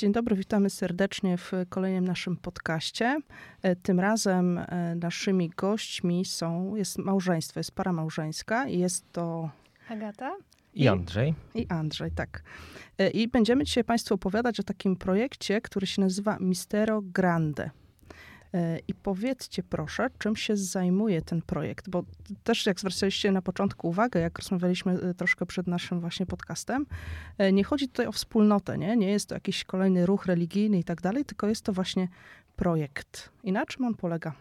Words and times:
Dzień 0.00 0.12
dobry, 0.12 0.36
witamy 0.36 0.70
serdecznie 0.70 1.36
w 1.36 1.52
kolejnym 1.68 2.04
naszym 2.04 2.36
podcaście. 2.36 3.20
E, 3.62 3.76
tym 3.76 4.00
razem 4.00 4.58
e, 4.58 4.94
naszymi 4.94 5.50
gośćmi 5.56 6.24
są, 6.24 6.76
jest 6.76 6.98
małżeństwo, 6.98 7.60
jest 7.60 7.72
para 7.72 7.92
małżeńska 7.92 8.68
i 8.68 8.78
jest 8.78 9.12
to... 9.12 9.50
Agata? 9.88 10.36
I 10.74 10.88
Andrzej. 10.88 11.34
I 11.54 11.66
Andrzej, 11.68 12.10
tak. 12.10 12.42
E, 12.98 13.10
I 13.10 13.28
będziemy 13.28 13.64
dzisiaj 13.64 13.84
Państwu 13.84 14.14
opowiadać 14.14 14.60
o 14.60 14.62
takim 14.62 14.96
projekcie, 14.96 15.60
który 15.60 15.86
się 15.86 16.02
nazywa 16.02 16.36
Mistero 16.40 17.02
Grande. 17.02 17.70
E, 18.54 18.78
I 18.88 18.94
powiedzcie 18.94 19.62
proszę, 19.62 20.08
czym 20.18 20.36
się 20.36 20.56
zajmuje 20.56 21.22
ten 21.22 21.42
projekt, 21.42 21.88
bo 21.88 22.02
też 22.44 22.66
jak 22.66 22.80
zwracaliście 22.80 23.32
na 23.32 23.42
początku 23.42 23.88
uwagę, 23.88 24.20
jak 24.20 24.38
rozmawialiśmy 24.38 24.92
e, 24.92 25.14
troszkę 25.14 25.46
przed 25.46 25.66
naszym 25.66 26.00
właśnie 26.00 26.26
podcastem, 26.26 26.86
e, 27.38 27.52
nie 27.52 27.64
chodzi 27.64 27.88
tutaj 27.88 28.06
o 28.06 28.12
wspólnotę, 28.12 28.78
nie? 28.78 28.96
Nie 28.96 29.10
jest 29.10 29.28
to 29.28 29.34
jakiś 29.34 29.64
kolejny 29.64 30.06
ruch 30.06 30.26
religijny 30.26 30.78
i 30.78 30.84
tak 30.84 31.00
dalej, 31.00 31.24
tylko 31.24 31.46
jest 31.46 31.64
to 31.64 31.72
właśnie 31.72 32.08
projekt. 32.56 33.30
I 33.44 33.52
na 33.52 33.66
czym 33.66 33.84
on 33.84 33.94
polega? 33.94 34.32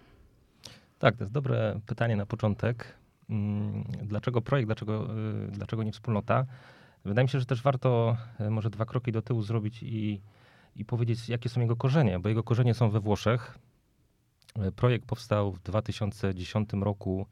Tak, 0.99 1.17
to 1.17 1.23
jest 1.23 1.33
dobre 1.33 1.79
pytanie 1.85 2.15
na 2.15 2.25
początek. 2.25 2.93
Mm, 3.29 3.83
dlaczego 4.03 4.41
projekt, 4.41 4.67
dlaczego, 4.67 5.07
dlaczego 5.49 5.83
nie 5.83 5.91
wspólnota? 5.91 6.45
Wydaje 7.05 7.23
mi 7.23 7.29
się, 7.29 7.39
że 7.39 7.45
też 7.45 7.61
warto 7.61 8.17
może 8.49 8.69
dwa 8.69 8.85
kroki 8.85 9.11
do 9.11 9.21
tyłu 9.21 9.41
zrobić 9.41 9.83
i, 9.83 10.21
i 10.75 10.85
powiedzieć, 10.85 11.29
jakie 11.29 11.49
są 11.49 11.61
jego 11.61 11.75
korzenie, 11.75 12.19
bo 12.19 12.29
jego 12.29 12.43
korzenie 12.43 12.73
są 12.73 12.89
we 12.89 12.99
Włoszech. 12.99 13.59
Projekt 14.75 15.05
powstał 15.05 15.51
w 15.51 15.59
2010 15.59 16.69
roku 16.81 17.25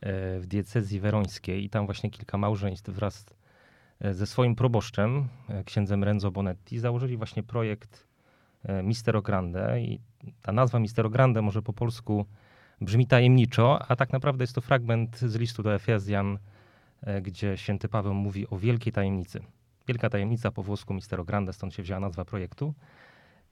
e, 0.00 0.40
w 0.40 0.46
diecezji 0.46 1.00
werońskiej 1.00 1.64
i 1.64 1.70
tam 1.70 1.86
właśnie 1.86 2.10
kilka 2.10 2.38
małżeństw 2.38 2.90
wraz 2.90 3.26
e, 4.00 4.14
ze 4.14 4.26
swoim 4.26 4.54
proboszczem, 4.54 5.28
e, 5.48 5.64
księdzem 5.64 6.04
Renzo 6.04 6.30
Bonetti, 6.30 6.78
założyli 6.78 7.16
właśnie 7.16 7.42
projekt 7.42 8.10
Mistero 8.82 9.22
Grande 9.22 9.80
i 9.80 10.00
ta 10.42 10.52
nazwa 10.52 10.78
Mistero 10.78 11.10
Grande 11.10 11.42
może 11.42 11.62
po 11.62 11.72
polsku 11.72 12.26
brzmi 12.80 13.06
tajemniczo, 13.06 13.82
a 13.88 13.96
tak 13.96 14.12
naprawdę 14.12 14.42
jest 14.42 14.54
to 14.54 14.60
fragment 14.60 15.18
z 15.18 15.36
listu 15.36 15.62
do 15.62 15.74
Efezjan, 15.74 16.38
gdzie 17.22 17.56
święty 17.56 17.88
Paweł 17.88 18.14
mówi 18.14 18.48
o 18.48 18.58
wielkiej 18.58 18.92
tajemnicy. 18.92 19.40
Wielka 19.88 20.10
tajemnica 20.10 20.50
po 20.50 20.62
włosku 20.62 20.94
Mistero 20.94 21.24
Grande, 21.24 21.52
stąd 21.52 21.74
się 21.74 21.82
wzięła 21.82 22.00
nazwa 22.00 22.24
projektu. 22.24 22.74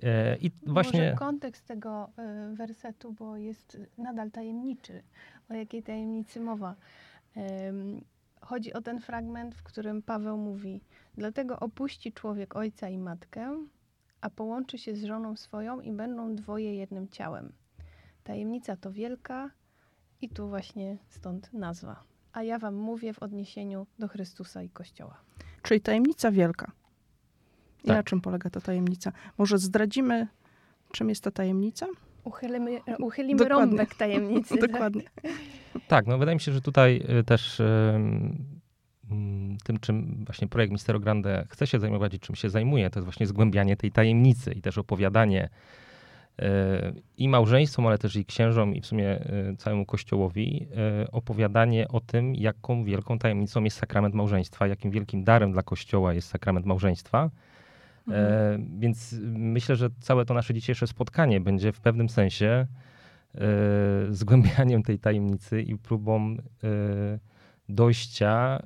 E, 0.02 0.36
I 0.36 0.50
właśnie... 0.66 1.00
Może 1.00 1.14
kontekst 1.14 1.66
tego 1.66 2.10
e, 2.16 2.54
wersetu, 2.54 3.12
bo 3.12 3.36
jest 3.36 3.78
nadal 3.98 4.30
tajemniczy. 4.30 5.02
O 5.50 5.54
jakiej 5.54 5.82
tajemnicy 5.82 6.40
mowa? 6.40 6.74
Chodzi 8.40 8.72
o 8.72 8.82
ten 8.82 9.00
fragment, 9.00 9.54
w 9.54 9.62
którym 9.62 10.02
Paweł 10.02 10.36
mówi: 10.36 10.80
Dlatego 11.16 11.60
opuści 11.60 12.12
człowiek 12.12 12.56
ojca 12.56 12.88
i 12.88 12.98
matkę, 12.98 13.66
a 14.20 14.30
połączy 14.30 14.78
się 14.78 14.96
z 14.96 15.04
żoną 15.04 15.36
swoją 15.36 15.80
i 15.80 15.92
będą 15.92 16.34
dwoje 16.34 16.74
jednym 16.74 17.08
ciałem. 17.08 17.52
Tajemnica 18.24 18.76
to 18.76 18.92
wielka 18.92 19.50
i 20.20 20.28
tu 20.28 20.48
właśnie 20.48 20.96
stąd 21.08 21.52
nazwa. 21.52 22.02
A 22.32 22.42
ja 22.42 22.58
wam 22.58 22.74
mówię 22.74 23.12
w 23.12 23.18
odniesieniu 23.18 23.86
do 23.98 24.08
Chrystusa 24.08 24.62
i 24.62 24.70
Kościoła. 24.70 25.20
Czyli 25.62 25.80
tajemnica 25.80 26.30
wielka. 26.30 26.72
I 27.88 27.90
tak. 27.90 27.96
na 27.96 28.02
czym 28.02 28.20
polega 28.20 28.50
ta 28.50 28.60
tajemnica? 28.60 29.12
Może 29.38 29.58
zdradzimy, 29.58 30.26
czym 30.92 31.08
jest 31.08 31.24
ta 31.24 31.30
tajemnica? 31.30 31.86
Uchylimy, 32.24 32.80
uchylimy 32.98 33.38
Dokładnie. 33.38 33.66
rąbek 33.66 33.94
tajemnicy. 33.94 34.56
Dokładnie. 34.68 35.02
Tak, 35.88 36.06
no 36.06 36.18
wydaje 36.18 36.36
mi 36.36 36.40
się, 36.40 36.52
że 36.52 36.60
tutaj 36.60 37.02
y, 37.20 37.24
też 37.24 37.62
tym, 39.64 39.78
czym 39.80 40.24
właśnie 40.24 40.48
projekt 40.48 40.72
Mistero 40.72 41.00
Grande 41.00 41.46
chce 41.48 41.66
się 41.66 41.78
zajmować 41.78 42.14
i 42.14 42.20
czym 42.20 42.34
się 42.34 42.50
zajmuje, 42.50 42.90
to 42.90 42.98
jest 42.98 43.04
właśnie 43.04 43.26
zgłębianie 43.26 43.76
tej 43.76 43.92
tajemnicy 43.92 44.52
i 44.52 44.62
też 44.62 44.78
opowiadanie 44.78 45.48
y, 46.40 46.44
i 47.16 47.28
małżeństwom, 47.28 47.86
ale 47.86 47.98
też 47.98 48.16
i 48.16 48.24
księżom 48.24 48.74
i 48.74 48.80
w 48.80 48.86
sumie 48.86 49.24
całemu 49.58 49.86
Kościołowi 49.86 50.68
opowiadanie 51.12 51.88
o 51.88 52.00
tym, 52.00 52.34
jaką 52.34 52.84
wielką 52.84 53.18
tajemnicą 53.18 53.64
jest 53.64 53.76
sakrament 53.76 54.14
małżeństwa, 54.14 54.66
jakim 54.66 54.90
wielkim 54.90 55.24
darem 55.24 55.52
dla 55.52 55.62
Kościoła 55.62 56.14
jest 56.14 56.28
sakrament 56.28 56.66
małżeństwa 56.66 57.30
E, 58.12 58.58
więc 58.78 59.14
myślę, 59.32 59.76
że 59.76 59.90
całe 60.00 60.24
to 60.24 60.34
nasze 60.34 60.54
dzisiejsze 60.54 60.86
spotkanie 60.86 61.40
będzie 61.40 61.72
w 61.72 61.80
pewnym 61.80 62.08
sensie 62.08 62.66
e, 63.34 63.46
zgłębianiem 64.10 64.82
tej 64.82 64.98
tajemnicy 64.98 65.62
i 65.62 65.76
próbą 65.76 66.36
e, 66.36 66.38
dojścia 67.68 68.62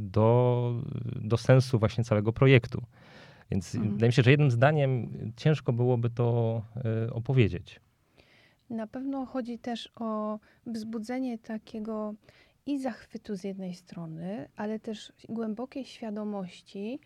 do, 0.00 0.72
do 1.16 1.36
sensu 1.36 1.78
właśnie 1.78 2.04
całego 2.04 2.32
projektu. 2.32 2.82
Więc 3.50 3.74
mhm. 3.74 3.92
wydaje 3.92 4.08
mi 4.08 4.12
się, 4.12 4.22
że 4.22 4.30
jednym 4.30 4.50
zdaniem 4.50 5.08
ciężko 5.36 5.72
byłoby 5.72 6.10
to 6.10 6.62
opowiedzieć. 7.12 7.80
Na 8.70 8.86
pewno 8.86 9.26
chodzi 9.26 9.58
też 9.58 9.92
o 9.96 10.38
wzbudzenie 10.66 11.38
takiego 11.38 12.14
i 12.66 12.78
zachwytu 12.78 13.36
z 13.36 13.44
jednej 13.44 13.74
strony, 13.74 14.48
ale 14.56 14.78
też 14.78 15.12
głębokiej 15.28 15.84
świadomości 15.84 17.00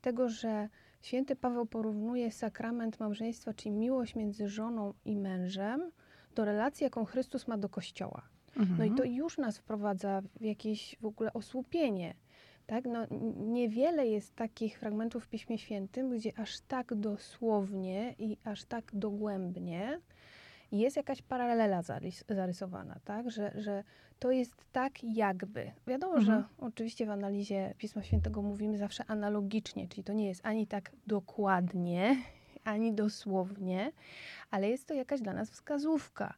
tego, 0.00 0.28
że 0.28 0.68
Święty 1.00 1.36
Paweł 1.36 1.66
porównuje 1.66 2.30
sakrament 2.30 3.00
małżeństwa, 3.00 3.54
czyli 3.54 3.70
miłość 3.70 4.14
między 4.14 4.48
żoną 4.48 4.94
i 5.04 5.16
mężem, 5.16 5.90
do 6.34 6.44
relacji, 6.44 6.84
jaką 6.84 7.04
Chrystus 7.04 7.48
ma 7.48 7.58
do 7.58 7.68
Kościoła. 7.68 8.22
Mhm. 8.56 8.78
No 8.78 8.84
i 8.84 8.88
to 8.88 9.02
mhm. 9.02 9.14
już 9.14 9.38
nas 9.38 9.58
wprowadza 9.58 10.22
w 10.40 10.44
jakieś 10.44 10.96
w 11.00 11.06
ogóle 11.06 11.32
osłupienie. 11.32 12.14
Tak? 12.66 12.84
No, 12.84 13.06
niewiele 13.36 14.06
jest 14.06 14.34
takich 14.34 14.78
fragmentów 14.78 15.24
w 15.24 15.28
Piśmie 15.28 15.58
Świętym, 15.58 16.10
gdzie 16.10 16.38
aż 16.38 16.60
tak 16.60 16.94
dosłownie 16.94 18.14
i 18.18 18.36
aż 18.44 18.64
tak 18.64 18.90
dogłębnie 18.92 20.00
jest 20.72 20.96
jakaś 20.96 21.22
paralela 21.22 21.82
zarys 21.82 22.24
zarysowana, 22.28 23.00
tak? 23.04 23.30
Że, 23.30 23.52
że 23.56 23.84
to 24.18 24.30
jest 24.30 24.54
tak 24.72 25.04
jakby. 25.04 25.72
Wiadomo, 25.86 26.16
mhm. 26.16 26.26
że 26.26 26.44
oczywiście 26.58 27.06
w 27.06 27.10
analizie 27.10 27.74
Pisma 27.78 28.02
Świętego 28.02 28.42
mówimy 28.42 28.78
zawsze 28.78 29.04
analogicznie, 29.06 29.88
czyli 29.88 30.04
to 30.04 30.12
nie 30.12 30.26
jest 30.26 30.46
ani 30.46 30.66
tak 30.66 30.92
dokładnie, 31.06 32.16
ani 32.64 32.92
dosłownie, 32.92 33.92
ale 34.50 34.68
jest 34.68 34.86
to 34.86 34.94
jakaś 34.94 35.20
dla 35.20 35.32
nas 35.32 35.50
wskazówka. 35.50 36.34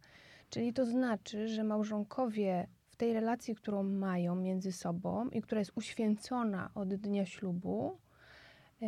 Czyli 0.50 0.72
to 0.72 0.86
znaczy, 0.86 1.48
że 1.48 1.64
małżonkowie 1.64 2.66
w 2.88 2.96
tej 2.96 3.12
relacji, 3.12 3.54
którą 3.54 3.82
mają 3.82 4.34
między 4.36 4.72
sobą 4.72 5.28
i 5.28 5.42
która 5.42 5.58
jest 5.58 5.72
uświęcona 5.74 6.70
od 6.74 6.94
dnia 6.94 7.26
ślubu, 7.26 7.98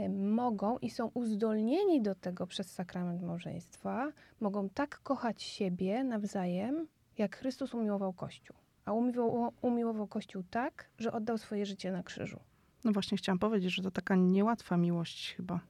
mogą 0.08 0.78
i 0.78 0.90
są 0.90 1.10
uzdolnieni 1.14 2.02
do 2.02 2.14
tego 2.14 2.46
przez 2.46 2.72
sakrament 2.72 3.22
małżeństwa, 3.22 4.12
mogą 4.40 4.68
tak 4.68 4.98
kochać 4.98 5.42
siebie 5.42 6.04
nawzajem, 6.04 6.86
jak 7.18 7.36
Chrystus 7.36 7.74
umiłował 7.74 8.12
Kościół. 8.12 8.56
A 8.84 8.92
umiłował, 8.92 9.52
umiłował 9.62 10.06
Kościół 10.06 10.42
tak, 10.50 10.90
że 10.98 11.12
oddał 11.12 11.38
swoje 11.38 11.66
życie 11.66 11.92
na 11.92 12.02
krzyżu. 12.02 12.40
No 12.84 12.92
właśnie 12.92 13.18
chciałam 13.18 13.38
powiedzieć, 13.38 13.74
że 13.74 13.82
to 13.82 13.90
taka 13.90 14.16
niełatwa 14.16 14.76
miłość 14.76 15.34
chyba. 15.36 15.60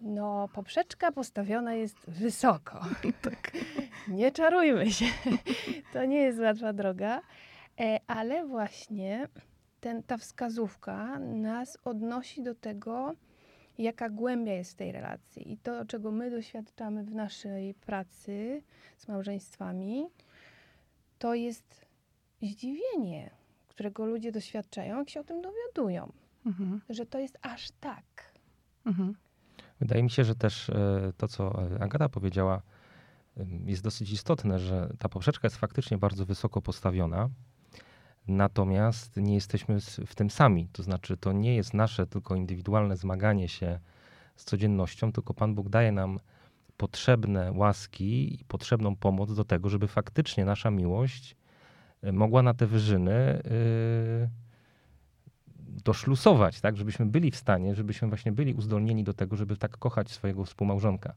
No, 0.00 0.48
poprzeczka 0.52 1.12
postawiona 1.12 1.74
jest 1.74 1.96
wysoko. 2.08 2.80
tak. 3.22 3.52
Nie 4.08 4.32
czarujmy 4.32 4.92
się. 4.92 5.04
to 5.92 6.04
nie 6.04 6.18
jest 6.18 6.38
łatwa 6.38 6.72
droga, 6.72 7.20
e, 7.80 8.00
ale 8.06 8.46
właśnie 8.46 9.28
ten, 9.80 10.02
ta 10.02 10.16
wskazówka 10.16 11.18
nas 11.18 11.78
odnosi 11.84 12.42
do 12.42 12.54
tego, 12.54 13.14
jaka 13.78 14.10
głębia 14.10 14.52
jest 14.52 14.72
w 14.72 14.74
tej 14.74 14.92
relacji. 14.92 15.52
I 15.52 15.56
to, 15.56 15.84
czego 15.84 16.10
my 16.10 16.30
doświadczamy 16.30 17.04
w 17.04 17.14
naszej 17.14 17.74
pracy 17.74 18.62
z 18.96 19.08
małżeństwami, 19.08 20.06
to 21.18 21.34
jest 21.34 21.86
zdziwienie, 22.42 23.30
którego 23.68 24.06
ludzie 24.06 24.32
doświadczają, 24.32 24.98
jak 24.98 25.10
się 25.10 25.20
o 25.20 25.24
tym 25.24 25.42
dowiadują, 25.42 26.12
mhm. 26.46 26.80
że 26.88 27.06
to 27.06 27.18
jest 27.18 27.38
aż 27.42 27.70
tak. 27.70 28.04
Mhm. 28.86 29.14
Wydaje 29.80 30.02
mi 30.02 30.10
się, 30.10 30.24
że 30.24 30.34
też 30.34 30.70
e, 30.70 31.12
to, 31.16 31.28
co 31.28 31.52
Agata 31.80 32.08
powiedziała, 32.08 32.62
jest 33.66 33.82
dosyć 33.82 34.12
istotne, 34.12 34.58
że 34.58 34.88
ta 34.98 35.08
poprzeczka 35.08 35.46
jest 35.46 35.56
faktycznie 35.56 35.98
bardzo 35.98 36.26
wysoko 36.26 36.62
postawiona. 36.62 37.28
Natomiast 38.28 39.16
nie 39.16 39.34
jesteśmy 39.34 39.80
w 40.06 40.14
tym 40.14 40.30
sami. 40.30 40.68
To 40.72 40.82
znaczy, 40.82 41.16
to 41.16 41.32
nie 41.32 41.56
jest 41.56 41.74
nasze 41.74 42.06
tylko 42.06 42.34
indywidualne 42.34 42.96
zmaganie 42.96 43.48
się 43.48 43.78
z 44.36 44.44
codziennością, 44.44 45.12
tylko 45.12 45.34
Pan 45.34 45.54
Bóg 45.54 45.68
daje 45.68 45.92
nam 45.92 46.20
potrzebne 46.76 47.52
łaski 47.52 48.40
i 48.40 48.44
potrzebną 48.44 48.96
pomoc 48.96 49.34
do 49.34 49.44
tego, 49.44 49.68
żeby 49.68 49.88
faktycznie 49.88 50.44
nasza 50.44 50.70
miłość 50.70 51.36
e, 52.02 52.12
mogła 52.12 52.42
na 52.42 52.54
te 52.54 52.66
wyżyny 52.66 53.42
yy, 53.44 54.28
doszlusować, 55.84 56.60
tak? 56.60 56.76
Żebyśmy 56.76 57.06
byli 57.06 57.30
w 57.30 57.36
stanie, 57.36 57.74
żebyśmy 57.74 58.08
właśnie 58.08 58.32
byli 58.32 58.54
uzdolnieni 58.54 59.04
do 59.04 59.14
tego, 59.14 59.36
żeby 59.36 59.56
tak 59.56 59.78
kochać 59.78 60.10
swojego 60.10 60.44
współmałżonka. 60.44 61.14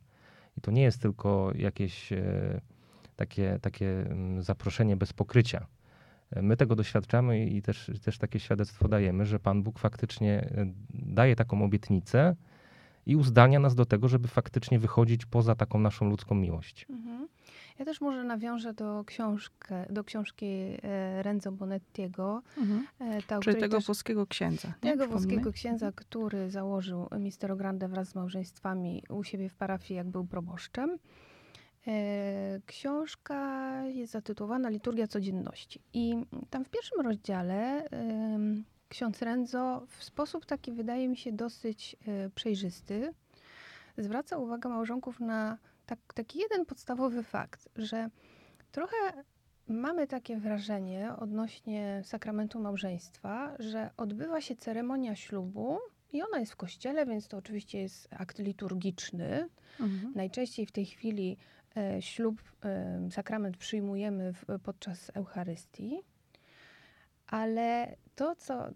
I 0.57 0.62
to 0.62 0.71
nie 0.71 0.81
jest 0.81 1.01
tylko 1.01 1.51
jakieś 1.56 2.12
yy, 2.12 2.62
takie, 3.15 3.59
takie 3.62 4.01
mm, 4.01 4.44
zaproszenie 4.44 4.98
bez 4.98 5.13
pokrycia 5.13 5.68
My 6.35 6.57
tego 6.57 6.75
doświadczamy 6.75 7.45
i 7.45 7.62
też, 7.62 7.91
też 8.03 8.18
takie 8.18 8.39
świadectwo 8.39 8.88
dajemy, 8.88 9.25
że 9.25 9.39
Pan 9.39 9.63
Bóg 9.63 9.79
faktycznie 9.79 10.41
e, 10.41 10.65
daje 10.89 11.35
taką 11.35 11.63
obietnicę 11.63 12.35
i 13.06 13.15
uzdalnia 13.15 13.59
nas 13.59 13.75
do 13.75 13.85
tego, 13.85 14.07
żeby 14.07 14.27
faktycznie 14.27 14.79
wychodzić 14.79 15.25
poza 15.25 15.56
taką 15.56 15.79
naszą 15.79 16.09
ludzką 16.09 16.35
miłość. 16.35 16.85
Mhm. 16.89 17.27
Ja 17.79 17.85
też 17.85 18.01
może 18.01 18.24
nawiążę 18.24 18.74
do, 18.74 19.03
książkę, 19.06 19.85
do 19.89 20.03
książki 20.03 20.45
e, 20.45 21.24
Renzo 21.24 21.51
Bonettiego. 21.51 22.41
Mhm. 22.57 22.88
E, 23.00 23.21
ta, 23.21 23.39
Czyli 23.39 23.59
tego 23.59 23.77
też- 23.77 23.85
włoskiego 23.85 24.27
księdza. 24.27 24.73
Tego 24.80 25.07
włoskiego 25.07 25.51
księdza, 25.51 25.91
który 25.91 26.50
założył 26.50 27.07
Mistero 27.19 27.56
Grande 27.56 27.88
wraz 27.88 28.09
z 28.09 28.15
małżeństwami 28.15 29.03
u 29.09 29.23
siebie 29.23 29.50
w 29.50 29.56
parafii, 29.56 29.97
jak 29.97 30.07
był 30.07 30.25
proboszczem. 30.25 30.97
E, 31.88 32.60
Książka 32.66 33.81
jest 33.86 34.12
zatytułowana 34.12 34.69
Liturgia 34.69 35.07
Codzienności. 35.07 35.81
I 35.94 36.16
tam 36.50 36.66
w 36.66 36.69
pierwszym 36.69 37.01
rozdziale 37.01 37.89
ksiądz 38.89 39.22
Renzo 39.22 39.86
w 39.88 40.04
sposób 40.04 40.45
taki, 40.45 40.72
wydaje 40.72 41.10
mi 41.10 41.18
się, 41.18 41.31
dosyć 41.31 41.95
e, 42.07 42.30
przejrzysty, 42.30 43.13
zwraca 43.98 44.38
uwagę 44.38 44.69
małżonków 44.69 45.19
na 45.19 45.57
tak, 45.86 46.00
taki 46.13 46.39
jeden 46.39 46.66
podstawowy 46.66 47.24
fakt, 47.24 47.69
że 47.75 48.10
trochę 48.72 48.95
mamy 49.68 50.07
takie 50.07 50.38
wrażenie 50.38 51.12
odnośnie 51.19 52.01
sakramentu 52.04 52.60
małżeństwa, 52.60 53.56
że 53.60 53.90
odbywa 53.98 54.42
się 54.42 54.56
ceremonia 54.56 55.16
ślubu 55.16 55.80
i 56.13 56.22
ona 56.22 56.40
jest 56.40 56.51
w 56.51 56.56
kościele, 56.56 57.06
więc 57.06 57.28
to 57.28 57.38
oczywiście 57.38 57.80
jest 57.80 58.07
akt 58.12 58.40
liturgiczny. 58.40 59.50
Mhm. 59.80 60.13
Najczęściej 60.16 60.66
w 60.66 60.72
tej 60.72 60.86
chwili 60.86 61.38
ślub, 62.00 62.41
e, 62.65 63.00
sakrament 63.12 63.57
przyjmujemy 63.57 64.33
w, 64.33 64.45
podczas 64.63 65.12
Eucharystii. 65.13 66.00
Ale 67.27 67.95
to, 68.15 68.35
co 68.35 68.68
e, 68.68 68.71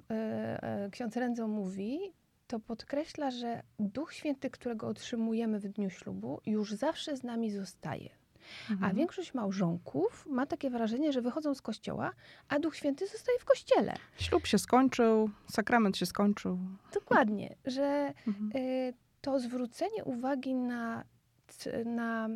e, 0.63 0.89
ksiądz 0.91 1.15
Renzo 1.17 1.47
mówi, 1.47 1.99
to 2.47 2.59
podkreśla, 2.59 3.31
że 3.31 3.63
Duch 3.79 4.13
Święty, 4.13 4.49
którego 4.49 4.87
otrzymujemy 4.87 5.59
w 5.59 5.67
dniu 5.67 5.89
ślubu, 5.89 6.41
już 6.45 6.73
zawsze 6.73 7.17
z 7.17 7.23
nami 7.23 7.51
zostaje. 7.51 8.09
A 8.69 8.73
Mhm. 8.73 8.95
większość 8.95 9.33
małżonków 9.33 10.25
ma 10.29 10.45
takie 10.45 10.69
wrażenie, 10.69 11.11
że 11.13 11.21
wychodzą 11.21 11.55
z 11.55 11.61
kościoła, 11.61 12.11
a 12.49 12.59
Duch 12.59 12.75
Święty 12.75 13.07
zostaje 13.07 13.39
w 13.39 13.45
kościele. 13.45 13.93
Ślub 14.19 14.45
się 14.47 14.57
skończył, 14.57 15.29
sakrament 15.49 15.97
się 15.97 16.05
skończył. 16.05 16.59
Dokładnie, 16.93 17.55
że 17.65 18.13
Mhm. 18.27 18.51
to 19.21 19.39
zwrócenie 19.39 20.03
uwagi 20.03 20.55
na, 20.55 21.03
na 21.85 22.29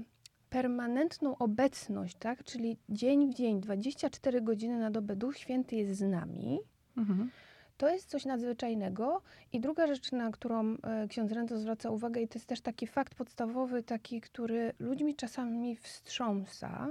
permanentną 0.56 1.38
obecność, 1.38 2.16
tak? 2.20 2.44
czyli 2.44 2.78
dzień 2.90 3.32
w 3.32 3.34
dzień, 3.34 3.62
24 3.62 4.42
godziny 4.42 4.80
na 4.80 4.92
dobę 4.92 5.16
Duch 5.16 5.38
Święty 5.38 5.76
jest 5.76 6.00
z 6.00 6.02
nami, 6.02 6.60
Mhm. 6.98 7.32
to 7.78 7.90
jest 7.90 8.10
coś 8.10 8.26
nadzwyczajnego. 8.26 9.22
I 9.54 9.60
druga 9.60 9.88
rzecz, 9.88 10.12
na 10.12 10.32
którą 10.32 10.78
e, 10.84 11.08
ksiądz 11.08 11.32
Renzo 11.32 11.58
zwraca 11.58 11.90
uwagę, 11.90 12.22
i 12.22 12.28
to 12.28 12.40
jest 12.40 12.48
też 12.48 12.62
taki 12.62 12.88
fakt 12.88 13.16
podstawowy, 13.16 13.84
taki, 13.84 14.22
który 14.22 14.74
ludźmi 14.80 15.16
czasami 15.16 15.76
wstrząsa, 15.76 16.88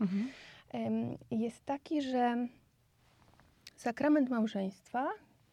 Mhm. 0.00 0.28
jest 1.30 1.64
taki, 1.64 2.02
że 2.02 2.48
sakrament 3.76 4.30
małżeństwa 4.30 5.08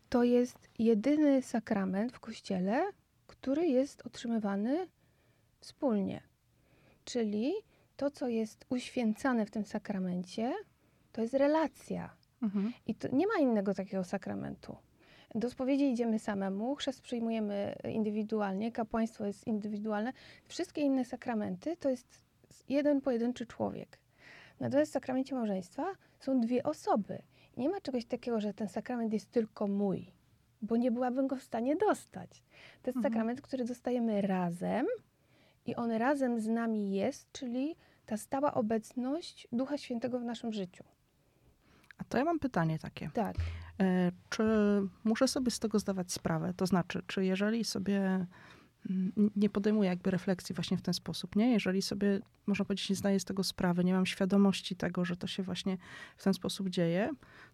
to 0.09 0.23
jest 0.23 0.69
jedyny 0.79 1.41
sakrament 1.41 2.11
w 2.11 2.19
kościele, 2.19 2.83
który 3.27 3.67
jest 3.67 4.01
otrzymywany 4.05 4.87
wspólnie. 5.59 6.30
Czyli 7.11 7.53
to, 7.97 8.11
co 8.11 8.27
jest 8.27 8.65
uświęcane 8.69 9.45
w 9.45 9.51
tym 9.51 9.65
sakramencie, 9.65 10.53
to 11.11 11.21
jest 11.21 11.33
relacja. 11.33 12.09
Mhm. 12.43 12.73
I 12.87 12.95
nie 13.13 13.27
ma 13.27 13.33
innego 13.39 13.73
takiego 13.73 14.03
sakramentu. 14.03 14.75
Do 15.35 15.49
spowiedzi 15.49 15.91
idziemy 15.91 16.19
samemu, 16.19 16.75
chrzest 16.75 17.01
przyjmujemy 17.01 17.75
indywidualnie, 17.89 18.71
kapłaństwo 18.71 19.25
jest 19.25 19.47
indywidualne. 19.47 20.13
Wszystkie 20.47 20.81
inne 20.81 21.05
sakramenty 21.05 21.77
to 21.77 21.89
jest 21.89 22.21
jeden 22.69 23.01
pojedynczy 23.01 23.45
człowiek. 23.45 23.99
Natomiast 24.59 24.91
w 24.91 24.93
sakramencie 24.93 25.35
małżeństwa 25.35 25.85
są 26.19 26.41
dwie 26.41 26.63
osoby. 26.63 27.21
Nie 27.57 27.69
ma 27.69 27.81
czegoś 27.81 28.05
takiego, 28.05 28.41
że 28.41 28.53
ten 28.53 28.67
sakrament 28.69 29.13
jest 29.13 29.31
tylko 29.31 29.67
mój, 29.67 30.11
bo 30.61 30.77
nie 30.77 30.91
byłabym 30.91 31.27
go 31.27 31.35
w 31.35 31.43
stanie 31.43 31.75
dostać. 31.75 32.43
To 32.81 32.89
jest 32.89 32.97
Mhm. 32.97 33.13
sakrament, 33.13 33.41
który 33.41 33.65
dostajemy 33.65 34.21
razem 34.21 34.85
i 35.65 35.75
on 35.75 35.91
razem 35.91 36.39
z 36.39 36.47
nami 36.47 36.91
jest, 36.91 37.31
czyli 37.31 37.75
ta 38.05 38.17
stała 38.17 38.53
obecność 38.53 39.47
Ducha 39.51 39.77
Świętego 39.77 40.19
w 40.19 40.23
naszym 40.23 40.53
życiu. 40.53 40.83
A 41.97 42.03
to 42.03 42.17
ja 42.17 42.23
mam 42.25 42.39
pytanie 42.39 42.79
takie. 42.79 43.09
Tak. 43.13 43.35
E, 43.79 44.11
Czy 44.29 44.43
muszę 45.03 45.27
sobie 45.27 45.51
z 45.51 45.59
tego 45.59 45.79
zdawać 45.79 46.11
sprawę? 46.11 46.53
To 46.53 46.65
znaczy, 46.65 47.01
czy 47.07 47.25
jeżeli 47.25 47.63
sobie 47.63 48.25
mm, 48.89 49.31
nie 49.35 49.49
podejmuję 49.49 49.89
jakby 49.89 50.11
refleksji 50.11 50.55
właśnie 50.55 50.77
w 50.77 50.81
ten 50.81 50.93
sposób, 50.93 51.35
nie? 51.35 51.51
Jeżeli 51.51 51.81
sobie, 51.81 52.19
można 52.47 52.65
powiedzieć, 52.65 52.89
nie 52.89 52.95
zdaję 52.95 53.19
z 53.19 53.25
tego 53.25 53.43
sprawy, 53.43 53.83
nie 53.83 53.93
mam 53.93 54.05
świadomości 54.05 54.75
tego, 54.75 55.05
że 55.05 55.17
to 55.17 55.27
się 55.27 55.43
właśnie 55.43 55.77
w 56.17 56.23
ten 56.23 56.33
sposób 56.33 56.69
dzieje, 56.69 57.09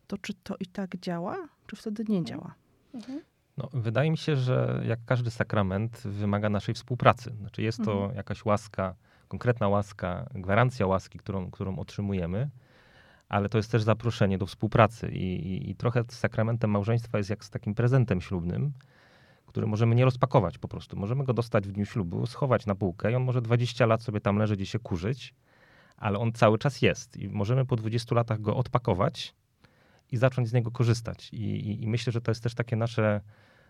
to 0.08 0.18
czy 0.18 0.34
to 0.34 0.56
i 0.60 0.66
tak 0.66 0.98
działa, 0.98 1.48
czy 1.68 1.76
wtedy 1.76 2.04
nie 2.10 2.24
działa? 2.24 2.56
Mhm. 2.94 3.22
No, 3.58 3.70
wydaje 3.74 4.12
mi 4.12 4.18
się, 4.18 4.36
że 4.36 4.82
jak 4.86 5.00
każdy 5.06 5.32
sakrament 5.32 6.02
wymaga 6.06 6.50
naszej 6.50 6.76
współpracy. 6.76 7.36
Znaczy 7.40 7.62
jest 7.62 7.84
to 7.86 7.92
Mhm. 7.92 8.16
jakaś 8.16 8.46
łaska, 8.46 8.96
konkretna 9.28 9.68
łaska, 9.68 10.30
gwarancja 10.36 10.88
łaski, 10.88 11.20
którą, 11.20 11.52
którą 11.52 11.80
otrzymujemy, 11.80 12.50
ale 13.30 13.50
to 13.50 13.58
jest 13.58 13.72
też 13.72 13.84
zaproszenie 13.84 14.38
do 14.38 14.46
współpracy. 14.46 15.10
I, 15.12 15.48
i, 15.48 15.70
I 15.70 15.76
trochę 15.76 16.04
z 16.10 16.20
sakramentem 16.20 16.70
małżeństwa 16.72 17.18
jest 17.18 17.30
jak 17.30 17.46
z 17.46 17.50
takim 17.50 17.76
prezentem 17.76 18.22
ślubnym, 18.22 18.74
który 19.46 19.68
możemy 19.68 19.96
nie 19.96 20.06
rozpakować 20.06 20.58
po 20.58 20.68
prostu. 20.68 20.98
Możemy 20.98 21.24
go 21.24 21.34
dostać 21.34 21.68
w 21.68 21.72
dniu 21.72 21.86
ślubu, 21.86 22.26
schować 22.26 22.66
na 22.66 22.76
półkę 22.76 23.12
i 23.12 23.16
on 23.16 23.24
może 23.24 23.42
20 23.42 23.86
lat 23.86 24.04
sobie 24.04 24.22
tam 24.22 24.38
leżeć 24.38 24.62
i 24.62 24.66
się 24.66 24.80
kurzyć, 24.80 25.34
ale 25.98 26.20
on 26.20 26.34
cały 26.34 26.58
czas 26.58 26.82
jest. 26.82 27.18
I 27.18 27.30
możemy 27.30 27.66
po 27.66 27.76
20 27.76 28.16
latach 28.16 28.42
go 28.42 28.56
odpakować 28.56 29.36
i 30.12 30.18
zacząć 30.18 30.48
z 30.50 30.54
niego 30.54 30.72
korzystać. 30.72 31.30
I, 31.34 31.38
i, 31.38 31.84
i 31.84 31.88
myślę, 31.88 32.14
że 32.14 32.22
to 32.22 32.32
jest 32.32 32.44
też 32.44 32.56
takie 32.56 32.76
nasze 32.76 33.22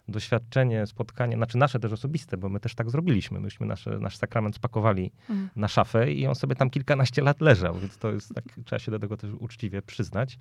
doświadczenie, 0.08 0.88
spotkanie, 0.88 1.36
znaczy 1.36 1.58
nasze 1.58 1.80
też 1.80 1.92
osobiste, 1.92 2.38
bo 2.38 2.50
my 2.50 2.60
też 2.60 2.76
tak 2.76 2.90
zrobiliśmy. 2.90 3.40
Myśmy 3.40 3.66
nasze, 3.66 4.00
nasz 4.00 4.18
sakrament 4.18 4.56
spakowali 4.56 5.12
Mhm. 5.30 5.50
na 5.56 5.68
szafę 5.68 6.12
i 6.12 6.28
on 6.28 6.36
sobie 6.36 6.56
tam 6.56 6.70
kilkanaście 6.70 7.22
lat 7.22 7.42
leżał, 7.42 7.80
więc 7.80 7.98
to 7.98 8.12
jest 8.12 8.36
tak, 8.36 8.44
trzeba 8.66 8.80
się 8.80 8.92
do 8.92 9.00
tego 9.00 9.18
też 9.18 9.32
uczciwie 9.40 9.82
przyznać. 9.82 10.38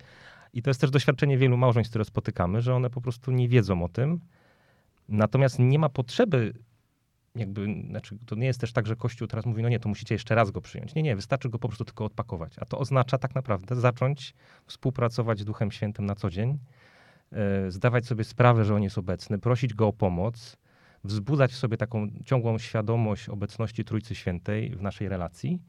I 0.53 0.61
to 0.61 0.69
jest 0.69 0.81
też 0.81 0.89
doświadczenie 0.91 1.37
wielu 1.37 1.57
małżeństw, 1.57 1.91
które 1.91 2.05
spotykamy, 2.05 2.61
że 2.61 2.75
one 2.75 2.89
po 2.89 3.01
prostu 3.01 3.31
nie 3.31 3.49
wiedzą 3.49 3.83
o 3.83 3.89
tym. 3.89 4.19
Natomiast 5.09 5.59
nie 5.59 5.79
ma 5.79 5.89
potrzeby, 5.89 6.53
jakby, 7.35 7.67
znaczy 7.89 8.17
to 8.25 8.35
nie 8.35 8.47
jest 8.47 8.61
też 8.61 8.73
tak, 8.73 8.87
że 8.87 8.95
Kościół 8.95 9.27
teraz 9.27 9.45
mówi, 9.45 9.63
no 9.63 9.69
nie, 9.69 9.79
to 9.79 9.89
musicie 9.89 10.15
jeszcze 10.15 10.35
raz 10.35 10.51
go 10.51 10.61
przyjąć. 10.61 10.95
Nie, 10.95 11.03
nie, 11.03 11.15
wystarczy 11.15 11.49
go 11.49 11.59
po 11.59 11.67
prostu 11.67 11.85
tylko 11.85 12.05
odpakować. 12.05 12.59
A 12.59 12.65
to 12.65 12.79
oznacza 12.79 13.17
tak 13.17 13.35
naprawdę 13.35 13.75
zacząć 13.75 14.33
współpracować 14.65 15.39
z 15.39 15.45
Duchem 15.45 15.71
Świętym 15.71 16.05
na 16.05 16.15
co 16.15 16.29
dzień, 16.29 16.59
e, 17.31 17.71
zdawać 17.71 18.05
sobie 18.05 18.23
sprawę, 18.23 18.65
że 18.65 18.75
on 18.75 18.83
jest 18.83 18.97
obecny, 18.97 19.39
prosić 19.39 19.73
go 19.73 19.87
o 19.87 19.93
pomoc, 19.93 20.57
wzbudzać 21.03 21.51
w 21.51 21.55
sobie 21.55 21.77
taką 21.77 22.07
ciągłą 22.25 22.57
świadomość 22.57 23.29
obecności 23.29 23.83
Trójcy 23.85 24.15
Świętej 24.15 24.75
w 24.75 24.81
naszej 24.81 25.09
relacji. 25.09 25.59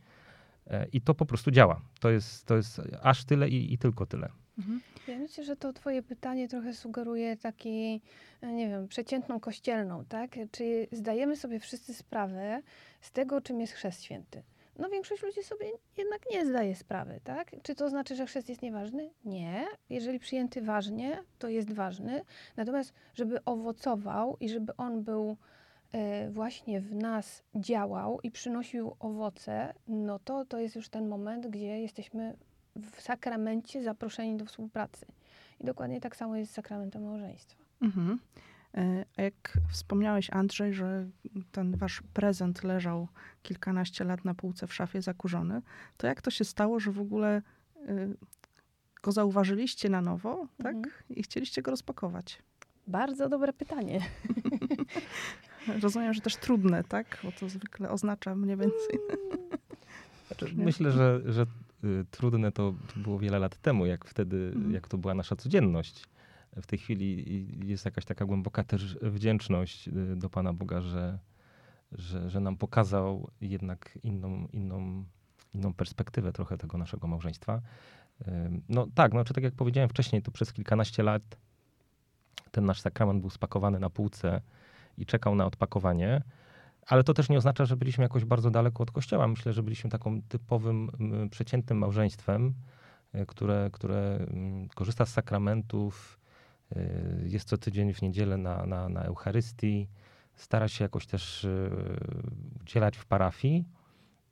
E, 0.68 0.86
I 0.92 1.00
to 1.00 1.14
po 1.14 1.26
prostu 1.26 1.50
działa. 1.50 1.80
To 2.00 2.10
jest, 2.10 2.46
to 2.46 2.56
jest 2.56 2.80
aż 3.02 3.24
tyle 3.24 3.48
i, 3.48 3.72
i 3.72 3.78
tylko 3.78 4.06
tyle. 4.06 4.28
Mhm. 4.58 4.80
Ja 5.08 5.18
myślę, 5.18 5.44
że 5.44 5.56
to 5.56 5.72
twoje 5.72 6.02
pytanie 6.02 6.48
trochę 6.48 6.74
sugeruje 6.74 7.36
taki, 7.36 8.00
e, 8.40 8.52
nie 8.52 8.68
wiem, 8.68 8.88
przeciętną 8.88 9.40
kościelną, 9.40 10.04
tak? 10.04 10.38
Czy 10.50 10.86
zdajemy 10.92 11.36
sobie 11.36 11.60
wszyscy 11.60 11.94
sprawę 11.94 12.62
z 13.00 13.12
tego, 13.12 13.40
czym 13.40 13.60
jest 13.60 13.72
chrzest 13.72 14.02
święty? 14.02 14.42
No 14.78 14.88
większość 14.88 15.22
ludzi 15.22 15.42
sobie 15.42 15.66
jednak 15.96 16.20
nie 16.32 16.46
zdaje 16.46 16.76
sprawy, 16.76 17.20
tak? 17.24 17.50
Czy 17.62 17.74
to 17.74 17.90
znaczy, 17.90 18.16
że 18.16 18.26
chrzest 18.26 18.48
jest 18.48 18.62
nieważny? 18.62 19.10
Nie. 19.24 19.66
Jeżeli 19.90 20.18
przyjęty 20.18 20.62
ważnie, 20.62 21.22
to 21.38 21.48
jest 21.48 21.72
ważny. 21.72 22.22
Natomiast, 22.56 22.92
żeby 23.14 23.44
owocował 23.44 24.36
i 24.40 24.48
żeby 24.48 24.76
on 24.76 25.02
był 25.04 25.36
właśnie 26.30 26.80
w 26.80 26.94
nas 26.94 27.42
działał 27.54 28.20
i 28.22 28.30
przynosił 28.30 28.96
owoce, 29.00 29.74
no 29.88 30.18
to 30.18 30.44
to 30.44 30.58
jest 30.58 30.76
już 30.76 30.88
ten 30.88 31.08
moment, 31.08 31.46
gdzie 31.46 31.80
jesteśmy 31.80 32.36
w 32.76 33.00
sakramencie 33.00 33.82
zaproszeni 33.82 34.36
do 34.36 34.44
współpracy. 34.44 35.06
I 35.60 35.64
dokładnie 35.64 36.00
tak 36.00 36.16
samo 36.16 36.36
jest 36.36 36.50
z 36.50 36.54
sakramentem 36.54 37.04
małżeństwa. 37.04 37.62
Mhm. 37.82 38.18
E, 38.74 39.04
A 39.16 39.22
jak 39.22 39.58
wspomniałeś, 39.70 40.30
Andrzej, 40.30 40.74
że 40.74 41.06
ten 41.52 41.76
wasz 41.76 42.02
prezent 42.14 42.64
leżał 42.64 43.08
kilkanaście 43.42 44.04
lat 44.04 44.24
na 44.24 44.34
półce 44.34 44.66
w 44.66 44.74
szafie 44.74 45.02
zakurzony, 45.02 45.62
to 45.96 46.06
jak 46.06 46.22
to 46.22 46.30
się 46.30 46.44
stało, 46.44 46.80
że 46.80 46.92
w 46.92 47.00
ogóle 47.00 47.42
y, 47.88 48.16
go 49.02 49.12
zauważyliście 49.12 49.88
na 49.88 50.00
nowo, 50.00 50.46
tak? 50.62 50.76
Mhm. 50.76 50.94
I 51.10 51.22
chcieliście 51.22 51.62
go 51.62 51.70
rozpakować? 51.70 52.42
Bardzo 52.86 53.28
dobre 53.28 53.52
pytanie. 53.52 54.00
Rozumiem, 55.82 56.14
że 56.14 56.20
też 56.20 56.36
trudne, 56.36 56.84
tak? 56.84 57.18
Bo 57.24 57.32
to 57.32 57.48
zwykle 57.48 57.90
oznacza 57.90 58.34
mniej 58.34 58.56
więcej. 58.56 58.98
Znaczy, 60.28 60.54
myślę, 60.56 60.92
że, 60.92 61.20
że 61.26 61.46
y, 61.84 62.04
trudne 62.10 62.52
to, 62.52 62.74
to 62.94 63.00
było 63.00 63.18
wiele 63.18 63.38
lat 63.38 63.56
temu, 63.56 63.86
jak 63.86 64.04
wtedy, 64.04 64.52
Mhm. 64.54 64.74
jak 64.74 64.88
to 64.88 64.98
była 64.98 65.14
nasza 65.14 65.36
codzienność. 65.36 66.04
W 66.56 66.66
tej 66.66 66.78
chwili 66.78 67.68
jest 67.68 67.84
jakaś 67.84 68.04
taka 68.04 68.24
głęboka 68.24 68.64
też 68.64 68.96
wdzięczność 69.02 69.88
y, 69.88 70.16
do 70.16 70.30
Pana 70.30 70.52
Boga, 70.52 70.80
że, 70.80 71.18
że, 71.92 72.30
że 72.30 72.40
nam 72.40 72.56
pokazał 72.56 73.30
jednak 73.40 73.98
inną, 74.02 74.48
inną, 74.52 75.04
inną 75.54 75.74
perspektywę 75.74 76.32
trochę 76.32 76.58
tego 76.58 76.78
naszego 76.78 77.06
małżeństwa. 77.06 77.60
No 78.68 78.86
tak, 78.94 79.12
no, 79.12 79.24
czy 79.24 79.34
tak 79.34 79.44
jak 79.44 79.54
powiedziałem 79.54 79.88
wcześniej, 79.88 80.22
to 80.22 80.30
przez 80.30 80.52
kilkanaście 80.52 81.02
lat 81.02 81.22
ten 82.50 82.64
nasz 82.64 82.80
sakrament 82.80 83.20
był 83.20 83.30
spakowany 83.30 83.78
na 83.78 83.90
półce 83.90 84.40
i 84.98 85.06
czekał 85.06 85.34
na 85.34 85.46
odpakowanie. 85.46 86.22
Ale 86.86 87.04
to 87.04 87.14
też 87.14 87.28
nie 87.28 87.38
oznacza, 87.38 87.64
że 87.64 87.76
byliśmy 87.76 88.02
jakoś 88.02 88.24
bardzo 88.24 88.50
daleko 88.50 88.82
od 88.82 88.90
kościoła. 88.90 89.28
Myślę, 89.28 89.52
że 89.52 89.62
byliśmy 89.62 89.90
taką 89.90 90.22
typowym, 90.22 90.90
przeciętnym 91.30 91.78
małżeństwem, 91.78 92.54
e, 93.12 93.26
które, 93.26 93.70
które 93.72 94.26
korzysta 94.74 95.06
z 95.06 95.12
sakramentów, 95.12 96.20
e, 96.76 96.90
jest 97.22 97.48
co 97.48 97.58
tydzień 97.58 97.94
w 97.94 98.02
niedzielę 98.02 98.36
na, 98.36 98.66
na, 98.66 98.88
na 98.88 99.02
Eucharystii, 99.02 99.88
stara 100.34 100.68
się 100.68 100.84
jakoś 100.84 101.06
też 101.06 101.44
e, 101.44 101.70
udzielać 102.62 102.96
w 102.96 103.06
parafii. 103.06 103.64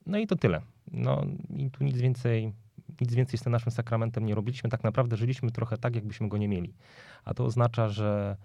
No 0.05 0.17
i 0.17 0.27
to 0.27 0.35
tyle. 0.35 0.61
No 0.91 1.25
i 1.49 1.71
tu 1.71 1.83
nic 1.83 1.97
więcej, 1.97 2.53
nic 3.01 3.13
więcej 3.13 3.39
z 3.39 3.43
tym 3.43 3.51
naszym 3.51 3.71
sakramentem 3.71 4.25
nie 4.25 4.35
robiliśmy. 4.35 4.69
Tak 4.69 4.83
naprawdę 4.83 5.17
żyliśmy 5.17 5.51
trochę 5.51 5.77
tak, 5.77 5.95
jakbyśmy 5.95 6.29
go 6.29 6.37
nie 6.37 6.47
mieli. 6.47 6.73
A 7.25 7.33
to 7.33 7.45
oznacza, 7.45 7.89
że 7.89 8.37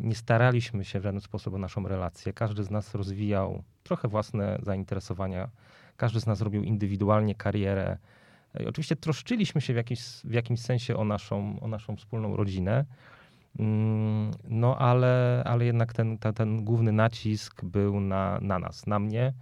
nie 0.00 0.14
staraliśmy 0.14 0.84
się 0.84 1.00
w 1.00 1.02
żaden 1.02 1.20
sposób 1.20 1.54
o 1.54 1.58
naszą 1.58 1.88
relację. 1.88 2.32
Każdy 2.32 2.64
z 2.64 2.70
nas 2.70 2.94
rozwijał 2.94 3.62
trochę 3.82 4.08
własne 4.08 4.58
zainteresowania, 4.62 5.48
każdy 5.96 6.20
z 6.20 6.26
nas 6.26 6.40
robił 6.40 6.62
indywidualnie 6.62 7.34
karierę. 7.34 7.98
E, 8.60 8.68
oczywiście 8.68 8.96
troszczyliśmy 8.96 9.60
się 9.60 9.74
w, 9.74 9.76
w 10.24 10.32
jakimś 10.32 10.60
sensie 10.60 10.96
o 10.96 11.04
naszą, 11.04 11.60
o 11.60 11.68
naszą 11.68 11.96
wspólną 11.96 12.36
rodzinę. 12.36 12.84
Mm, 13.58 14.30
no 14.48 14.78
ale, 14.78 15.42
ale 15.46 15.64
jednak 15.64 15.92
ten, 15.92 16.18
ten, 16.18 16.34
ten 16.34 16.64
główny 16.64 16.92
nacisk 16.92 17.64
był 17.64 18.00
na, 18.00 18.38
na 18.42 18.58
nas, 18.58 18.86
na 18.86 18.98
mnie. 18.98 19.32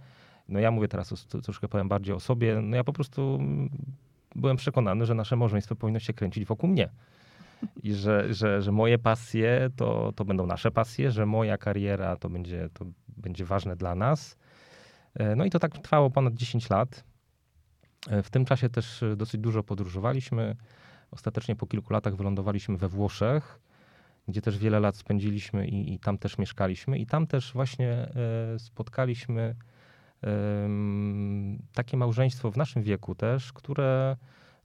No 0.49 0.59
ja 0.59 0.71
mówię 0.71 0.87
teraz 0.87 1.13
o, 1.13 1.41
troszkę 1.41 1.67
powiem 1.67 1.89
bardziej 1.89 2.15
o 2.15 2.19
sobie. 2.19 2.61
No 2.61 2.75
ja 2.75 2.83
po 2.83 2.93
prostu 2.93 3.39
byłem 4.35 4.57
przekonany, 4.57 5.05
że 5.05 5.15
nasze 5.15 5.35
małżeństwo 5.35 5.75
powinno 5.75 5.99
się 5.99 6.13
kręcić 6.13 6.45
wokół 6.45 6.69
mnie 6.69 6.89
i 7.83 7.93
że, 7.93 8.33
że, 8.33 8.61
że 8.61 8.71
moje 8.71 8.97
pasje 8.97 9.69
to, 9.75 10.11
to 10.15 10.25
będą 10.25 10.45
nasze 10.45 10.71
pasje, 10.71 11.11
że 11.11 11.25
moja 11.25 11.57
kariera 11.57 12.15
to 12.15 12.29
będzie, 12.29 12.69
to 12.73 12.85
będzie 13.07 13.45
ważne 13.45 13.75
dla 13.75 13.95
nas. 13.95 14.37
E, 15.13 15.35
no 15.35 15.45
i 15.45 15.49
to 15.49 15.59
tak 15.59 15.77
trwało 15.77 16.09
ponad 16.09 16.33
10 16.33 16.69
lat. 16.69 17.03
E, 18.09 18.23
w 18.23 18.29
tym 18.29 18.45
czasie 18.45 18.69
też 18.69 19.03
dosyć 19.17 19.41
dużo 19.41 19.63
podróżowaliśmy. 19.63 20.55
Ostatecznie 21.11 21.55
po 21.55 21.67
kilku 21.67 21.93
latach 21.93 22.15
wylądowaliśmy 22.15 22.77
we 22.77 22.87
Włoszech, 22.87 23.59
gdzie 24.27 24.41
też 24.41 24.57
wiele 24.57 24.79
lat 24.79 24.97
spędziliśmy 24.97 25.67
i, 25.67 25.93
i 25.93 25.99
tam 25.99 26.17
też 26.17 26.37
mieszkaliśmy. 26.37 26.97
I 26.97 27.05
tam 27.05 27.27
też 27.27 27.53
właśnie 27.53 27.89
e, 27.91 28.59
spotkaliśmy 28.59 29.55
takie 31.73 31.97
małżeństwo 31.97 32.51
w 32.51 32.57
naszym 32.57 32.83
wieku 32.83 33.15
też, 33.15 33.53
które 33.53 34.17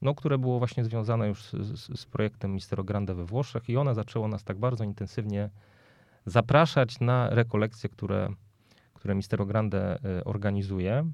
no, 0.02 0.14
które 0.14 0.38
było 0.38 0.58
właśnie 0.58 0.84
związane 0.84 1.28
już 1.28 1.42
z, 1.42 2.00
z 2.00 2.06
projektem 2.06 2.54
Mistero 2.54 2.84
Grande 2.84 3.14
we 3.14 3.24
Włoszech 3.24 3.68
i 3.68 3.76
ona 3.76 3.94
zaczęło 3.94 4.28
nas 4.28 4.44
tak 4.44 4.58
bardzo 4.58 4.84
intensywnie 4.84 5.50
zapraszać 6.26 7.00
na 7.00 7.30
rekolekcje, 7.30 7.90
które, 7.90 8.28
które 8.94 9.14
Mistero 9.14 9.46
Grande 9.46 9.98
e, 10.04 10.24
organizuje, 10.24 11.10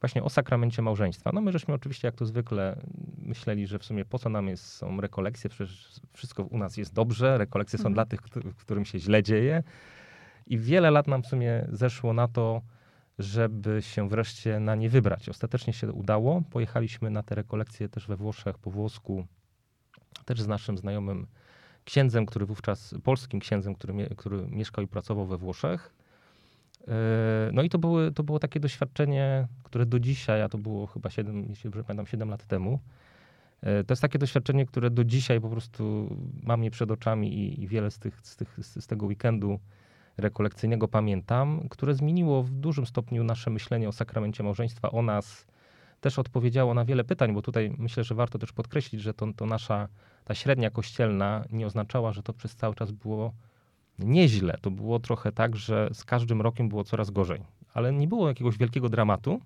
właśnie 0.00 0.22
o 0.22 0.30
sakramencie 0.30 0.82
małżeństwa. 0.82 1.30
No 1.34 1.40
my 1.40 1.52
żeśmy 1.52 1.74
oczywiście, 1.74 2.08
jak 2.08 2.14
to 2.14 2.26
zwykle, 2.26 2.80
myśleli, 3.18 3.66
że 3.66 3.78
w 3.78 3.84
sumie 3.84 4.04
po 4.04 4.18
co 4.18 4.28
nam 4.28 4.48
jest, 4.48 4.64
są 4.64 5.00
rekolekcje, 5.00 5.50
przecież 5.50 6.00
wszystko 6.12 6.42
u 6.42 6.58
nas 6.58 6.76
jest 6.76 6.94
dobrze, 6.94 7.38
rekolekcje 7.38 7.78
są 7.78 7.88
mhm. 7.88 7.94
dla 7.94 8.06
tych, 8.06 8.20
którym 8.56 8.84
się 8.84 8.98
źle 8.98 9.22
dzieje. 9.22 9.62
I 10.46 10.58
wiele 10.58 10.90
lat 10.90 11.06
nam 11.06 11.22
w 11.22 11.26
sumie 11.26 11.66
zeszło 11.68 12.12
na 12.12 12.28
to, 12.28 12.62
żeby 13.18 13.82
się 13.82 14.08
wreszcie 14.08 14.60
na 14.60 14.74
nie 14.74 14.90
wybrać. 14.90 15.28
Ostatecznie 15.28 15.72
się 15.72 15.92
udało. 15.92 16.42
Pojechaliśmy 16.50 17.10
na 17.10 17.22
te 17.22 17.34
rekolekcje 17.34 17.88
też 17.88 18.06
we 18.06 18.16
Włoszech, 18.16 18.58
po 18.58 18.70
włosku, 18.70 19.26
też 20.24 20.42
z 20.42 20.46
naszym 20.46 20.78
znajomym 20.78 21.26
księdzem, 21.84 22.26
który 22.26 22.46
wówczas, 22.46 22.94
polskim 23.04 23.40
księdzem, 23.40 23.74
który, 23.74 24.08
który 24.16 24.46
mieszkał 24.46 24.84
i 24.84 24.88
pracował 24.88 25.26
we 25.26 25.36
Włoszech. 25.36 25.94
E, 26.88 27.50
no 27.52 27.62
i 27.62 27.68
to, 27.68 27.78
były, 27.78 28.12
to 28.12 28.22
było 28.22 28.38
takie 28.38 28.60
doświadczenie, 28.60 29.48
które 29.62 29.86
do 29.86 30.00
dzisiaj, 30.00 30.42
a 30.42 30.48
to 30.48 30.58
było 30.58 30.86
chyba 30.86 31.10
7, 31.10 31.46
jeśli 31.48 31.70
pamiętam, 31.70 32.06
7 32.06 32.30
lat 32.30 32.46
temu, 32.46 32.80
e, 33.60 33.84
to 33.84 33.92
jest 33.92 34.02
takie 34.02 34.18
doświadczenie, 34.18 34.66
które 34.66 34.90
do 34.90 35.04
dzisiaj 35.04 35.40
po 35.40 35.48
prostu 35.48 36.16
mam 36.42 36.64
je 36.64 36.70
przed 36.70 36.90
oczami 36.90 37.34
i, 37.34 37.62
i 37.62 37.68
wiele 37.68 37.90
z, 37.90 37.98
tych, 37.98 38.20
z, 38.20 38.36
tych, 38.36 38.58
z 38.60 38.86
tego 38.86 39.06
weekendu 39.06 39.58
rekolekcyjnego 40.18 40.88
pamiętam, 40.88 41.68
które 41.70 41.94
zmieniło 41.94 42.42
w 42.42 42.50
dużym 42.50 42.86
stopniu 42.86 43.24
nasze 43.24 43.50
myślenie 43.50 43.88
o 43.88 43.92
sakramencie 43.92 44.42
małżeństwa, 44.42 44.90
o 44.90 45.02
nas. 45.02 45.46
Też 46.00 46.18
odpowiedziało 46.18 46.74
na 46.74 46.84
wiele 46.84 47.04
pytań, 47.04 47.34
bo 47.34 47.42
tutaj 47.42 47.74
myślę, 47.78 48.04
że 48.04 48.14
warto 48.14 48.38
też 48.38 48.52
podkreślić, 48.52 49.02
że 49.02 49.14
to, 49.14 49.32
to 49.36 49.46
nasza, 49.46 49.88
ta 50.24 50.34
średnia 50.34 50.70
kościelna 50.70 51.44
nie 51.50 51.66
oznaczała, 51.66 52.12
że 52.12 52.22
to 52.22 52.32
przez 52.32 52.56
cały 52.56 52.74
czas 52.74 52.90
było 52.90 53.32
nieźle. 53.98 54.58
To 54.60 54.70
było 54.70 54.98
trochę 54.98 55.32
tak, 55.32 55.56
że 55.56 55.90
z 55.92 56.04
każdym 56.04 56.42
rokiem 56.42 56.68
było 56.68 56.84
coraz 56.84 57.10
gorzej. 57.10 57.42
Ale 57.74 57.92
nie 57.92 58.08
było 58.08 58.28
jakiegoś 58.28 58.58
wielkiego 58.58 58.88
dramatu, 58.88 59.40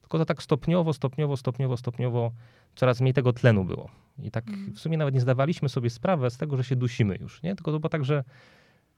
tylko 0.00 0.18
to 0.18 0.24
tak 0.24 0.42
stopniowo, 0.42 0.92
stopniowo, 0.92 1.36
stopniowo, 1.36 1.76
stopniowo 1.76 2.32
coraz 2.74 3.00
mniej 3.00 3.14
tego 3.14 3.32
tlenu 3.32 3.64
było. 3.64 3.90
I 4.18 4.30
tak 4.30 4.48
mm. 4.48 4.72
w 4.72 4.78
sumie 4.78 4.98
nawet 4.98 5.14
nie 5.14 5.20
zdawaliśmy 5.20 5.68
sobie 5.68 5.90
sprawę 5.90 6.30
z 6.30 6.36
tego, 6.36 6.56
że 6.56 6.64
się 6.64 6.76
dusimy 6.76 7.18
już, 7.20 7.42
nie? 7.42 7.54
Tylko 7.54 7.72
to 7.72 7.80
było 7.80 7.88
tak, 7.88 8.04
że 8.04 8.24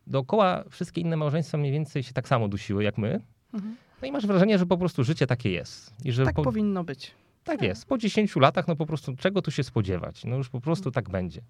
dookoła 0.09 0.65
wszystkie 0.71 1.01
inne 1.01 1.17
małżeństwa 1.17 1.59
mniej 1.59 1.73
więcej 1.73 2.03
się 2.03 2.13
tak 2.13 2.29
samo 2.29 2.49
dusiły 2.49 2.85
jak 2.85 2.99
my. 2.99 3.21
Mhm. 3.55 3.77
No 4.03 4.09
i 4.09 4.13
masz 4.13 4.27
wrażenie, 4.27 4.59
że 4.59 4.67
po 4.67 4.79
prostu 4.79 5.05
życie 5.05 5.27
takie 5.27 5.51
jest. 5.51 5.95
I 6.05 6.13
że 6.13 6.25
tak 6.25 6.35
po... 6.35 6.43
powinno 6.43 6.85
być. 6.85 7.15
Tak 7.45 7.63
jest. 7.63 7.87
Po 7.87 7.99
10 7.99 8.37
latach, 8.37 8.69
no 8.69 8.77
po 8.77 8.87
prostu 8.87 9.17
czego 9.17 9.43
tu 9.43 9.51
się 9.51 9.63
spodziewać? 9.63 10.25
No 10.25 10.37
już 10.37 10.49
po 10.49 10.61
prostu 10.61 10.91
tak 10.91 11.11
będzie. 11.11 11.43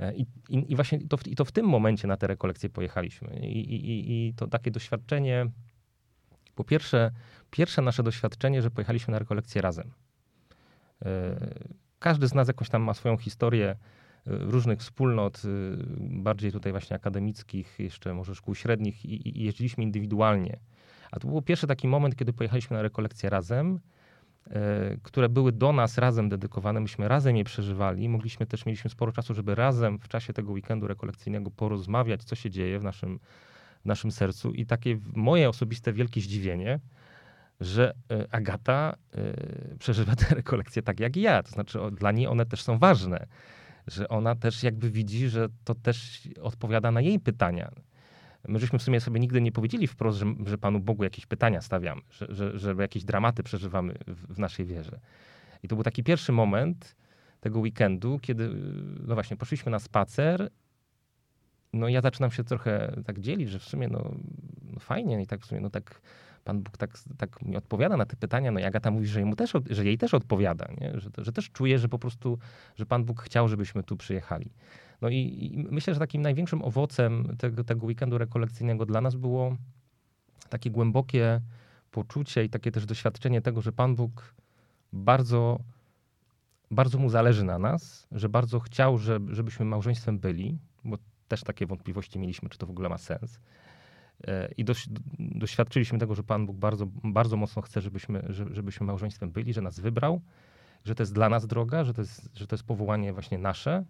E, 0.00 0.14
I, 0.14 0.26
i, 0.48 0.72
i 0.72 0.76
właśnie 0.76 0.98
to 1.08 1.16
w, 1.16 1.26
i 1.26 1.36
to 1.36 1.44
w 1.44 1.52
tym 1.52 1.66
momencie 1.66 2.08
na 2.08 2.16
te 2.16 2.26
rekolekcje 2.26 2.68
pojechaliśmy. 2.68 3.38
I, 3.40 3.74
i, 3.74 4.28
I 4.28 4.34
to 4.34 4.46
takie 4.46 4.70
doświadczenie, 4.70 5.46
po 6.54 6.64
pierwsze, 6.64 7.10
pierwsze 7.50 7.82
nasze 7.82 8.02
doświadczenie, 8.02 8.62
że 8.62 8.70
pojechaliśmy 8.70 9.12
na 9.12 9.18
rekolekcje 9.18 9.62
razem. 9.62 9.92
E, 11.04 11.36
każdy 11.98 12.28
z 12.28 12.34
nas 12.34 12.48
jakoś 12.48 12.68
tam 12.68 12.82
ma 12.82 12.94
swoją 12.94 13.16
historię 13.16 13.76
różnych 14.26 14.78
wspólnot, 14.78 15.42
y, 15.44 15.48
bardziej 15.98 16.52
tutaj 16.52 16.72
właśnie 16.72 16.96
akademickich, 16.96 17.74
jeszcze 17.78 18.14
może 18.14 18.34
szkół 18.34 18.54
średnich 18.54 19.04
i, 19.04 19.38
i 19.38 19.44
jeździliśmy 19.44 19.84
indywidualnie. 19.84 20.58
A 21.10 21.20
to 21.20 21.28
był 21.28 21.42
pierwszy 21.42 21.66
taki 21.66 21.88
moment, 21.88 22.16
kiedy 22.16 22.32
pojechaliśmy 22.32 22.76
na 22.76 22.82
rekolekcje 22.82 23.30
razem, 23.30 23.80
e, 24.50 24.96
które 25.02 25.28
były 25.28 25.52
do 25.52 25.72
nas 25.72 25.98
razem 25.98 26.28
dedykowane, 26.28 26.80
myśmy 26.80 27.08
razem 27.08 27.36
je 27.36 27.44
przeżywali. 27.44 28.08
Mogliśmy 28.08 28.46
też, 28.46 28.66
mieliśmy 28.66 28.90
sporo 28.90 29.12
czasu, 29.12 29.34
żeby 29.34 29.54
razem 29.54 29.98
w 29.98 30.08
czasie 30.08 30.32
tego 30.32 30.52
weekendu 30.52 30.86
rekolekcyjnego 30.86 31.50
porozmawiać, 31.50 32.24
co 32.24 32.34
się 32.34 32.50
dzieje 32.50 32.78
w 32.78 32.84
naszym, 32.84 33.18
w 33.82 33.86
naszym 33.86 34.10
sercu. 34.10 34.52
I 34.52 34.66
takie 34.66 34.98
moje 35.14 35.48
osobiste 35.48 35.92
wielkie 35.92 36.20
zdziwienie, 36.20 36.80
że 37.60 37.94
e, 38.10 38.26
Agata 38.30 38.96
przeżywa 39.78 40.16
te 40.16 40.34
rekolekcje 40.40 40.82
tak 40.82 41.00
jak 41.00 41.16
ja. 41.16 41.42
To 41.42 41.50
znaczy, 41.50 41.78
dla 41.92 42.12
niej 42.12 42.26
one 42.26 42.46
też 42.46 42.62
są 42.62 42.78
ważne 42.78 43.26
że 43.86 44.08
ona 44.08 44.34
też 44.34 44.62
jakby 44.62 44.90
widzi, 44.90 45.28
że 45.28 45.48
to 45.64 45.74
też 45.74 46.28
odpowiada 46.42 46.90
na 46.90 47.00
jej 47.00 47.20
pytania. 47.20 47.70
My 48.48 48.58
żeśmy 48.58 48.78
w 48.78 48.82
sumie 48.82 49.00
sobie 49.00 49.20
nigdy 49.20 49.40
nie 49.40 49.52
powiedzieli 49.52 49.86
wprost, 49.86 50.18
że, 50.18 50.26
że 50.46 50.58
Panu 50.58 50.80
Bogu 50.80 51.04
jakieś 51.04 51.26
pytania 51.26 51.60
stawiamy, 51.60 52.02
że, 52.10 52.26
że, 52.28 52.58
że 52.58 52.74
jakieś 52.78 53.04
dramaty 53.04 53.42
przeżywamy 53.42 53.94
w, 54.06 54.34
w 54.34 54.38
naszej 54.38 54.66
wierze. 54.66 55.00
I 55.62 55.68
to 55.68 55.76
był 55.76 55.82
taki 55.82 56.04
pierwszy 56.04 56.32
moment 56.32 56.96
tego 57.40 57.60
weekendu, 57.60 58.18
kiedy, 58.22 58.50
no 59.06 59.14
właśnie, 59.14 59.36
poszliśmy 59.36 59.72
na 59.72 59.78
spacer. 59.78 60.50
No 61.72 61.88
ja 61.88 62.00
zaczynam 62.00 62.30
się 62.30 62.44
trochę 62.44 63.02
tak 63.06 63.20
dzielić, 63.20 63.50
że 63.50 63.58
w 63.58 63.64
sumie 63.64 63.88
no, 63.88 64.14
no 64.72 64.80
fajnie 64.80 65.22
i 65.22 65.26
tak 65.26 65.40
w 65.40 65.46
sumie 65.46 65.60
no 65.60 65.70
tak 65.70 66.00
Pan 66.46 66.62
Bóg 66.62 66.76
tak, 66.76 66.90
tak 67.18 67.42
mi 67.42 67.56
odpowiada 67.56 67.96
na 67.96 68.06
te 68.06 68.16
pytania, 68.16 68.50
no 68.50 68.60
i 68.60 68.64
Agata 68.64 68.90
mówi, 68.90 69.06
że, 69.06 69.22
też, 69.36 69.52
że 69.70 69.84
jej 69.84 69.98
też 69.98 70.14
odpowiada, 70.14 70.68
nie? 70.80 71.00
Że, 71.00 71.10
że 71.18 71.32
też 71.32 71.50
czuje, 71.50 71.78
że 71.78 71.88
po 71.88 71.98
prostu, 71.98 72.38
że 72.76 72.86
Pan 72.86 73.04
Bóg 73.04 73.22
chciał, 73.22 73.48
żebyśmy 73.48 73.82
tu 73.82 73.96
przyjechali. 73.96 74.50
No 75.00 75.08
i, 75.08 75.16
i 75.16 75.66
myślę, 75.70 75.94
że 75.94 76.00
takim 76.00 76.22
największym 76.22 76.62
owocem 76.62 77.36
tego, 77.38 77.64
tego 77.64 77.86
weekendu 77.86 78.18
rekolekcyjnego 78.18 78.86
dla 78.86 79.00
nas 79.00 79.14
było 79.14 79.56
takie 80.48 80.70
głębokie 80.70 81.40
poczucie 81.90 82.44
i 82.44 82.48
takie 82.50 82.72
też 82.72 82.86
doświadczenie 82.86 83.42
tego, 83.42 83.60
że 83.60 83.72
Pan 83.72 83.94
Bóg 83.94 84.34
bardzo, 84.92 85.60
bardzo 86.70 86.98
mu 86.98 87.08
zależy 87.08 87.44
na 87.44 87.58
nas, 87.58 88.06
że 88.12 88.28
bardzo 88.28 88.60
chciał, 88.60 88.98
że, 88.98 89.18
żebyśmy 89.30 89.64
małżeństwem 89.64 90.18
byli, 90.18 90.58
bo 90.84 90.98
też 91.28 91.42
takie 91.42 91.66
wątpliwości 91.66 92.18
mieliśmy, 92.18 92.48
czy 92.48 92.58
to 92.58 92.66
w 92.66 92.70
ogóle 92.70 92.88
ma 92.88 92.98
sens. 92.98 93.40
E, 94.24 94.48
I 94.56 94.64
doświadczyliśmy 95.18 95.98
tego, 95.98 96.14
że 96.14 96.22
Pan 96.22 96.46
Bóg 96.46 96.56
bardzo, 96.56 96.86
bardzo 97.04 97.36
mocno 97.36 97.62
chce, 97.62 97.80
żebyśmy, 97.80 98.22
żebyśmy 98.50 98.86
małżeństwem 98.86 99.30
byli, 99.30 99.52
że 99.52 99.60
nas 99.62 99.80
wybrał, 99.80 100.20
że 100.84 100.94
to 100.94 101.02
jest 101.02 101.14
dla 101.14 101.28
nas 101.28 101.46
droga, 101.46 101.84
że 101.84 101.94
to 101.94 102.02
jest, 102.02 102.28
że 102.34 102.46
to 102.46 102.56
jest 102.56 102.64
powołanie 102.64 103.12
właśnie 103.12 103.38
nasze. 103.38 103.84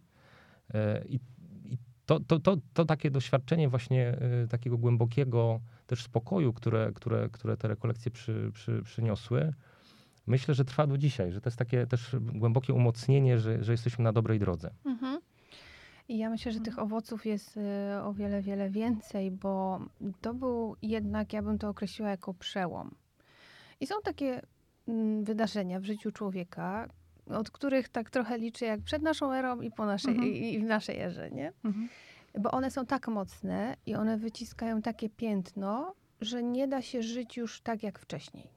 E, 0.75 1.05
I, 1.09 1.21
I, 1.65 1.79
to, 2.07 2.21
to, 2.21 2.41
to, 2.41 2.57
to 2.75 2.85
takie 2.85 3.11
doświadczenie 3.11 3.69
właśnie 3.69 4.19
y, 4.45 4.49
takiego 4.49 4.79
głębokiego 4.79 5.61
też 5.87 6.03
spokoju, 6.03 6.53
które, 6.53 6.93
które, 6.95 7.29
które 7.29 7.57
te 7.57 7.69
rekolekcje 7.69 8.11
przy, 8.11 8.51
przy, 8.55 8.83
przyniosły, 8.83 9.53
myślę, 10.27 10.55
że 10.55 10.65
trwa 10.65 10.87
do 10.87 10.99
dzisiaj, 10.99 11.33
że 11.33 11.41
to 11.41 11.49
jest 11.49 11.59
takie 11.59 11.87
też 11.87 12.17
głębokie 12.21 12.75
umocnienie, 12.75 13.39
że, 13.39 13.65
że 13.65 13.73
jesteśmy 13.73 14.05
na 14.05 14.13
dobrej 14.13 14.39
drodze. 14.39 14.71
Mhm. 14.85 15.16
I 16.09 16.19
ja 16.19 16.31
myślę, 16.31 16.53
że 16.53 16.61
tych 16.61 16.79
owoców 16.79 17.27
jest 17.27 17.57
y, 17.57 17.61
o 18.03 18.13
wiele, 18.13 18.43
wiele 18.43 18.71
więcej, 18.71 19.31
bo 19.31 19.81
to 20.21 20.35
był 20.35 20.77
jednak, 20.83 21.33
ja 21.33 21.43
bym 21.43 21.59
to 21.59 21.69
określiła 21.69 22.11
jako 22.11 22.35
przełom. 22.35 22.95
I 23.81 23.87
są 23.87 23.95
takie 24.05 24.43
mm, 24.89 25.25
wydarzenia 25.25 25.81
w 25.81 25.85
życiu 25.85 26.13
człowieka, 26.13 26.89
od 27.27 27.51
których 27.51 27.89
tak 27.89 28.11
trochę 28.11 28.39
liczę 28.39 28.67
jak 28.67 28.81
przed 28.81 29.03
naszą 29.03 29.33
erą 29.33 29.61
i, 29.61 29.71
po 29.71 29.87
naszej, 29.87 30.15
Mhm. 30.15 30.33
i, 30.33 30.55
i 30.55 30.59
w 30.59 30.65
naszej 30.65 31.01
erze, 31.01 31.31
nie? 31.31 31.53
Mhm. 31.65 31.89
Bo 32.41 32.51
one 32.51 32.71
są 32.71 32.87
tak 32.87 33.09
mocne 33.09 33.77
i 33.87 33.95
one 33.95 34.19
wyciskają 34.19 34.83
takie 34.83 35.09
piętno, 35.09 35.95
że 36.21 36.43
nie 36.43 36.69
da 36.69 36.83
się 36.83 37.03
żyć 37.03 37.37
już 37.37 37.61
tak 37.61 37.83
jak 37.83 37.99
wcześniej. 37.99 38.49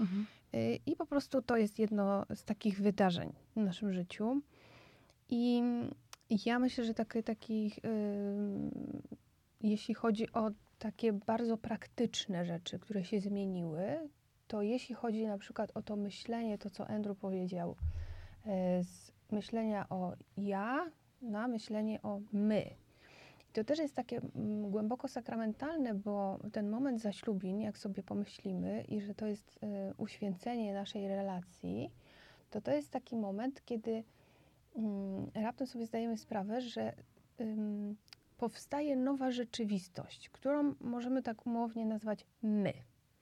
Mhm. 0.00 0.26
Y, 0.54 0.78
I 0.86 0.96
po 0.96 1.06
prostu 1.06 1.42
to 1.42 1.56
jest 1.56 1.78
jedno 1.78 2.26
z 2.34 2.44
takich 2.44 2.80
wydarzeń 2.80 3.32
w 3.56 3.60
naszym 3.60 3.92
życiu. 3.92 4.40
I 5.28 5.62
ja 6.30 6.58
myślę, 6.58 6.84
że 6.84 6.94
takie, 6.94 7.22
takich, 7.22 7.78
y, 7.78 7.80
jeśli 9.60 9.94
chodzi 9.94 10.32
o 10.32 10.50
takie 10.78 11.12
bardzo 11.12 11.56
praktyczne 11.56 12.44
rzeczy, 12.44 12.78
które 12.78 13.04
się 13.04 13.20
zmieniły, 13.20 14.08
to 14.48 14.62
jeśli 14.62 14.94
chodzi 14.94 15.26
na 15.26 15.38
przykład 15.38 15.70
o 15.74 15.82
to 15.82 15.96
myślenie, 15.96 16.58
to 16.58 16.70
co 16.70 16.86
Andrew 16.86 17.18
powiedział, 17.18 17.76
y, 18.46 18.84
z 18.84 19.12
myślenia 19.30 19.88
o 19.88 20.12
ja 20.36 20.90
na 21.22 21.48
myślenie 21.48 22.02
o 22.02 22.20
my. 22.32 22.70
To 23.52 23.64
też 23.64 23.78
jest 23.78 23.94
takie 23.94 24.20
mm, 24.36 24.70
głęboko 24.70 25.08
sakramentalne, 25.08 25.94
bo 25.94 26.38
ten 26.52 26.70
moment 26.70 27.00
zaślubin, 27.00 27.60
jak 27.60 27.78
sobie 27.78 28.02
pomyślimy, 28.02 28.84
i 28.88 29.00
że 29.00 29.14
to 29.14 29.26
jest 29.26 29.60
y, 29.62 29.94
uświęcenie 29.96 30.74
naszej 30.74 31.08
relacji, 31.08 31.90
to 32.50 32.60
to 32.60 32.70
jest 32.70 32.90
taki 32.90 33.16
moment, 33.16 33.64
kiedy 33.64 34.04
raptem 35.34 35.66
sobie 35.66 35.86
zdajemy 35.86 36.16
sprawę, 36.16 36.60
że 36.60 36.92
powstaje 38.36 38.96
nowa 38.96 39.30
rzeczywistość, 39.30 40.28
którą 40.28 40.74
możemy 40.80 41.22
tak 41.22 41.46
umownie 41.46 41.86
nazwać 41.86 42.26
my. 42.42 42.72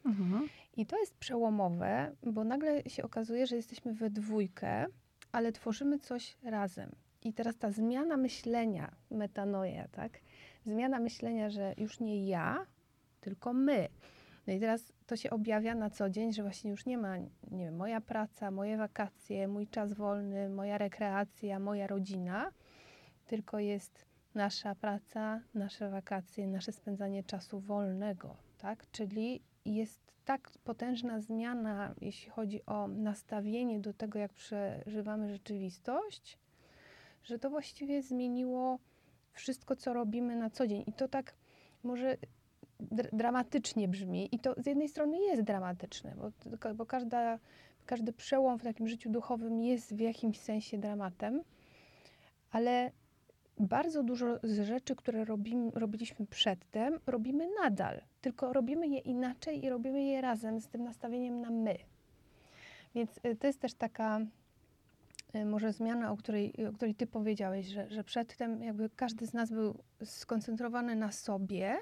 Mhm. 0.05 0.49
I 0.77 0.87
to 0.87 0.99
jest 0.99 1.17
przełomowe, 1.17 2.17
bo 2.23 2.45
nagle 2.45 2.83
się 2.83 3.03
okazuje, 3.03 3.47
że 3.47 3.57
jesteśmy 3.57 3.95
we 3.95 4.11
dwójkę, 4.11 4.87
ale 5.33 5.53
tworzymy 5.53 5.99
coś 5.99 6.37
razem. 6.43 6.91
I 7.23 7.33
teraz 7.33 7.57
ta 7.57 7.71
zmiana 7.71 8.17
myślenia, 8.17 8.95
metanoja, 9.11 9.89
tak? 9.89 10.21
Zmiana 10.65 10.99
myślenia, 10.99 11.51
że 11.51 11.75
już 11.77 12.01
nie 12.01 12.27
ja, 12.27 12.67
tylko 13.21 13.53
my. 13.53 13.89
No 14.49 14.55
i 14.55 14.61
teraz 14.61 14.93
to 15.07 15.17
się 15.17 15.31
objawia 15.31 15.75
na 15.75 15.91
co 15.91 16.11
dzień, 16.11 16.33
że 16.33 16.43
właśnie 16.43 16.71
już 16.71 16.87
nie 16.87 16.99
ma, 16.99 17.19
nie 17.51 17.65
wiem, 17.65 17.77
moja 17.77 18.01
praca, 18.01 18.51
moje 18.51 18.77
wakacje, 18.77 19.49
mój 19.49 19.67
czas 19.67 19.93
wolny, 19.93 20.49
moja 20.49 20.79
rekreacja, 20.79 21.59
moja 21.59 21.87
rodzina, 21.87 22.53
tylko 23.27 23.59
jest 23.59 24.07
nasza 24.35 24.75
praca, 24.75 25.41
nasze 25.55 25.91
wakacje, 25.91 26.47
nasze 26.47 26.73
spędzanie 26.73 27.25
czasu 27.25 27.61
wolnego, 27.61 28.37
tak? 28.59 28.91
Czyli 28.91 29.43
jest 29.65 30.01
tak 30.25 30.51
potężna 30.65 31.21
zmiana, 31.21 31.95
jeśli 32.01 32.31
chodzi 32.31 32.67
o 32.67 32.89
nastawienie 32.89 33.81
do 33.81 33.93
tego, 33.93 34.19
jak 34.19 34.33
przeżywamy 34.33 35.29
rzeczywistość, 35.29 36.39
że 37.23 37.39
to 37.39 37.51
właściwie 37.51 38.03
zmieniło 38.03 38.79
wszystko, 39.33 39.77
co 39.77 39.93
robimy 39.93 40.37
na 40.37 40.51
co 40.51 40.67
dzień. 40.67 40.85
I 40.87 40.93
to 40.93 41.09
tak 41.09 41.35
może 41.83 42.17
dramatycznie 43.13 43.89
brzmi. 43.89 44.35
I 44.35 44.39
to 44.39 44.55
z 44.57 44.67
jednej 44.67 44.89
strony 44.89 45.19
jest 45.19 45.43
dramatyczne, 45.43 46.15
bo, 46.17 46.31
bo 46.75 46.87
każda, 46.87 47.39
każdy 47.87 48.13
przełom 48.13 48.59
w 48.59 48.63
takim 48.63 48.89
życiu 48.89 49.11
duchowym 49.11 49.61
jest 49.61 49.95
w 49.95 50.01
jakimś 50.01 50.41
sensie 50.41 50.79
dramatem, 50.79 51.43
ale 52.51 52.91
bardzo 53.61 54.03
dużo 54.03 54.39
z 54.43 54.67
rzeczy, 54.67 54.97
które 54.97 55.25
robimy, 55.25 55.71
robiliśmy 55.75 56.27
przedtem, 56.27 56.99
robimy 57.07 57.49
nadal, 57.63 58.01
tylko 58.21 58.53
robimy 58.53 58.89
je 58.89 58.99
inaczej 58.99 59.65
i 59.65 59.71
robimy 59.71 60.03
je 60.03 60.21
razem 60.21 60.61
z 60.61 60.69
tym 60.69 60.85
nastawieniem 60.85 61.41
na 61.41 61.51
my. 61.51 61.77
Więc 62.95 63.21
y, 63.25 63.37
to 63.37 63.47
jest 63.47 63.61
też 63.61 63.75
taka 63.75 64.21
y, 65.35 65.45
może 65.45 65.73
zmiana, 65.73 66.13
o 66.13 66.17
której, 66.17 66.67
o 66.69 66.73
której 66.73 66.95
ty 66.95 67.07
powiedziałeś, 67.07 67.67
że, 67.67 67.91
że 67.91 68.05
przedtem 68.05 68.63
jakby 68.63 68.91
każdy 68.91 69.27
z 69.27 69.33
nas 69.33 69.51
był 69.51 69.79
skoncentrowany 70.05 70.97
na 70.97 71.13
sobie, 71.13 71.77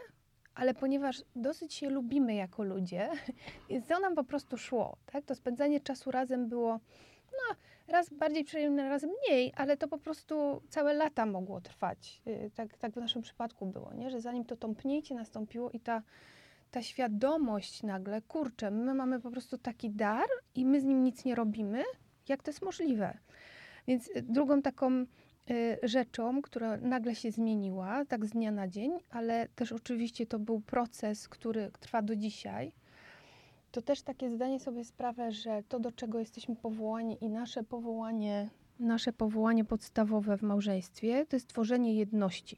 ale 0.56 0.74
ponieważ 0.74 1.22
dosyć 1.36 1.74
się 1.74 1.90
lubimy 1.90 2.34
jako 2.34 2.62
ludzie, 2.62 3.10
to 3.88 4.00
nam 4.00 4.14
po 4.14 4.24
prostu 4.24 4.58
szło, 4.58 4.96
tak? 5.06 5.24
To 5.24 5.34
spędzanie 5.34 5.80
czasu 5.80 6.10
razem 6.10 6.48
było, 6.48 6.80
no, 7.32 7.56
raz 7.88 8.10
bardziej 8.10 8.44
przyjemne, 8.44 8.88
raz 8.88 9.02
mniej, 9.02 9.52
ale 9.56 9.76
to 9.76 9.88
po 9.88 9.98
prostu 9.98 10.62
całe 10.68 10.94
lata 10.94 11.26
mogło 11.26 11.60
trwać. 11.60 12.22
Y, 12.26 12.50
Tak, 12.54 12.76
tak 12.78 12.92
w 12.92 12.96
naszym 12.96 13.22
przypadku 13.22 13.66
było, 13.66 13.94
nie? 13.94 14.10
Że 14.10 14.20
zanim 14.20 14.44
to 14.44 14.56
tąpnięcie 14.56 15.14
nastąpiło 15.14 15.70
i 15.70 15.80
ta, 15.80 16.02
ta 16.70 16.82
świadomość 16.82 17.82
nagle, 17.82 18.22
kurczę, 18.22 18.70
my 18.70 18.94
mamy 18.94 19.20
po 19.20 19.30
prostu 19.30 19.58
taki 19.58 19.90
dar 19.90 20.28
i 20.54 20.64
my 20.64 20.80
z 20.80 20.84
nim 20.84 21.02
nic 21.04 21.24
nie 21.24 21.34
robimy, 21.34 21.82
jak 22.28 22.42
to 22.42 22.50
jest 22.50 22.62
możliwe? 22.62 23.18
Więc 23.86 24.08
y, 24.08 24.22
drugą 24.22 24.62
taką 24.62 25.06
rzeczą, 25.82 26.42
która 26.42 26.76
nagle 26.76 27.14
się 27.14 27.30
zmieniła, 27.30 28.04
tak 28.04 28.26
z 28.26 28.30
dnia 28.30 28.50
na 28.50 28.68
dzień, 28.68 28.92
ale 29.10 29.48
też 29.48 29.72
oczywiście 29.72 30.26
to 30.26 30.38
był 30.38 30.60
proces, 30.60 31.28
który 31.28 31.70
trwa 31.80 32.02
do 32.02 32.16
dzisiaj, 32.16 32.72
to 33.76 33.82
też 33.82 34.02
takie 34.02 34.30
zdanie 34.30 34.60
sobie 34.60 34.84
sprawę, 34.84 35.32
że 35.32 35.62
to, 35.68 35.80
do 35.80 35.92
czego 35.92 36.18
jesteśmy 36.18 36.56
powołani 36.56 37.24
i 37.24 37.28
nasze 37.28 37.62
powołanie, 37.62 38.50
nasze 38.80 39.12
powołanie 39.12 39.64
podstawowe 39.64 40.36
w 40.36 40.42
małżeństwie, 40.42 41.26
to 41.26 41.36
jest 41.36 41.48
tworzenie 41.48 41.94
jedności. 41.94 42.56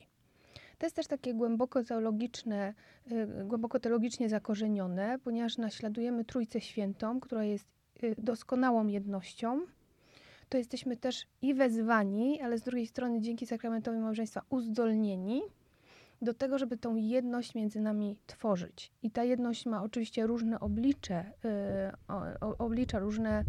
To 0.78 0.86
jest 0.86 0.96
też 0.96 1.06
takie 1.06 1.34
głęboko 1.34 1.84
teologiczne, 1.84 2.74
y, 3.12 3.44
głęboko 3.44 3.80
teologicznie 3.80 4.28
zakorzenione, 4.28 5.18
ponieważ 5.24 5.58
naśladujemy 5.58 6.24
Trójcę 6.24 6.60
Świętą, 6.60 7.20
która 7.20 7.44
jest 7.44 7.66
y, 8.02 8.14
doskonałą 8.18 8.86
jednością. 8.86 9.60
To 10.48 10.58
jesteśmy 10.58 10.96
też 10.96 11.26
i 11.42 11.54
wezwani, 11.54 12.40
ale 12.40 12.58
z 12.58 12.62
drugiej 12.62 12.86
strony 12.86 13.20
dzięki 13.20 13.46
sakramentowi 13.46 13.98
małżeństwa 13.98 14.42
uzdolnieni 14.50 15.42
do 16.22 16.34
tego, 16.34 16.58
żeby 16.58 16.76
tą 16.76 16.96
jedność 16.96 17.54
między 17.54 17.80
nami 17.80 18.16
tworzyć. 18.26 18.92
I 19.02 19.10
ta 19.10 19.24
jedność 19.24 19.66
ma 19.66 19.82
oczywiście 19.82 20.26
różne 20.26 20.60
oblicze, 20.60 21.24
y, 22.44 22.54
oblicza, 22.58 22.98
różne, 22.98 23.44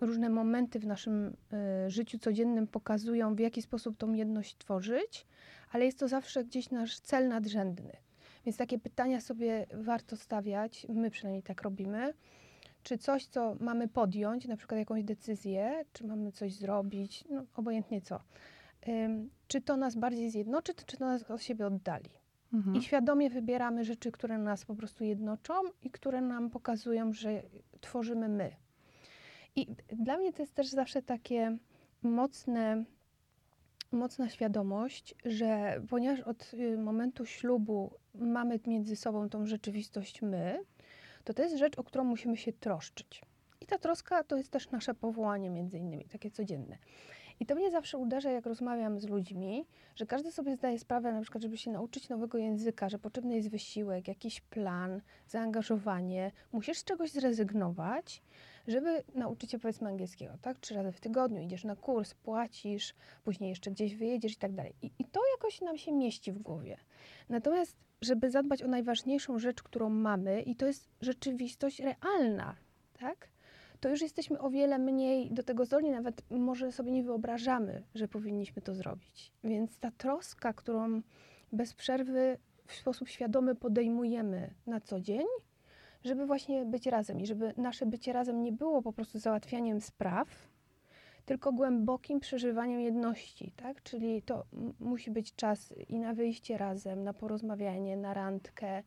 różne 0.00 0.30
momenty 0.30 0.78
w 0.78 0.86
naszym 0.86 1.26
y, 1.26 1.90
życiu 1.90 2.18
codziennym 2.18 2.66
pokazują, 2.66 3.34
w 3.34 3.38
jaki 3.38 3.62
sposób 3.62 3.96
tą 3.96 4.12
jedność 4.12 4.56
tworzyć, 4.56 5.26
ale 5.72 5.84
jest 5.84 5.98
to 5.98 6.08
zawsze 6.08 6.44
gdzieś 6.44 6.70
nasz 6.70 7.00
cel 7.00 7.28
nadrzędny. 7.28 7.92
Więc 8.46 8.56
takie 8.56 8.78
pytania 8.78 9.20
sobie 9.20 9.66
warto 9.74 10.16
stawiać, 10.16 10.86
my 10.88 11.10
przynajmniej 11.10 11.42
tak 11.42 11.62
robimy. 11.62 12.14
Czy 12.82 12.98
coś, 12.98 13.26
co 13.26 13.56
mamy 13.60 13.88
podjąć, 13.88 14.46
na 14.46 14.56
przykład 14.56 14.78
jakąś 14.78 15.04
decyzję, 15.04 15.84
czy 15.92 16.06
mamy 16.06 16.32
coś 16.32 16.54
zrobić, 16.54 17.24
no 17.30 17.44
obojętnie 17.54 18.00
co, 18.00 18.20
ym, 18.88 19.30
czy 19.48 19.60
to 19.60 19.76
nas 19.76 19.96
bardziej 19.96 20.30
zjednoczy, 20.30 20.74
czy 20.86 20.96
to 20.96 21.04
nas 21.04 21.30
od 21.30 21.42
siebie 21.42 21.66
oddali. 21.66 22.10
Mhm. 22.52 22.76
I 22.76 22.82
świadomie 22.82 23.30
wybieramy 23.30 23.84
rzeczy, 23.84 24.12
które 24.12 24.38
nas 24.38 24.64
po 24.64 24.74
prostu 24.74 25.04
jednoczą 25.04 25.54
i 25.82 25.90
które 25.90 26.20
nam 26.20 26.50
pokazują, 26.50 27.12
że 27.12 27.42
tworzymy 27.80 28.28
my. 28.28 28.50
I 29.56 29.66
dla 29.88 30.16
mnie 30.16 30.32
to 30.32 30.42
jest 30.42 30.54
też 30.54 30.68
zawsze 30.68 31.02
takie 31.02 31.56
mocne, 32.02 32.84
mocna 33.92 34.28
świadomość, 34.28 35.14
że 35.24 35.80
ponieważ 35.88 36.20
od 36.20 36.54
y, 36.54 36.78
momentu 36.78 37.26
ślubu 37.26 37.90
mamy 38.14 38.60
między 38.66 38.96
sobą 38.96 39.28
tą 39.28 39.46
rzeczywistość 39.46 40.22
my, 40.22 40.58
to 41.24 41.34
to 41.34 41.42
jest 41.42 41.56
rzecz, 41.56 41.78
o 41.78 41.84
którą 41.84 42.04
musimy 42.04 42.36
się 42.36 42.52
troszczyć. 42.52 43.22
I 43.60 43.66
ta 43.66 43.78
troska 43.78 44.24
to 44.24 44.36
jest 44.36 44.50
też 44.50 44.70
nasze 44.70 44.94
powołanie 44.94 45.50
między 45.50 45.78
innymi, 45.78 46.04
takie 46.04 46.30
codzienne. 46.30 46.78
I 47.40 47.46
to 47.46 47.54
mnie 47.54 47.70
zawsze 47.70 47.98
uderza, 47.98 48.30
jak 48.30 48.46
rozmawiam 48.46 49.00
z 49.00 49.08
ludźmi, 49.08 49.66
że 49.96 50.06
każdy 50.06 50.32
sobie 50.32 50.56
zdaje 50.56 50.78
sprawę, 50.78 51.12
na 51.12 51.20
przykład, 51.20 51.42
żeby 51.42 51.56
się 51.56 51.70
nauczyć 51.70 52.08
nowego 52.08 52.38
języka, 52.38 52.88
że 52.88 52.98
potrzebny 52.98 53.36
jest 53.36 53.50
wysiłek, 53.50 54.08
jakiś 54.08 54.40
plan, 54.40 55.00
zaangażowanie. 55.28 56.32
Musisz 56.52 56.78
z 56.78 56.84
czegoś 56.84 57.10
zrezygnować, 57.10 58.22
żeby 58.68 59.02
nauczyć 59.14 59.50
się 59.50 59.58
powiedzmy 59.58 59.88
angielskiego, 59.88 60.32
tak? 60.42 60.58
Trzy 60.58 60.74
razy 60.74 60.92
w 60.92 61.00
tygodniu 61.00 61.42
idziesz 61.42 61.64
na 61.64 61.76
kurs, 61.76 62.14
płacisz, 62.14 62.94
później 63.24 63.50
jeszcze 63.50 63.70
gdzieś 63.70 63.94
wyjedziesz 63.96 64.32
i 64.32 64.36
tak 64.36 64.52
dalej. 64.52 64.74
I, 64.82 64.90
I 64.98 65.04
to 65.04 65.20
jakoś 65.36 65.60
nam 65.60 65.78
się 65.78 65.92
mieści 65.92 66.32
w 66.32 66.38
głowie. 66.38 66.76
Natomiast, 67.28 67.76
żeby 68.00 68.30
zadbać 68.30 68.62
o 68.62 68.68
najważniejszą 68.68 69.38
rzecz, 69.38 69.62
którą 69.62 69.88
mamy, 69.88 70.42
i 70.42 70.56
to 70.56 70.66
jest 70.66 70.88
rzeczywistość 71.00 71.80
realna, 71.80 72.56
tak? 72.92 73.28
to 73.80 73.88
już 73.88 74.00
jesteśmy 74.00 74.38
o 74.38 74.50
wiele 74.50 74.78
mniej 74.78 75.30
do 75.30 75.42
tego 75.42 75.64
zdolni, 75.64 75.90
nawet 75.90 76.22
może 76.30 76.72
sobie 76.72 76.90
nie 76.90 77.02
wyobrażamy, 77.02 77.82
że 77.94 78.08
powinniśmy 78.08 78.62
to 78.62 78.74
zrobić. 78.74 79.32
Więc 79.44 79.78
ta 79.78 79.90
troska, 79.90 80.52
którą 80.52 81.02
bez 81.52 81.74
przerwy 81.74 82.38
w 82.66 82.74
sposób 82.74 83.08
świadomy 83.08 83.54
podejmujemy 83.54 84.54
na 84.66 84.80
co 84.80 85.00
dzień, 85.00 85.26
żeby 86.04 86.26
właśnie 86.26 86.64
być 86.64 86.86
razem 86.86 87.20
i 87.20 87.26
żeby 87.26 87.54
nasze 87.56 87.86
bycie 87.86 88.12
razem 88.12 88.42
nie 88.42 88.52
było 88.52 88.82
po 88.82 88.92
prostu 88.92 89.18
załatwianiem 89.18 89.80
spraw, 89.80 90.28
tylko 91.24 91.52
głębokim 91.52 92.20
przeżywaniem 92.20 92.80
jedności, 92.80 93.52
tak? 93.56 93.82
Czyli 93.82 94.22
to 94.22 94.44
musi 94.80 95.10
być 95.10 95.34
czas 95.34 95.74
i 95.88 95.98
na 95.98 96.14
wyjście 96.14 96.58
razem, 96.58 97.04
na 97.04 97.14
porozmawianie, 97.14 97.96
na 97.96 98.14
randkę, 98.14 98.82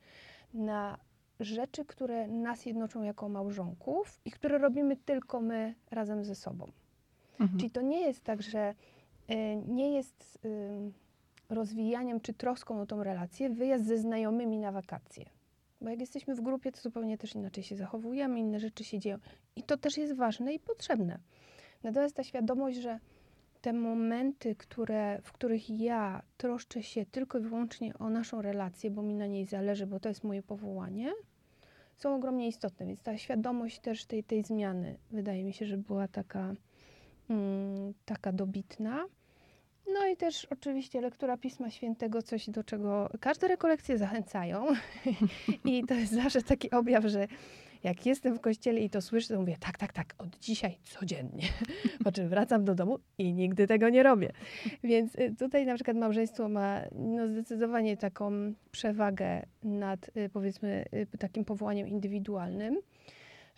na 0.53 0.97
rzeczy, 1.39 1.85
które 1.85 2.27
nas 2.27 2.65
jednoczą 2.65 3.03
jako 3.03 3.29
małżonków 3.29 4.21
i 4.25 4.31
które 4.31 4.57
robimy 4.57 4.97
tylko 4.97 5.41
my 5.41 5.75
razem 5.91 6.23
ze 6.23 6.35
sobą. 6.35 6.71
Mhm. 7.39 7.59
Czyli 7.59 7.71
to 7.71 7.81
nie 7.81 8.01
jest 8.01 8.23
tak, 8.23 8.41
że 8.41 8.73
y, 9.29 9.35
nie 9.67 9.93
jest 9.93 10.39
y, 10.45 10.91
rozwijaniem 11.49 12.21
czy 12.21 12.33
troską 12.33 12.81
o 12.81 12.85
tą 12.85 13.03
relację 13.03 13.49
wyjazd 13.49 13.85
ze 13.85 13.97
znajomymi 13.97 14.59
na 14.59 14.71
wakacje. 14.71 15.25
Bo 15.83 15.89
jak 15.89 15.99
jesteśmy 15.99 16.35
w 16.35 16.41
grupie, 16.41 16.71
to 16.71 16.81
zupełnie 16.81 17.17
też 17.17 17.35
inaczej 17.35 17.63
się 17.63 17.75
zachowujemy, 17.75 18.39
inne 18.39 18.59
rzeczy 18.59 18.83
się 18.83 18.99
dzieją. 18.99 19.17
I 19.55 19.63
to 19.63 19.77
też 19.77 19.97
jest 19.97 20.13
ważne 20.13 20.53
i 20.53 20.59
potrzebne. 20.59 21.19
Natomiast 21.83 22.15
ta 22.15 22.23
świadomość, 22.23 22.77
że 22.77 22.99
te 23.61 23.73
momenty, 23.73 24.55
które, 24.55 25.21
w 25.23 25.31
których 25.31 25.69
ja 25.69 26.21
troszczę 26.37 26.83
się 26.83 27.05
tylko 27.05 27.39
i 27.39 27.41
wyłącznie 27.41 27.97
o 27.97 28.09
naszą 28.09 28.41
relację, 28.41 28.91
bo 28.91 29.01
mi 29.01 29.15
na 29.15 29.27
niej 29.27 29.45
zależy, 29.45 29.87
bo 29.87 29.99
to 29.99 30.09
jest 30.09 30.23
moje 30.23 30.43
powołanie, 30.43 31.13
są 31.95 32.15
ogromnie 32.15 32.47
istotne. 32.47 32.85
Więc 32.85 33.01
ta 33.01 33.17
świadomość 33.17 33.79
też 33.79 34.05
tej, 34.05 34.23
tej 34.23 34.43
zmiany 34.43 34.97
wydaje 35.11 35.43
mi 35.43 35.53
się, 35.53 35.65
że 35.65 35.77
była 35.77 36.07
taka, 36.07 36.53
mm, 37.29 37.93
taka 38.05 38.31
dobitna. 38.31 39.05
No 39.87 40.07
i 40.07 40.17
też 40.17 40.45
oczywiście 40.49 41.01
lektura 41.01 41.37
Pisma 41.37 41.69
Świętego, 41.69 42.21
coś 42.21 42.49
do 42.49 42.63
czego 42.63 43.09
każde 43.19 43.47
rekolekcje 43.47 43.97
zachęcają. 43.97 44.65
I 45.65 45.83
to 45.83 45.93
jest 45.93 46.13
zawsze 46.13 46.41
taki 46.41 46.71
objaw, 46.71 47.05
że 47.05 47.27
jak 47.83 48.05
jestem 48.05 48.35
w 48.35 48.39
kościele 48.39 48.79
i 48.79 48.89
to 48.89 49.01
słyszę, 49.01 49.33
to 49.33 49.39
mówię, 49.39 49.57
tak, 49.59 49.77
tak, 49.77 49.93
tak, 49.93 50.15
od 50.17 50.39
dzisiaj 50.39 50.77
codziennie. 50.83 51.43
Po 52.03 52.11
czym 52.11 52.29
wracam 52.29 52.65
do 52.65 52.75
domu 52.75 52.99
i 53.17 53.33
nigdy 53.33 53.67
tego 53.67 53.89
nie 53.89 54.03
robię. 54.03 54.31
Więc 54.83 55.15
y, 55.15 55.35
tutaj 55.39 55.65
na 55.65 55.75
przykład 55.75 55.97
małżeństwo 55.97 56.49
ma 56.49 56.81
no, 56.91 57.27
zdecydowanie 57.27 57.97
taką 57.97 58.53
przewagę 58.71 59.45
nad 59.63 60.17
y, 60.17 60.29
powiedzmy 60.29 60.85
y, 61.13 61.17
takim 61.17 61.45
powołaniem 61.45 61.87
indywidualnym 61.87 62.77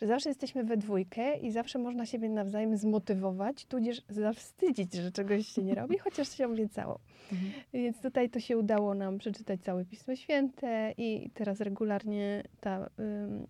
że 0.00 0.06
zawsze 0.06 0.28
jesteśmy 0.28 0.64
we 0.64 0.76
dwójkę 0.76 1.38
i 1.38 1.50
zawsze 1.50 1.78
można 1.78 2.06
siebie 2.06 2.28
nawzajem 2.28 2.76
zmotywować, 2.76 3.66
tudzież 3.66 4.02
zawstydzić, 4.08 4.94
że 4.94 5.12
czegoś 5.12 5.48
się 5.48 5.62
nie 5.62 5.74
robi, 5.74 5.98
chociaż 5.98 6.36
się 6.36 6.46
obiecało. 6.46 7.00
Mhm. 7.32 7.52
Więc 7.72 8.00
tutaj 8.00 8.30
to 8.30 8.40
się 8.40 8.58
udało 8.58 8.94
nam 8.94 9.18
przeczytać 9.18 9.60
całe 9.60 9.84
Pismo 9.84 10.16
Święte 10.16 10.94
i 10.98 11.30
teraz 11.34 11.60
regularnie 11.60 12.42
ta 12.60 12.90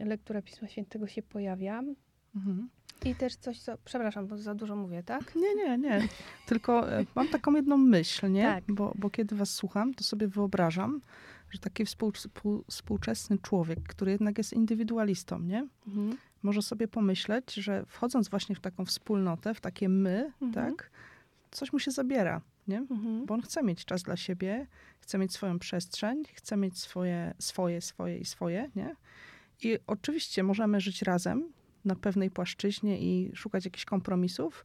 y, 0.01 0.05
lektura 0.05 0.43
Pisma 0.43 0.69
Świętego 0.69 1.07
się 1.07 1.23
pojawia. 1.23 1.83
Mhm. 2.37 2.69
I 3.05 3.15
też 3.15 3.37
coś, 3.37 3.61
co. 3.61 3.73
Przepraszam, 3.85 4.27
bo 4.27 4.39
za 4.39 4.55
dużo 4.55 4.77
mówię, 4.77 5.03
tak? 5.03 5.35
Nie, 5.37 5.55
nie, 5.55 5.79
nie. 5.79 6.09
Tylko 6.47 6.93
e, 6.93 7.05
mam 7.15 7.29
taką 7.29 7.55
jedną 7.55 7.77
myśl, 7.77 8.33
nie? 8.33 8.43
Tak. 8.43 8.65
Bo, 8.69 8.93
bo 8.95 9.11
kiedy 9.11 9.37
was 9.37 9.51
słucham, 9.51 9.95
to 9.95 10.05
sobie 10.05 10.29
wyobrażam, 10.29 11.01
że 11.51 11.59
taki 11.59 11.85
współ, 11.85 12.13
współ, 12.13 12.65
współczesny 12.71 13.39
człowiek, 13.39 13.83
który 13.83 14.13
jednak 14.13 14.39
jest 14.39 14.53
indywidualistą, 14.53 15.41
nie? 15.41 15.69
Mhm 15.87 16.17
może 16.47 16.63
sobie 16.63 16.89
pomyśleć, 16.89 17.55
że 17.55 17.85
wchodząc 17.87 18.29
właśnie 18.29 18.57
w 18.57 18.61
taką 18.61 18.85
wspólnotę, 18.85 19.55
w 19.55 19.61
takie 19.61 19.89
my, 19.89 20.33
mhm. 20.43 20.53
tak, 20.53 20.91
coś 21.51 21.73
mu 21.73 21.79
się 21.79 21.91
zabiera, 21.91 22.41
nie? 22.69 22.79
Mhm. 22.79 23.27
Bo 23.27 23.35
on 23.35 23.43
chce 23.43 23.63
mieć 23.63 23.85
czas 23.85 24.03
dla 24.03 24.17
siebie, 24.17 24.67
chce 25.01 25.19
mieć 25.19 25.33
swoją 25.33 25.59
przestrzeń, 25.59 26.23
chce 26.35 26.57
mieć 26.57 26.79
swoje, 26.79 27.35
swoje, 27.39 27.81
swoje 27.81 28.19
i 28.19 28.25
swoje, 28.25 28.71
nie? 28.77 28.97
I 29.63 29.79
oczywiście 29.87 30.43
możemy 30.43 30.81
żyć 30.81 31.03
razem 31.03 31.53
na 31.85 31.97
pewnej 31.97 32.31
płaszczyźnie 32.31 33.01
i 33.01 33.37
szukać 33.37 33.65
jakichś 33.65 33.85
kompromisów, 33.85 34.65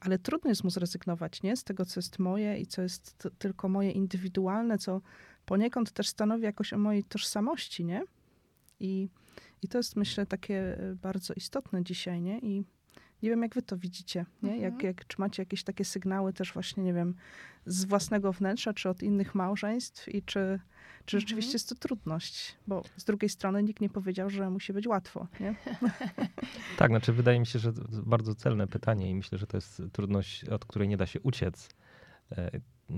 ale 0.00 0.18
trudno 0.18 0.50
jest 0.50 0.64
mu 0.64 0.70
zrezygnować, 0.70 1.42
nie? 1.42 1.56
Z 1.56 1.64
tego, 1.64 1.84
co 1.84 2.00
jest 2.00 2.18
moje 2.18 2.58
i 2.58 2.66
co 2.66 2.82
jest 2.82 3.28
tylko 3.38 3.68
moje 3.68 3.90
indywidualne, 3.90 4.78
co 4.78 5.00
poniekąd 5.46 5.92
też 5.92 6.08
stanowi 6.08 6.44
jakoś 6.44 6.72
o 6.72 6.78
mojej 6.78 7.04
tożsamości, 7.04 7.84
nie? 7.84 8.02
I 8.80 9.08
i 9.62 9.68
to 9.68 9.78
jest, 9.78 9.96
myślę, 9.96 10.26
takie 10.26 10.78
e, 10.78 10.94
bardzo 10.94 11.34
istotne 11.34 11.84
dzisiaj, 11.84 12.20
nie? 12.20 12.38
I 12.38 12.64
nie 13.22 13.30
wiem, 13.30 13.42
jak 13.42 13.54
wy 13.54 13.62
to 13.62 13.76
widzicie, 13.76 14.26
nie? 14.42 14.52
Mhm. 14.52 14.72
Jak, 14.72 14.82
jak, 14.82 15.06
czy 15.06 15.16
macie 15.20 15.42
jakieś 15.42 15.62
takie 15.62 15.84
sygnały 15.84 16.32
też 16.32 16.52
właśnie, 16.52 16.82
nie 16.82 16.94
wiem, 16.94 17.14
z 17.66 17.84
własnego 17.84 18.32
wnętrza, 18.32 18.74
czy 18.74 18.88
od 18.88 19.02
innych 19.02 19.34
małżeństw 19.34 20.08
i 20.08 20.22
czy, 20.22 20.60
czy 21.04 21.16
mhm. 21.16 21.20
rzeczywiście 21.20 21.52
jest 21.52 21.68
to 21.68 21.74
trudność? 21.74 22.56
Bo 22.66 22.82
z 22.96 23.04
drugiej 23.04 23.28
strony 23.28 23.62
nikt 23.62 23.80
nie 23.80 23.88
powiedział, 23.88 24.30
że 24.30 24.50
musi 24.50 24.72
być 24.72 24.86
łatwo, 24.86 25.26
nie? 25.40 25.54
tak, 26.78 26.90
znaczy 26.90 27.12
wydaje 27.12 27.40
mi 27.40 27.46
się, 27.46 27.58
że 27.58 27.72
to 27.72 27.82
bardzo 28.02 28.34
celne 28.34 28.66
pytanie 28.66 29.10
i 29.10 29.14
myślę, 29.14 29.38
że 29.38 29.46
to 29.46 29.56
jest 29.56 29.82
trudność, 29.92 30.44
od 30.44 30.64
której 30.64 30.88
nie 30.88 30.96
da 30.96 31.06
się 31.06 31.20
uciec. 31.20 31.68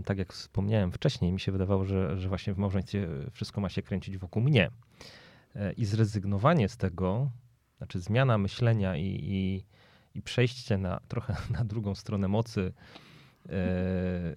Tak 0.04 0.18
jak 0.18 0.32
wspomniałem 0.32 0.92
wcześniej, 0.92 1.32
mi 1.32 1.40
się 1.40 1.52
wydawało, 1.52 1.84
że, 1.84 2.20
że 2.20 2.28
właśnie 2.28 2.54
w 2.54 2.58
małżeństwie 2.58 3.08
wszystko 3.32 3.60
ma 3.60 3.68
się 3.68 3.82
kręcić 3.82 4.18
wokół 4.18 4.42
mnie. 4.42 4.70
E, 5.56 5.72
i 5.72 5.84
zrezygnowanie 5.84 6.68
z 6.68 6.76
tego, 6.76 7.30
znaczy 7.78 8.00
zmiana 8.00 8.38
myślenia 8.38 8.96
i, 8.96 9.20
i, 9.22 9.64
i 10.14 10.22
przejście 10.22 10.78
na 10.78 11.00
trochę 11.08 11.36
na 11.58 11.64
drugą 11.64 11.94
stronę 11.94 12.28
mocy 12.28 12.72
e, 13.48 14.36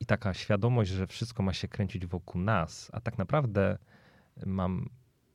i 0.00 0.06
taka 0.06 0.34
świadomość, 0.34 0.90
że 0.90 1.06
wszystko 1.06 1.42
ma 1.42 1.52
się 1.52 1.68
kręcić 1.68 2.06
wokół 2.06 2.40
nas, 2.40 2.90
a 2.92 3.00
tak 3.00 3.18
naprawdę 3.18 3.78
mam, 4.46 4.88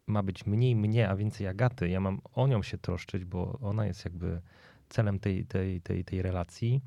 ma 0.07 0.23
być 0.23 0.45
mniej 0.45 0.75
mnie, 0.75 1.09
a 1.09 1.15
więcej 1.15 1.47
Agaty. 1.47 1.89
Ja 1.89 1.99
mam 1.99 2.21
o 2.33 2.47
nią 2.47 2.63
się 2.63 2.77
troszczyć, 2.77 3.25
bo 3.25 3.59
ona 3.61 3.85
jest 3.85 4.05
jakby 4.05 4.41
celem 4.89 5.19
tej, 5.19 5.45
tej, 5.45 5.81
tej, 5.81 6.05
tej 6.05 6.21
relacji. 6.21 6.81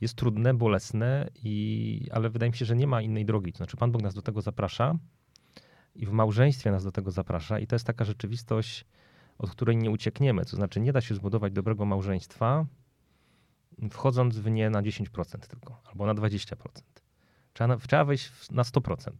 Jest 0.00 0.14
trudne, 0.14 0.54
bolesne, 0.54 1.28
i, 1.34 2.08
ale 2.12 2.30
wydaje 2.30 2.50
mi 2.50 2.56
się, 2.56 2.64
że 2.64 2.76
nie 2.76 2.86
ma 2.86 3.02
innej 3.02 3.24
drogi. 3.24 3.52
To 3.52 3.56
znaczy, 3.56 3.76
Pan 3.76 3.92
Bóg 3.92 4.02
nas 4.02 4.14
do 4.14 4.22
tego 4.22 4.40
zaprasza 4.40 4.98
i 5.94 6.06
w 6.06 6.12
małżeństwie 6.12 6.70
nas 6.70 6.84
do 6.84 6.92
tego 6.92 7.10
zaprasza. 7.10 7.58
I 7.58 7.66
to 7.66 7.74
jest 7.74 7.86
taka 7.86 8.04
rzeczywistość, 8.04 8.84
od 9.38 9.50
której 9.50 9.76
nie 9.76 9.90
uciekniemy. 9.90 10.44
To 10.44 10.56
znaczy, 10.56 10.80
nie 10.80 10.92
da 10.92 11.00
się 11.00 11.14
zbudować 11.14 11.52
dobrego 11.52 11.84
małżeństwa, 11.84 12.66
wchodząc 13.90 14.38
w 14.38 14.50
nie 14.50 14.70
na 14.70 14.82
10% 14.82 15.38
tylko, 15.38 15.80
albo 15.84 16.06
na 16.06 16.14
20%. 16.14 16.56
Trzeba, 17.52 17.76
trzeba 17.76 18.04
wejść 18.04 18.50
na 18.50 18.62
100%. 18.62 19.10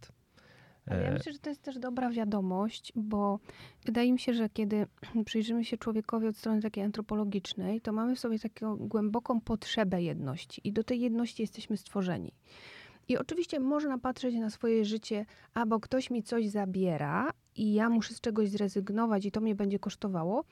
Ale 0.87 1.03
ja 1.03 1.09
e, 1.09 1.13
myślę, 1.13 1.33
że 1.33 1.39
to 1.39 1.51
jest 1.51 1.63
też 1.63 1.79
dobra 1.79 2.11
wiadomość, 2.11 2.93
bo 2.97 3.39
wydaje 3.85 4.13
mi 4.13 4.19
się, 4.19 4.35
że 4.35 4.49
kiedy 4.49 4.87
przyjrzymy 5.27 5.65
się 5.65 5.79
człowiekowi 5.79 6.27
od 6.27 6.37
strony 6.37 6.63
takiej 6.63 6.85
antropologicznej, 6.85 7.81
to 7.81 7.93
mamy 7.93 8.17
w 8.17 8.21
sobie 8.21 8.39
taką 8.39 8.77
głęboką 8.77 9.41
potrzebę 9.41 10.03
jedności 10.03 10.61
i 10.69 10.73
do 10.73 10.85
tej 10.85 11.01
jedności 11.01 11.43
jesteśmy 11.43 11.77
stworzeni. 11.77 12.33
I 13.09 13.19
oczywiście 13.19 13.61
można 13.61 13.99
patrzeć 13.99 14.35
na 14.35 14.51
swoje 14.51 14.85
życie, 14.85 15.27
albo 15.55 15.81
ktoś 15.81 16.11
mi 16.11 16.23
coś 16.23 16.49
zabiera 16.49 17.31
i 17.57 17.75
ja 17.75 17.91
muszę 17.91 18.15
z 18.15 18.21
czegoś 18.21 18.49
zrezygnować 18.49 19.27
i 19.27 19.31
to 19.31 19.41
mnie 19.41 19.55
będzie 19.55 19.79
kosztowało. 19.79 20.45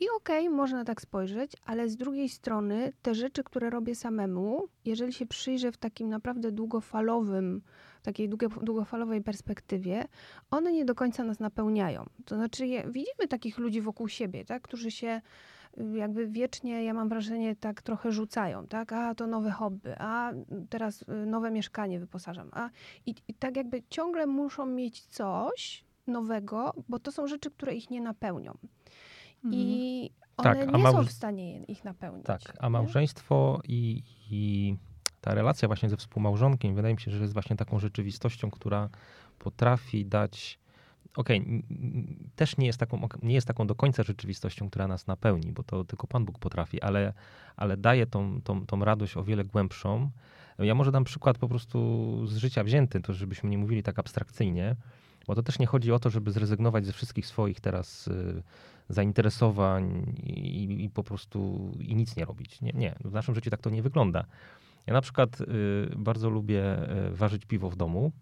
I 0.00 0.06
okej, 0.16 0.46
okay, 0.46 0.56
można 0.56 0.84
tak 0.84 1.00
spojrzeć, 1.00 1.52
ale 1.64 1.88
z 1.88 1.96
drugiej 1.96 2.28
strony 2.28 2.92
te 3.02 3.14
rzeczy, 3.14 3.44
które 3.44 3.70
robię 3.70 3.94
samemu, 3.94 4.68
jeżeli 4.84 5.12
się 5.12 5.26
przyjrzę 5.26 5.72
w 5.72 5.76
takim 5.76 6.08
naprawdę 6.08 6.52
długofalowym, 6.52 7.62
takiej 8.02 8.28
długofalowej 8.62 9.22
perspektywie, 9.22 10.04
one 10.50 10.72
nie 10.72 10.84
do 10.84 10.94
końca 10.94 11.24
nas 11.24 11.40
napełniają. 11.40 12.06
To 12.24 12.36
znaczy, 12.36 12.64
widzimy 12.66 13.28
takich 13.28 13.58
ludzi 13.58 13.80
wokół 13.80 14.08
siebie, 14.08 14.44
tak, 14.44 14.62
którzy 14.62 14.90
się 14.90 15.20
jakby 15.94 16.28
wiecznie, 16.28 16.84
ja 16.84 16.94
mam 16.94 17.08
wrażenie, 17.08 17.56
tak 17.56 17.82
trochę 17.82 18.12
rzucają, 18.12 18.66
tak? 18.66 18.92
A 18.92 19.14
to 19.14 19.26
nowe 19.26 19.50
hobby, 19.50 19.94
a 19.98 20.32
teraz 20.68 21.02
y, 21.02 21.26
nowe 21.26 21.50
mieszkanie 21.50 22.00
wyposażam. 22.00 22.48
A, 22.52 22.70
i, 23.06 23.14
I 23.28 23.34
tak 23.34 23.56
jakby 23.56 23.82
ciągle 23.88 24.26
muszą 24.26 24.66
mieć 24.66 25.02
coś 25.04 25.84
nowego, 26.06 26.72
bo 26.88 26.98
to 26.98 27.12
są 27.12 27.26
rzeczy, 27.26 27.50
które 27.50 27.74
ich 27.74 27.90
nie 27.90 28.00
napełnią. 28.00 28.58
I 29.50 30.10
mhm. 30.36 30.56
one 30.56 30.66
tak, 30.66 30.76
nie 30.76 30.82
małż... 30.82 30.96
są 30.96 31.04
w 31.04 31.12
stanie 31.12 31.64
ich 31.64 31.84
napełnić. 31.84 32.26
Tak, 32.26 32.40
a 32.58 32.70
małżeństwo 32.70 33.60
i, 33.68 34.02
i 34.30 34.76
ta 35.20 35.34
relacja 35.34 35.68
właśnie 35.68 35.88
ze 35.88 35.96
współmałżonkiem, 35.96 36.74
wydaje 36.74 36.94
mi 36.94 37.00
się, 37.00 37.10
że 37.10 37.18
jest 37.18 37.32
właśnie 37.32 37.56
taką 37.56 37.78
rzeczywistością, 37.78 38.50
która 38.50 38.88
potrafi 39.38 40.06
dać 40.06 40.58
okej, 41.16 41.40
okay, 41.40 41.62
też 42.36 42.56
nie 42.56 42.66
jest, 42.66 42.78
taką, 42.78 43.08
nie 43.22 43.34
jest 43.34 43.46
taką 43.46 43.66
do 43.66 43.74
końca 43.74 44.02
rzeczywistością, 44.02 44.70
która 44.70 44.88
nas 44.88 45.06
napełni, 45.06 45.52
bo 45.52 45.62
to 45.62 45.84
tylko 45.84 46.06
Pan 46.06 46.24
Bóg 46.24 46.38
potrafi, 46.38 46.82
ale, 46.82 47.12
ale 47.56 47.76
daje 47.76 48.06
tą, 48.06 48.42
tą, 48.42 48.66
tą 48.66 48.84
radość 48.84 49.16
o 49.16 49.24
wiele 49.24 49.44
głębszą. 49.44 50.10
Ja 50.58 50.74
może 50.74 50.92
dam 50.92 51.04
przykład 51.04 51.38
po 51.38 51.48
prostu 51.48 52.26
z 52.26 52.36
życia 52.36 52.64
wzięty, 52.64 53.00
to 53.00 53.12
żebyśmy 53.12 53.50
nie 53.50 53.58
mówili 53.58 53.82
tak 53.82 53.98
abstrakcyjnie. 53.98 54.76
Bo 55.26 55.34
to 55.34 55.42
też 55.42 55.58
nie 55.58 55.66
chodzi 55.66 55.92
o 55.92 55.98
to, 55.98 56.10
żeby 56.10 56.30
zrezygnować 56.32 56.86
ze 56.86 56.92
wszystkich 56.92 57.26
swoich 57.26 57.60
teraz 57.60 58.08
y, 58.08 58.42
zainteresowań 58.88 60.14
i, 60.22 60.84
i, 60.84 60.90
po 60.90 61.04
prostu 61.04 61.70
i 61.80 61.94
nic 61.94 62.16
nie 62.16 62.24
robić. 62.24 62.60
Nie, 62.60 62.72
nie, 62.72 62.94
w 63.04 63.12
naszym 63.12 63.34
życiu 63.34 63.50
tak 63.50 63.60
to 63.60 63.70
nie 63.70 63.82
wygląda. 63.82 64.24
Ja 64.86 64.92
na 64.92 65.00
przykład 65.00 65.40
y, 65.40 65.46
bardzo 65.96 66.30
lubię 66.30 66.62
y, 67.08 67.10
ważyć 67.10 67.46
piwo 67.46 67.70
w 67.70 67.76
domu, 67.76 68.12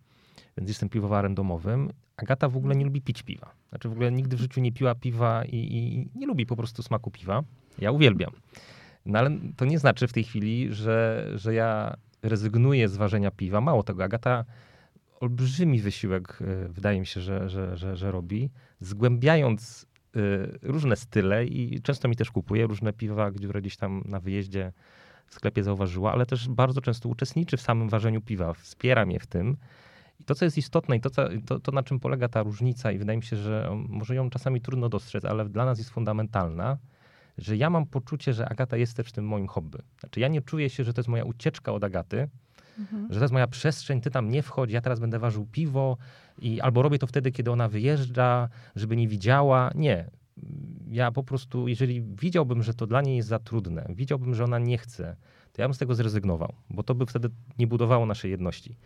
więc 0.57 0.69
jestem 0.69 0.89
piwowarem 0.89 1.35
domowym. 1.35 1.91
Agata 2.17 2.49
w 2.49 2.57
ogóle 2.57 2.77
nie 2.77 2.85
lubi 2.85 3.01
pić 3.01 3.23
piwa. 3.23 3.51
Znaczy 3.69 3.89
w 3.89 3.93
ogóle 3.93 4.13
nigdy 4.13 4.37
w 4.37 4.41
życiu 4.41 4.61
nie 4.61 4.73
piła 4.73 4.95
piwa 4.95 5.45
i, 5.45 5.57
i 5.57 6.09
nie 6.19 6.27
lubi 6.27 6.47
po 6.47 6.57
prostu 6.57 6.83
smaku 6.83 7.11
piwa. 7.11 7.43
Ja 7.79 7.91
uwielbiam. 7.91 8.31
No 9.07 9.19
ale 9.19 9.31
to 9.57 9.65
nie 9.65 9.79
znaczy 9.79 10.07
w 10.09 10.13
tej 10.13 10.25
chwili, 10.25 10.75
że, 10.75 11.29
że 11.35 11.55
ja 11.55 11.97
rezygnuję 12.23 12.89
z 12.89 12.97
ważenia 12.97 13.31
piwa. 13.31 13.61
Mało 13.61 13.83
tego, 13.83 14.05
Agata 14.05 14.45
olbrzymi 15.21 15.81
wysiłek, 15.81 16.39
y, 16.41 16.69
wydaje 16.69 17.01
mi 17.01 17.07
się, 17.07 17.21
że, 17.21 17.49
że, 17.49 17.77
że, 17.77 17.97
że 17.97 18.13
robi, 18.13 18.51
zgłębiając 18.81 19.89
różne 20.63 20.97
style 20.97 21.47
i 21.47 21.83
często 21.83 22.09
mi 22.09 22.17
też 22.17 22.31
kupuje 22.31 22.67
różne 22.67 22.93
piwa, 22.93 23.31
które 23.31 23.61
gdzieś 23.61 23.77
tam 23.77 24.03
na 24.07 24.21
wyjeździe 24.21 24.73
w 25.29 25.35
sklepie 25.35 25.63
zauważyła, 25.63 26.13
ale 26.13 26.27
też 26.27 26.49
bardzo 26.49 26.81
często 26.81 27.09
uczestniczy 27.09 27.57
w 27.57 27.61
samym 27.61 27.89
ważeniu 27.89 28.21
piwa, 28.21 28.53
wspiera 28.55 29.07
mnie 29.07 29.21
w 29.21 29.27
tym. 29.27 29.57
I 30.21 30.25
to, 30.25 30.35
co 30.35 30.45
jest 30.45 30.59
istotne 30.59 30.97
i 30.97 31.01
to, 31.01 31.11
co, 31.11 31.29
to, 31.47 31.61
to, 31.61 31.73
na 31.73 31.83
czym 31.83 32.01
polega 32.01 32.29
ta 32.29 32.43
różnica, 32.43 32.93
i 32.93 32.99
wydaje 32.99 33.17
mi 33.17 33.23
się, 33.23 33.37
że 33.37 33.71
może 33.89 34.15
ją 34.15 34.31
czasami 34.31 34.61
trudno 34.61 34.89
dostrzec, 34.89 35.25
ale 35.25 35.49
dla 35.49 35.65
nas 35.65 35.79
jest 35.79 35.91
fundamentalna, 35.91 36.79
że 37.39 37.57
ja 37.57 37.71
mam 37.71 37.87
poczucie, 37.87 38.35
że 38.35 38.49
Agata 38.49 38.77
jest 38.77 38.97
też 38.97 39.13
tym 39.13 39.25
moim 39.25 39.47
hobby. 39.47 39.79
Znaczy, 40.01 40.21
ja 40.21 40.29
nie 40.29 40.43
czuję 40.43 40.71
się, 40.71 40.85
że 40.85 40.93
to 40.93 41.01
jest 41.01 41.09
moja 41.09 41.25
ucieczka 41.25 41.73
od 41.73 41.85
Agaty, 41.85 42.29
mhm. 42.79 43.07
że 43.11 43.19
to 43.19 43.25
jest 43.25 43.33
moja 43.33 43.47
przestrzeń, 43.47 44.01
ty 44.01 44.11
tam 44.11 44.31
nie 44.31 44.43
wchodź, 44.43 44.71
ja 44.71 44.81
teraz 44.81 45.01
będę 45.01 45.19
ważył 45.19 45.47
piwo 45.47 45.97
i 46.39 46.61
albo 46.61 46.83
robię 46.83 46.99
to 46.99 47.07
wtedy, 47.07 47.33
kiedy 47.33 47.51
ona 47.51 47.69
wyjeżdża, 47.69 48.49
żeby 48.77 48.97
nie 48.97 49.09
widziała. 49.09 49.71
Nie. 49.75 50.11
Ja 50.91 51.13
po 51.13 51.23
prostu, 51.23 51.69
jeżeli 51.69 52.03
widziałbym, 52.03 52.63
że 52.63 52.75
to 52.75 52.87
dla 52.87 53.03
niej 53.03 53.17
jest 53.17 53.29
za 53.29 53.39
trudne, 53.39 53.87
widziałbym, 53.89 54.35
że 54.35 54.45
ona 54.45 54.59
nie 54.59 54.79
chce, 54.79 55.17
to 55.53 55.63
ja 55.63 55.69
bym 55.69 55.75
z 55.75 55.79
tego 55.79 55.95
zrezygnował, 55.95 56.55
bo 56.71 56.83
to 56.83 56.95
by 56.95 57.07
wtedy 57.07 57.31
nie 57.59 57.67
budowało 57.67 58.07
naszej 58.07 58.31
jedności. 58.31 58.77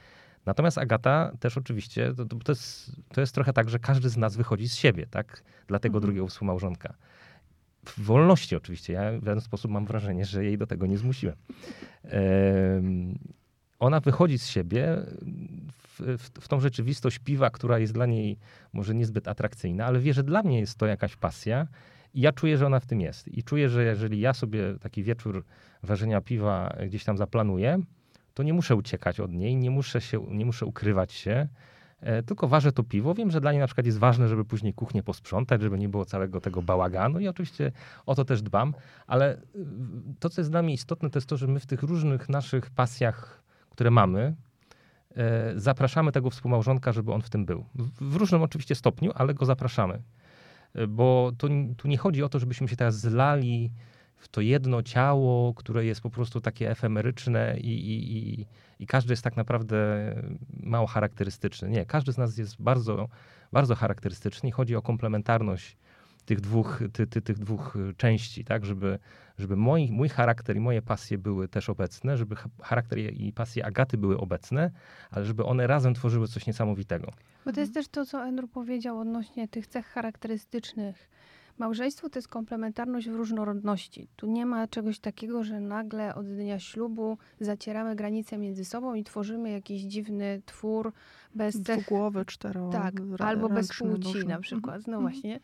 Natomiast 0.46 0.78
Agata 0.78 1.32
też 1.40 1.58
oczywiście, 1.58 2.14
to, 2.14 2.24
to, 2.24 2.52
jest, 2.52 2.92
to 3.08 3.20
jest 3.20 3.34
trochę 3.34 3.52
tak, 3.52 3.70
że 3.70 3.78
każdy 3.78 4.08
z 4.08 4.16
nas 4.16 4.36
wychodzi 4.36 4.68
z 4.68 4.74
siebie, 4.74 5.06
tak? 5.06 5.42
Dla 5.66 5.78
tego 5.78 5.96
mhm. 5.96 6.02
drugiego 6.02 6.26
współmałżonka 6.26 6.94
w 7.84 8.00
wolności 8.00 8.56
oczywiście. 8.56 8.92
Ja 8.92 9.12
w 9.12 9.24
żaden 9.24 9.40
sposób 9.40 9.70
mam 9.70 9.86
wrażenie, 9.86 10.24
że 10.24 10.44
jej 10.44 10.58
do 10.58 10.66
tego 10.66 10.86
nie 10.86 10.98
zmusiłem. 10.98 11.36
Ona 13.82 14.00
wychodzi 14.00 14.38
z 14.38 14.46
siebie 14.46 14.96
w, 15.72 16.00
w, 16.18 16.40
w, 16.40 16.48
tą 16.48 16.60
rzeczywistość 16.60 17.18
piwa, 17.18 17.50
która 17.50 17.78
jest 17.78 17.92
dla 17.92 18.06
niej 18.06 18.38
może 18.72 18.94
niezbyt 18.94 19.28
atrakcyjna, 19.28 19.86
ale 19.86 20.00
wie, 20.00 20.14
że 20.14 20.22
dla 20.22 20.42
mnie 20.42 20.60
jest 20.60 20.78
to 20.78 20.86
jakaś 20.86 21.16
pasja 21.16 21.66
i 22.14 22.20
ja 22.20 22.32
czuję, 22.32 22.58
że 22.58 22.66
ona 22.66 22.80
w 22.80 22.86
tym 22.86 23.00
jest. 23.00 23.28
I 23.28 23.42
czuję, 23.42 23.68
że 23.68 23.84
jeżeli 23.84 24.20
ja 24.20 24.34
sobie 24.34 24.78
taki 24.80 25.02
wieczór 25.02 25.44
ważenia 25.82 26.20
piwa 26.20 26.76
gdzieś 26.86 27.04
tam 27.04 27.16
zaplanuję, 27.16 27.78
to 28.34 28.42
nie 28.42 28.52
muszę 28.52 28.76
uciekać 28.76 29.20
od 29.20 29.32
niej, 29.32 29.56
nie 29.56 29.70
muszę, 29.70 30.00
się, 30.00 30.26
nie 30.30 30.46
muszę 30.46 30.66
ukrywać 30.66 31.12
się, 31.12 31.48
E, 32.02 32.22
tylko 32.22 32.48
ważę 32.48 32.72
to 32.72 32.82
piwo. 32.82 33.14
Wiem, 33.14 33.30
że 33.30 33.40
dla 33.40 33.52
niej 33.52 33.60
na 33.60 33.66
przykład 33.66 33.86
jest 33.86 33.98
ważne, 33.98 34.28
żeby 34.28 34.44
później 34.44 34.74
kuchnię 34.74 35.02
posprzątać, 35.02 35.62
żeby 35.62 35.78
nie 35.78 35.88
było 35.88 36.04
całego 36.04 36.40
tego 36.40 36.62
bałaganu 36.62 37.20
i 37.20 37.28
oczywiście 37.28 37.72
o 38.06 38.14
to 38.14 38.24
też 38.24 38.42
dbam, 38.42 38.74
ale 39.06 39.36
y, 39.36 39.38
to, 40.18 40.30
co 40.30 40.40
jest 40.40 40.50
dla 40.50 40.62
mnie 40.62 40.74
istotne, 40.74 41.10
to 41.10 41.18
jest 41.18 41.28
to, 41.28 41.36
że 41.36 41.46
my 41.46 41.60
w 41.60 41.66
tych 41.66 41.82
różnych 41.82 42.28
naszych 42.28 42.70
pasjach, 42.70 43.41
które 43.72 43.90
mamy, 43.90 44.35
e, 45.16 45.52
zapraszamy 45.56 46.12
tego 46.12 46.30
współmałżonka, 46.30 46.92
żeby 46.92 47.12
on 47.12 47.22
w 47.22 47.30
tym 47.30 47.44
był. 47.44 47.64
W 48.00 48.16
różnym 48.16 48.42
oczywiście 48.42 48.74
stopniu, 48.74 49.11
ale 49.14 49.35
go 49.35 49.46
zapraszamy. 49.46 50.02
E, 50.74 50.87
bo 50.87 51.32
tu, 51.38 51.48
tu 51.76 51.88
nie 51.88 51.98
chodzi 51.98 52.22
o 52.22 52.28
to, 52.28 52.38
żebyśmy 52.38 52.68
się 52.68 52.76
teraz 52.76 52.98
zlali 52.98 53.70
w 54.16 54.28
to 54.28 54.40
jedno 54.40 54.82
ciało, 54.82 55.54
które 55.54 55.85
jest 55.85 56.00
po 56.00 56.11
prostu 56.11 56.40
takie 56.40 56.70
efemeryczne 56.70 57.58
i, 57.58 57.70
i, 57.70 58.16
i, 58.16 58.46
i 58.78 58.87
każdy 58.87 59.12
jest 59.12 59.24
tak 59.24 59.37
naprawdę 59.37 59.76
mało 60.62 60.87
charakterystyczny. 60.87 61.68
Nie, 61.68 61.87
każdy 61.87 62.12
z 62.12 62.18
nas 62.18 62.38
jest 62.38 62.62
bardzo, 62.62 63.08
bardzo 63.52 63.74
charakterystyczny 63.74 64.50
chodzi 64.50 64.76
o 64.76 64.82
komplementarność 64.82 65.76
tych 66.24 66.40
dwóch, 66.40 66.82
ty, 66.92 67.06
ty, 67.06 67.22
tych 67.22 67.38
dwóch 67.38 67.76
części, 67.96 68.44
tak, 68.44 68.64
żeby, 68.66 68.98
żeby 69.38 69.56
moi, 69.56 69.92
mój 69.92 70.08
charakter 70.08 70.56
i 70.56 70.61
moje 70.61 70.82
pasje 70.82 71.18
były 71.18 71.48
też 71.48 71.68
obecne, 71.68 72.16
żeby 72.16 72.37
charakter 72.62 72.98
i 72.98 73.32
pasje 73.32 73.66
Agaty 73.66 73.98
były 73.98 74.18
obecne, 74.18 74.70
ale 75.11 75.24
żeby 75.24 75.44
one 75.44 75.66
razem 75.66 75.94
tworzyły 75.94 76.28
coś 76.28 76.46
niesamowitego. 76.46 77.12
Bo 77.44 77.52
to 77.52 77.61
jest 77.61 77.74
też 77.74 77.88
to, 77.88 78.06
co 78.06 78.22
Andrew 78.22 78.50
powiedział 78.50 78.98
odnośnie 78.98 79.48
tych 79.48 79.66
cech 79.66 79.87
charakterystycznych 79.87 81.08
Małżeństwo 81.58 82.08
to 82.08 82.18
jest 82.18 82.28
komplementarność 82.28 83.08
w 83.08 83.14
różnorodności. 83.14 84.08
Tu 84.16 84.26
nie 84.26 84.46
ma 84.46 84.68
czegoś 84.68 84.98
takiego, 84.98 85.44
że 85.44 85.61
nagle 85.61 86.14
od 86.14 86.26
dnia 86.26 86.58
ślubu 86.58 87.18
zacieramy 87.40 87.96
granice 87.96 88.38
między 88.38 88.64
sobą 88.64 88.94
i 88.94 89.04
tworzymy 89.04 89.50
jakiś 89.50 89.82
dziwny 89.82 90.42
twór 90.46 90.92
bez 91.35 91.62
cech... 91.62 91.78
Dwugłowy, 91.78 92.24
cztero... 92.24 92.70
Tak, 92.70 92.94
albo 93.18 93.48
bez 93.48 93.78
płci 93.78 94.26
na 94.26 94.40
przykład. 94.40 94.87
No 94.87 94.96
mhm. 94.96 95.02
właśnie. 95.02 95.40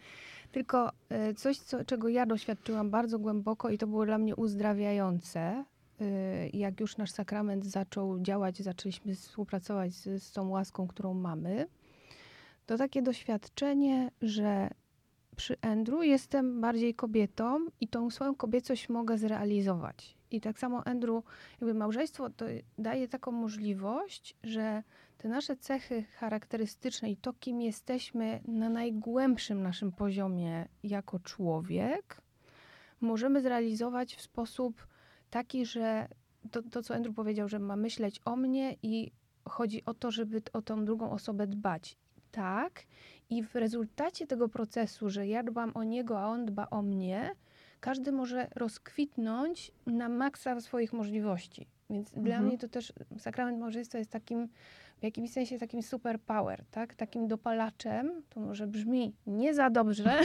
Tylko 0.52 0.92
e, 1.08 1.34
coś, 1.34 1.58
co, 1.58 1.84
czego 1.84 2.08
ja 2.08 2.26
doświadczyłam 2.26 2.90
bardzo 2.90 3.18
głęboko 3.18 3.70
i 3.70 3.78
to 3.78 3.86
było 3.86 4.06
dla 4.06 4.18
mnie 4.18 4.36
uzdrawiające, 4.36 5.64
e, 6.00 6.48
jak 6.48 6.80
już 6.80 6.96
nasz 6.96 7.10
sakrament 7.10 7.66
zaczął 7.66 8.20
działać, 8.20 8.58
zaczęliśmy 8.58 9.14
współpracować 9.14 9.94
z, 9.94 10.22
z 10.22 10.32
tą 10.32 10.48
łaską, 10.48 10.86
którą 10.86 11.14
mamy, 11.14 11.66
to 12.66 12.76
takie 12.76 13.02
doświadczenie, 13.02 14.10
że 14.22 14.70
przy 15.36 15.56
Andrew 15.60 16.04
jestem 16.04 16.60
bardziej 16.60 16.94
kobietą 16.94 17.66
i 17.80 17.88
tą 17.88 18.10
swoją 18.10 18.34
kobiecość 18.34 18.88
mogę 18.88 19.18
zrealizować. 19.18 20.17
I 20.30 20.40
tak 20.40 20.58
samo 20.58 20.86
Andrew, 20.86 21.24
jakby 21.60 21.74
małżeństwo 21.74 22.30
to 22.30 22.44
daje 22.78 23.08
taką 23.08 23.32
możliwość, 23.32 24.36
że 24.42 24.82
te 25.18 25.28
nasze 25.28 25.56
cechy 25.56 26.02
charakterystyczne 26.02 27.10
i 27.10 27.16
to, 27.16 27.32
kim 27.32 27.60
jesteśmy 27.60 28.40
na 28.48 28.68
najgłębszym 28.68 29.62
naszym 29.62 29.92
poziomie 29.92 30.68
jako 30.82 31.18
człowiek, 31.18 32.22
możemy 33.00 33.40
zrealizować 33.40 34.14
w 34.14 34.22
sposób 34.22 34.86
taki, 35.30 35.66
że 35.66 36.08
to, 36.50 36.62
to 36.62 36.82
co 36.82 36.94
Andrew 36.94 37.14
powiedział, 37.14 37.48
że 37.48 37.58
ma 37.58 37.76
myśleć 37.76 38.20
o 38.24 38.36
mnie 38.36 38.76
i 38.82 39.12
chodzi 39.48 39.84
o 39.84 39.94
to, 39.94 40.10
żeby 40.10 40.42
o 40.52 40.62
tą 40.62 40.84
drugą 40.84 41.10
osobę 41.10 41.46
dbać. 41.46 41.96
Tak, 42.30 42.82
i 43.30 43.42
w 43.42 43.54
rezultacie 43.54 44.26
tego 44.26 44.48
procesu, 44.48 45.10
że 45.10 45.26
ja 45.26 45.42
dbam 45.42 45.72
o 45.74 45.84
niego, 45.84 46.20
a 46.20 46.26
on 46.26 46.46
dba 46.46 46.66
o 46.70 46.82
mnie, 46.82 47.34
każdy 47.80 48.12
może 48.12 48.48
rozkwitnąć 48.54 49.72
na 49.86 50.08
maksa 50.08 50.60
swoich 50.60 50.92
możliwości. 50.92 51.66
Więc 51.90 52.08
mhm. 52.08 52.24
dla 52.24 52.40
mnie 52.40 52.58
to 52.58 52.68
też 52.68 52.92
sakrament 53.18 53.58
małżeństwa 53.58 53.98
jest 53.98 54.10
takim, 54.10 54.48
w 55.00 55.02
jakimś 55.02 55.32
sensie 55.32 55.58
takim 55.58 55.82
superpower, 55.82 56.64
tak? 56.70 56.94
Takim 56.94 57.28
dopalaczem, 57.28 58.22
to 58.28 58.40
może 58.40 58.66
brzmi 58.66 59.14
nie 59.26 59.54
za 59.54 59.70
dobrze, 59.70 60.18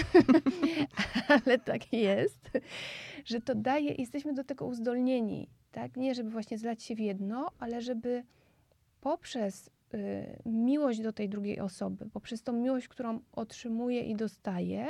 ale 1.46 1.60
tak 1.60 1.94
jest, 1.94 2.52
że 3.26 3.42
to 3.42 3.56
daje, 3.56 3.96
jesteśmy 3.96 4.34
do 4.34 4.44
tego 4.44 4.66
uzdolnieni, 4.66 5.48
tak? 5.72 5.98
Nie, 5.98 6.16
żeby 6.16 6.30
właśnie 6.30 6.58
zlać 6.58 6.84
się 6.84 6.96
w 6.96 7.00
jedno, 7.00 7.52
ale 7.60 7.82
żeby 7.82 8.24
poprzez 9.02 9.70
Y, 9.94 10.39
miłość 10.46 11.02
do 11.02 11.13
tej 11.13 11.30
drugiej 11.30 11.60
osoby, 11.60 12.10
poprzez 12.13 12.44
tą 12.44 12.54
miłość, 12.54 12.88
którą 12.88 13.20
otrzymuję 13.32 14.02
i 14.02 14.16
dostaję, 14.16 14.88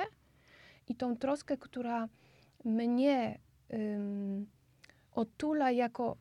i 0.88 0.96
tą 0.96 1.18
troskę, 1.18 1.58
która 1.58 2.10
mnie 2.66 3.40
um, 3.70 4.46
otula 5.12 5.72
jako 5.72 6.18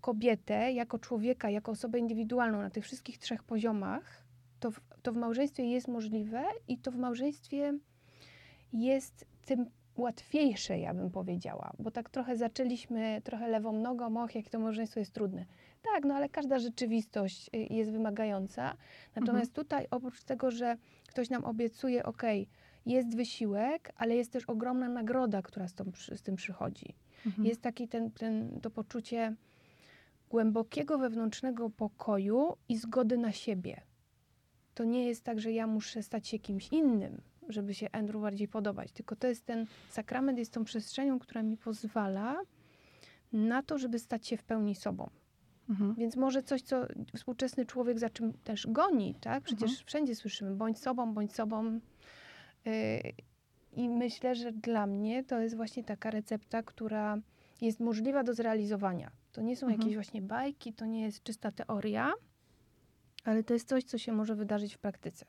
kobietę, 0.00 0.72
jako 0.72 0.98
człowieka, 0.98 1.50
jako 1.50 1.72
osobę 1.72 1.98
indywidualną 1.98 2.62
na 2.62 2.70
tych 2.70 2.84
wszystkich 2.84 3.18
trzech 3.18 3.42
poziomach, 3.42 4.24
to 4.60 4.70
w, 4.70 4.80
to 5.02 5.12
w 5.12 5.16
małżeństwie 5.16 5.64
jest 5.64 5.88
możliwe 5.88 6.44
i 6.68 6.78
to 6.78 6.90
w 6.90 6.96
małżeństwie 6.96 7.78
jest 8.72 9.26
tym 9.44 9.66
łatwiejsze, 9.96 10.78
ja 10.78 10.94
bym 10.94 11.10
powiedziała, 11.10 11.72
bo 11.78 11.90
tak 11.90 12.10
trochę 12.10 12.36
zaczęliśmy 12.36 13.22
trochę 13.24 13.48
lewą 13.48 13.72
nogą, 13.72 14.24
och, 14.24 14.34
jak 14.34 14.48
to 14.48 14.58
małżeństwo 14.58 15.00
jest 15.00 15.12
trudne. 15.12 15.46
Tak, 15.82 16.04
no 16.04 16.14
ale 16.14 16.28
każda 16.28 16.58
rzeczywistość 16.58 17.50
y, 17.54 17.66
jest 17.70 17.90
wymagająca. 17.90 18.76
Natomiast 19.16 19.50
mhm. 19.50 19.64
tutaj 19.64 19.86
oprócz 19.90 20.24
tego, 20.24 20.50
że 20.50 20.76
ktoś 21.06 21.30
nam 21.30 21.44
obiecuje, 21.44 22.04
ok, 22.04 22.22
jest 22.86 23.16
wysiłek, 23.16 23.92
ale 23.96 24.16
jest 24.16 24.32
też 24.32 24.44
ogromna 24.44 24.88
nagroda, 24.88 25.42
która 25.42 25.68
z, 25.68 25.74
tą, 25.74 25.84
z 26.14 26.22
tym 26.22 26.36
przychodzi. 26.36 26.94
Mhm. 27.26 27.46
Jest 27.46 27.62
taki 27.62 27.88
ten, 27.88 28.10
ten, 28.10 28.60
to 28.60 28.70
poczucie 28.70 29.36
głębokiego 30.30 30.98
wewnętrznego 30.98 31.70
pokoju 31.70 32.56
i 32.68 32.76
zgody 32.76 33.18
na 33.18 33.32
siebie. 33.32 33.80
To 34.74 34.84
nie 34.84 35.04
jest 35.04 35.24
tak, 35.24 35.40
że 35.40 35.52
ja 35.52 35.66
muszę 35.66 36.02
stać 36.02 36.28
się 36.28 36.38
kimś 36.38 36.68
innym, 36.68 37.20
żeby 37.48 37.74
się 37.74 37.88
Andrew 37.92 38.22
bardziej 38.22 38.48
podobać, 38.48 38.92
tylko 38.92 39.16
to 39.16 39.26
jest 39.26 39.46
ten 39.46 39.66
sakrament, 39.90 40.38
jest 40.38 40.52
tą 40.52 40.64
przestrzenią, 40.64 41.18
która 41.18 41.42
mi 41.42 41.56
pozwala 41.56 42.36
na 43.32 43.62
to, 43.62 43.78
żeby 43.78 43.98
stać 43.98 44.26
się 44.26 44.36
w 44.36 44.44
pełni 44.44 44.74
sobą. 44.74 45.10
Mhm. 45.68 45.94
Więc 45.94 46.16
może 46.16 46.42
coś, 46.42 46.62
co 46.62 46.86
współczesny 47.16 47.66
człowiek 47.66 47.98
za 47.98 48.10
czym 48.10 48.32
też 48.32 48.66
goni, 48.66 49.14
tak? 49.20 49.42
Przecież 49.42 49.70
mhm. 49.70 49.86
wszędzie 49.86 50.14
słyszymy, 50.14 50.54
bądź 50.54 50.78
sobą, 50.78 51.14
bądź 51.14 51.34
sobą. 51.34 51.80
Yy, 52.64 53.12
I 53.72 53.88
myślę, 53.88 54.34
że 54.34 54.52
dla 54.52 54.86
mnie 54.86 55.24
to 55.24 55.40
jest 55.40 55.56
właśnie 55.56 55.84
taka 55.84 56.10
recepta, 56.10 56.62
która 56.62 57.18
jest 57.60 57.80
możliwa 57.80 58.24
do 58.24 58.34
zrealizowania. 58.34 59.10
To 59.32 59.42
nie 59.42 59.56
są 59.56 59.66
mhm. 59.66 59.80
jakieś 59.80 59.94
właśnie 59.94 60.22
bajki, 60.22 60.72
to 60.72 60.86
nie 60.86 61.02
jest 61.02 61.22
czysta 61.22 61.52
teoria, 61.52 62.12
ale 63.24 63.44
to 63.44 63.54
jest 63.54 63.68
coś, 63.68 63.84
co 63.84 63.98
się 63.98 64.12
może 64.12 64.34
wydarzyć 64.34 64.74
w 64.74 64.78
praktyce. 64.78 65.26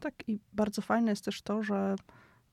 Tak, 0.00 0.14
i 0.28 0.38
bardzo 0.52 0.82
fajne 0.82 1.10
jest 1.10 1.24
też 1.24 1.42
to, 1.42 1.62
że 1.62 1.96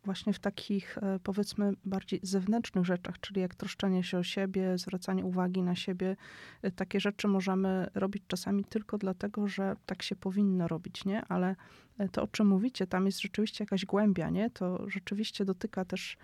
właśnie 0.03 0.33
w 0.33 0.39
takich, 0.39 0.97
e, 0.97 1.19
powiedzmy, 1.23 1.73
bardziej 1.85 2.19
zewnętrznych 2.23 2.85
rzeczach, 2.85 3.19
czyli 3.19 3.41
jak 3.41 3.55
troszczenie 3.55 4.03
się 4.03 4.17
o 4.17 4.23
siebie, 4.23 4.77
zwracanie 4.77 5.25
uwagi 5.25 5.63
na 5.63 5.75
siebie, 5.75 6.15
e, 6.61 6.71
takie 6.71 6.99
rzeczy 6.99 7.27
możemy 7.27 7.87
robić 7.93 8.23
czasami 8.27 8.63
tylko 8.65 8.97
dlatego, 8.97 9.47
że 9.47 9.75
tak 9.85 10.03
się 10.03 10.15
powinno 10.15 10.67
robić, 10.67 11.05
nie? 11.05 11.25
Ale 11.25 11.55
e, 11.97 12.09
to, 12.09 12.23
o 12.23 12.27
czym 12.27 12.47
mówicie, 12.47 12.87
tam 12.87 13.05
jest 13.05 13.21
rzeczywiście 13.21 13.63
jakaś 13.63 13.85
głębia, 13.85 14.29
nie? 14.29 14.49
To 14.49 14.89
rzeczywiście 14.89 15.45
dotyka 15.45 15.85
też 15.85 16.17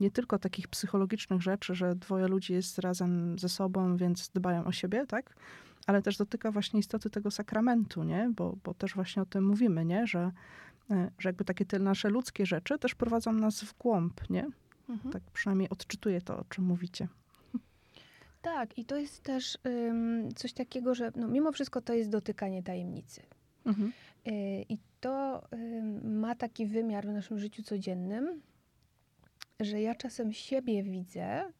nie 0.00 0.10
tylko 0.10 0.38
takich 0.38 0.68
psychologicznych 0.68 1.42
rzeczy, 1.42 1.74
że 1.74 1.94
dwoje 1.94 2.28
ludzi 2.28 2.52
jest 2.52 2.78
razem 2.78 3.38
ze 3.38 3.48
sobą, 3.48 3.96
więc 3.96 4.28
dbają 4.28 4.64
o 4.64 4.72
siebie, 4.72 5.06
tak? 5.06 5.36
Ale 5.86 6.02
też 6.02 6.16
dotyka 6.16 6.50
właśnie 6.50 6.80
istoty 6.80 7.10
tego 7.10 7.30
sakramentu, 7.30 8.04
nie? 8.04 8.30
Bo, 8.36 8.56
bo 8.64 8.74
też 8.74 8.94
właśnie 8.94 9.22
o 9.22 9.26
tym 9.26 9.44
mówimy, 9.44 9.84
nie? 9.84 10.06
Że 10.06 10.32
że 11.18 11.28
jakby 11.28 11.44
takie 11.44 11.64
te 11.64 11.78
nasze 11.78 12.08
ludzkie 12.08 12.46
rzeczy 12.46 12.78
też 12.78 12.94
prowadzą 12.94 13.32
nas 13.32 13.64
w 13.64 13.78
głąb, 13.78 14.30
nie? 14.30 14.46
Mhm. 14.88 15.12
Tak 15.12 15.22
przynajmniej 15.32 15.68
odczytuję 15.68 16.20
to, 16.20 16.38
o 16.38 16.44
czym 16.44 16.64
mówicie. 16.64 17.08
Tak, 18.42 18.78
i 18.78 18.84
to 18.84 18.96
jest 18.96 19.22
też 19.22 19.58
um, 19.64 20.34
coś 20.34 20.52
takiego, 20.52 20.94
że 20.94 21.12
no, 21.16 21.28
mimo 21.28 21.52
wszystko 21.52 21.80
to 21.80 21.94
jest 21.94 22.10
dotykanie 22.10 22.62
tajemnicy. 22.62 23.22
Mhm. 23.64 23.92
Y, 24.26 24.32
I 24.68 24.78
to 25.00 25.42
y, 25.52 25.82
ma 26.04 26.34
taki 26.34 26.66
wymiar 26.66 27.06
w 27.06 27.12
naszym 27.12 27.38
życiu 27.38 27.62
codziennym, 27.62 28.42
że 29.60 29.80
ja 29.80 29.94
czasem 29.94 30.32
siebie 30.32 30.82
widzę 30.82 31.52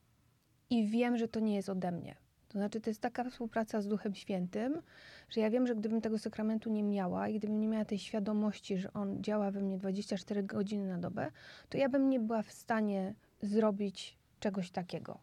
i 0.70 0.86
wiem, 0.86 1.16
że 1.16 1.28
to 1.28 1.40
nie 1.40 1.54
jest 1.54 1.68
ode 1.68 1.92
mnie. 1.92 2.16
To 2.48 2.58
znaczy, 2.58 2.80
to 2.80 2.90
jest 2.90 3.00
taka 3.00 3.30
współpraca 3.30 3.80
z 3.80 3.88
Duchem 3.88 4.14
Świętym, 4.14 4.82
że 5.30 5.40
ja 5.40 5.50
wiem, 5.50 5.66
że 5.66 5.74
gdybym 5.74 6.00
tego 6.00 6.18
sakramentu 6.18 6.70
nie 6.70 6.82
miała 6.82 7.28
i 7.28 7.38
gdybym 7.38 7.60
nie 7.60 7.68
miała 7.68 7.84
tej 7.84 7.98
świadomości, 7.98 8.78
że 8.78 8.92
on 8.92 9.22
działa 9.22 9.50
we 9.50 9.60
mnie 9.60 9.78
24 9.78 10.42
godziny 10.42 10.88
na 10.88 10.98
dobę, 10.98 11.30
to 11.68 11.78
ja 11.78 11.88
bym 11.88 12.10
nie 12.10 12.20
była 12.20 12.42
w 12.42 12.52
stanie 12.52 13.14
zrobić 13.42 14.16
czegoś 14.40 14.70
takiego. 14.70 15.18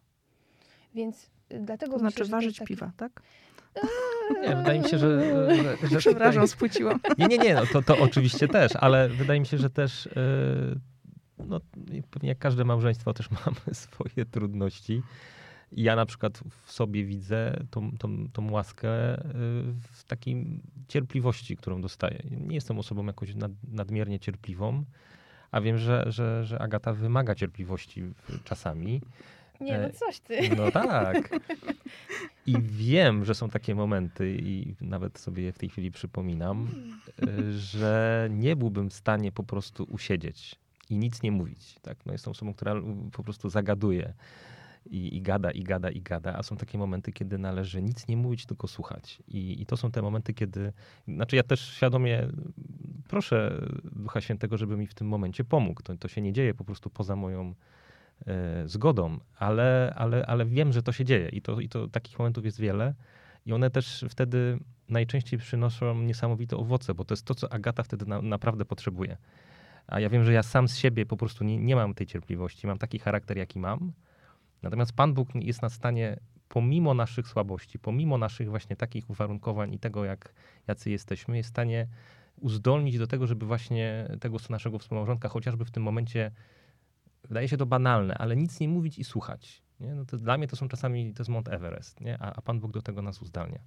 Więc 0.95 1.29
y, 1.53 1.59
dlatego 1.59 1.93
to 1.93 1.99
znaczy 1.99 2.19
myślę, 2.19 2.37
ważyć 2.37 2.57
taki... 2.57 2.67
piwa, 2.67 2.91
tak? 2.97 3.21
Nie, 4.41 4.55
wydaje 4.55 4.79
mi 4.79 4.89
się, 4.89 4.97
że... 4.97 5.21
że, 5.55 5.87
że 5.87 5.97
Przepraszam, 6.05 6.47
spłuciłam. 6.47 6.99
Nie, 7.17 7.27
nie, 7.27 7.37
nie, 7.37 7.53
no, 7.53 7.61
to, 7.73 7.81
to 7.81 7.97
oczywiście 7.97 8.47
też, 8.47 8.71
ale 8.75 9.09
wydaje 9.09 9.39
mi 9.39 9.45
się, 9.45 9.57
że 9.57 9.69
też 9.69 10.09
yy, 10.15 10.79
no, 11.47 11.59
pewnie 12.11 12.29
jak 12.29 12.37
każde 12.37 12.65
małżeństwo 12.65 13.13
też 13.13 13.29
mamy 13.45 13.75
swoje 13.75 14.25
trudności 14.25 15.01
ja 15.77 15.95
na 15.95 16.05
przykład 16.05 16.39
w 16.65 16.71
sobie 16.71 17.05
widzę 17.05 17.63
tą, 17.71 17.97
tą, 17.97 18.27
tą 18.33 18.51
łaskę 18.51 19.19
y, 19.19 19.23
w 19.91 20.03
takiej 20.07 20.45
cierpliwości, 20.87 21.57
którą 21.57 21.81
dostaję. 21.81 22.23
Nie 22.31 22.55
jestem 22.55 22.79
osobą 22.79 23.05
jakoś 23.05 23.35
nad, 23.35 23.51
nadmiernie 23.71 24.19
cierpliwą, 24.19 24.83
a 25.51 25.61
wiem, 25.61 25.77
że, 25.77 26.05
że, 26.07 26.45
że 26.45 26.61
Agata 26.61 26.93
wymaga 26.93 27.35
cierpliwości 27.35 28.03
czasami. 28.43 29.01
Nie, 29.61 29.77
no 29.77 29.83
e, 29.83 29.93
coś 29.93 30.19
ty. 30.19 30.55
No 30.57 30.71
tak. 30.71 31.29
I 32.45 32.55
wiem, 32.61 33.25
że 33.25 33.35
są 33.35 33.49
takie 33.49 33.75
momenty, 33.75 34.37
i 34.41 34.75
nawet 34.81 35.19
sobie 35.19 35.43
je 35.43 35.51
w 35.51 35.57
tej 35.57 35.69
chwili 35.69 35.91
przypominam, 35.91 36.67
y, 37.23 37.59
że 37.59 38.27
nie 38.31 38.55
byłbym 38.55 38.89
w 38.89 38.93
stanie 38.93 39.31
po 39.31 39.43
prostu 39.43 39.83
usiedzieć 39.83 40.55
i 40.89 40.97
nic 40.97 41.21
nie 41.21 41.31
mówić. 41.31 41.75
Tak? 41.81 42.05
No 42.05 42.11
jestem 42.11 42.31
osobą, 42.31 42.53
która 42.53 42.75
po 43.11 43.23
prostu 43.23 43.49
zagaduje 43.49 44.13
i, 44.85 45.17
i 45.17 45.21
gada, 45.21 45.51
i 45.51 45.63
gada, 45.63 45.89
i 45.89 46.01
gada, 46.01 46.35
a 46.37 46.43
są 46.43 46.57
takie 46.57 46.77
momenty, 46.77 47.11
kiedy 47.11 47.37
należy 47.37 47.81
nic 47.81 48.07
nie 48.07 48.17
mówić, 48.17 48.45
tylko 48.45 48.67
słuchać. 48.67 49.23
I, 49.27 49.61
I 49.61 49.65
to 49.65 49.77
są 49.77 49.91
te 49.91 50.01
momenty, 50.01 50.33
kiedy, 50.33 50.73
znaczy 51.07 51.35
ja 51.35 51.43
też 51.43 51.73
świadomie 51.73 52.27
proszę 53.07 53.61
Ducha 53.83 54.21
Świętego, 54.21 54.57
żeby 54.57 54.77
mi 54.77 54.87
w 54.87 54.93
tym 54.93 55.07
momencie 55.07 55.43
pomógł. 55.43 55.81
To, 55.81 55.97
to 55.97 56.07
się 56.07 56.21
nie 56.21 56.33
dzieje 56.33 56.53
po 56.53 56.65
prostu 56.65 56.89
poza 56.89 57.15
moją 57.15 57.53
e, 58.27 58.67
zgodą, 58.67 59.19
ale, 59.37 59.93
ale, 59.97 60.25
ale 60.25 60.45
wiem, 60.45 60.73
że 60.73 60.83
to 60.83 60.91
się 60.91 61.05
dzieje 61.05 61.29
i 61.29 61.41
to, 61.41 61.59
i 61.59 61.69
to 61.69 61.87
takich 61.87 62.19
momentów 62.19 62.45
jest 62.45 62.59
wiele. 62.59 62.93
I 63.45 63.53
one 63.53 63.69
też 63.69 64.05
wtedy 64.09 64.59
najczęściej 64.89 65.39
przynoszą 65.39 66.01
niesamowite 66.01 66.57
owoce, 66.57 66.93
bo 66.93 67.05
to 67.05 67.13
jest 67.13 67.25
to, 67.25 67.35
co 67.35 67.53
Agata 67.53 67.83
wtedy 67.83 68.05
na, 68.05 68.21
naprawdę 68.21 68.65
potrzebuje. 68.65 69.17
A 69.87 69.99
ja 69.99 70.09
wiem, 70.09 70.23
że 70.23 70.33
ja 70.33 70.43
sam 70.43 70.67
z 70.67 70.77
siebie 70.77 71.05
po 71.05 71.17
prostu 71.17 71.43
nie, 71.43 71.57
nie 71.57 71.75
mam 71.75 71.93
tej 71.93 72.07
cierpliwości, 72.07 72.67
mam 72.67 72.77
taki 72.77 72.99
charakter, 72.99 73.37
jaki 73.37 73.59
mam. 73.59 73.91
Natomiast 74.63 74.93
Pan 74.93 75.13
Bóg 75.13 75.35
jest 75.35 75.61
na 75.61 75.69
stanie, 75.69 76.19
pomimo 76.47 76.93
naszych 76.93 77.27
słabości, 77.27 77.79
pomimo 77.79 78.17
naszych 78.17 78.49
właśnie 78.49 78.75
takich 78.75 79.09
uwarunkowań 79.09 79.73
i 79.73 79.79
tego, 79.79 80.05
jak, 80.05 80.33
jacy 80.67 80.89
jesteśmy, 80.89 81.37
jest 81.37 81.49
w 81.49 81.53
stanie 81.53 81.87
uzdolnić 82.41 82.97
do 82.97 83.07
tego, 83.07 83.27
żeby 83.27 83.45
właśnie 83.45 84.07
tego 84.19 84.37
naszego 84.49 84.79
współmałżonka, 84.79 85.29
chociażby 85.29 85.65
w 85.65 85.71
tym 85.71 85.83
momencie, 85.83 86.31
wydaje 87.23 87.47
się 87.47 87.57
to 87.57 87.65
banalne, 87.65 88.15
ale 88.17 88.35
nic 88.35 88.59
nie 88.59 88.69
mówić 88.69 88.99
i 88.99 89.03
słuchać. 89.03 89.63
Nie? 89.79 89.95
No 89.95 90.05
to 90.05 90.17
dla 90.17 90.37
mnie 90.37 90.47
to 90.47 90.55
są 90.55 90.67
czasami, 90.67 91.13
to 91.13 91.21
jest 91.21 91.29
Mount 91.29 91.49
Everest, 91.49 92.01
nie? 92.01 92.17
A, 92.21 92.33
a 92.33 92.41
Pan 92.41 92.59
Bóg 92.59 92.71
do 92.71 92.81
tego 92.81 93.01
nas 93.01 93.21
uzdalnia. 93.21 93.59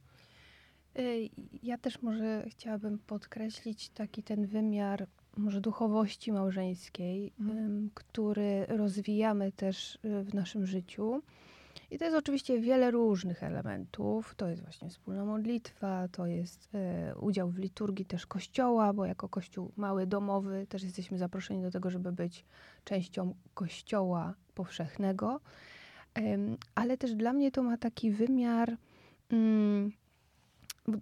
Y, 0.99 1.31
ja 1.63 1.79
też 1.79 2.03
może 2.03 2.45
chciałabym 2.51 2.99
podkreślić 2.99 3.91
taki 3.91 4.23
ten 4.23 4.47
wymiar 4.47 5.07
może 5.37 5.61
duchowości 5.61 6.33
małżeńskiej, 6.33 7.33
mhm. 7.41 7.91
który 7.95 8.67
rozwijamy 8.69 9.53
też 9.53 9.99
y, 10.05 10.25
w 10.25 10.35
naszym 10.35 10.67
życiu. 10.67 11.23
I 11.91 11.99
to 11.99 12.05
jest 12.05 12.17
oczywiście 12.17 12.61
wiele 12.61 12.91
różnych 12.91 13.43
elementów. 13.43 14.35
To 14.35 14.49
jest 14.49 14.63
właśnie 14.63 14.91
wspólna 14.91 15.25
modlitwa, 15.25 16.09
to 16.09 16.27
jest 16.27 16.69
y, 16.75 17.19
udział 17.19 17.51
w 17.51 17.59
liturgii 17.59 18.05
też 18.05 18.27
kościoła, 18.27 18.93
bo 18.93 19.05
jako 19.05 19.29
kościół 19.29 19.73
mały, 19.77 20.07
domowy 20.07 20.67
też 20.69 20.83
jesteśmy 20.83 21.19
zaproszeni 21.19 21.63
do 21.63 21.71
tego, 21.71 21.91
żeby 21.91 22.13
być 22.13 22.45
częścią 22.85 23.35
kościoła 23.55 24.35
powszechnego. 24.55 25.41
ale 26.75 26.99
też 26.99 27.15
dla 27.15 27.33
mnie 27.33 27.53
to 27.53 27.63
ma 27.63 27.77
taki 27.77 28.11
wymiar. 28.11 28.77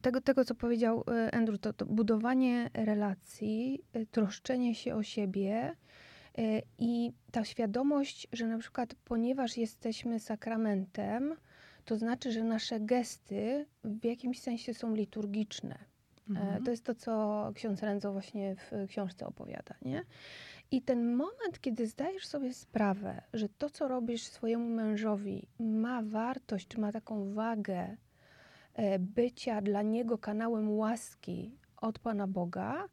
Tego, 0.02 0.20
tego, 0.20 0.44
co 0.44 0.54
powiedział 0.54 1.04
e, 1.08 1.34
Andrew, 1.34 1.60
to, 1.60 1.72
to 1.72 1.86
budowanie 1.86 2.70
relacji, 2.74 3.84
e, 3.92 4.06
troszczenie 4.06 4.74
się 4.74 4.94
o 4.94 5.02
siebie 5.02 5.76
e, 6.38 6.62
i 6.78 7.12
ta 7.30 7.44
świadomość, 7.44 8.28
że 8.32 8.46
na 8.46 8.58
przykład 8.58 8.94
ponieważ 9.04 9.56
jesteśmy 9.56 10.20
sakramentem, 10.20 11.34
to 11.84 11.96
znaczy, 11.96 12.32
że 12.32 12.44
nasze 12.44 12.80
gesty 12.80 13.66
w 13.84 14.04
jakimś 14.04 14.40
sensie 14.40 14.74
są 14.74 14.94
liturgiczne. 14.94 15.78
Mhm. 16.30 16.64
To 16.64 16.70
jest 16.70 16.84
to, 16.84 16.94
co 16.94 17.50
ksiądz 17.54 17.82
Renzo 17.82 18.12
właśnie 18.12 18.56
w 18.56 18.88
książce 18.88 19.26
opowiada, 19.26 19.74
nie? 19.82 20.04
I 20.70 20.82
ten 20.82 21.14
moment, 21.14 21.60
kiedy 21.60 21.86
zdajesz 21.86 22.26
sobie 22.26 22.54
sprawę, 22.54 23.22
że 23.32 23.48
to, 23.48 23.70
co 23.70 23.88
robisz 23.88 24.22
swojemu 24.22 24.68
mężowi, 24.68 25.48
ma 25.58 26.02
wartość, 26.02 26.68
czy 26.68 26.80
ma 26.80 26.92
taką 26.92 27.34
wagę, 27.34 27.96
bycia 28.98 29.62
dla 29.62 29.82
niego 29.82 30.18
kanałem 30.18 30.70
łaski 30.70 31.58
od 31.76 31.98
Pana 31.98 32.26
Boga, 32.26 32.88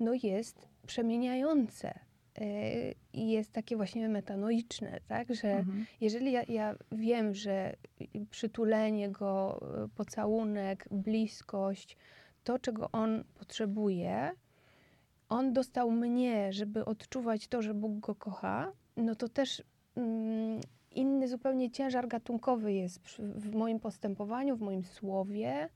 no 0.00 0.12
jest 0.22 0.68
przemieniające. 0.86 1.98
E, 2.40 2.92
I 3.12 3.30
jest 3.30 3.52
takie 3.52 3.76
właśnie 3.76 4.08
metanoiczne, 4.08 5.00
tak? 5.08 5.34
Że 5.34 5.48
mhm. 5.48 5.86
jeżeli 6.00 6.32
ja, 6.32 6.42
ja, 6.48 6.74
wiem, 6.92 7.34
że 7.34 7.76
przytulenie 8.30 9.10
go, 9.10 9.60
e, 9.84 9.88
pocałunek, 9.88 10.88
bliskość, 10.90 11.96
to, 12.44 12.58
czego 12.58 12.90
on 12.92 13.24
potrzebuje, 13.34 14.32
on 15.28 15.52
dostał 15.52 15.90
mnie, 15.90 16.52
żeby 16.52 16.84
odczuwać 16.84 17.48
to, 17.48 17.62
że 17.62 17.74
Bóg 17.74 17.98
go 17.98 18.14
kocha, 18.14 18.72
no 18.96 19.14
to 19.14 19.28
też 19.28 19.62
mm, 19.96 20.60
inny 20.92 21.28
zupełnie 21.28 21.70
ciężar 21.70 22.08
gatunkowy 22.08 22.72
jest 22.72 23.00
w 23.18 23.54
moim 23.54 23.80
postępowaniu, 23.80 24.56
w 24.56 24.60
moim 24.60 24.84
słowie, 24.84 25.68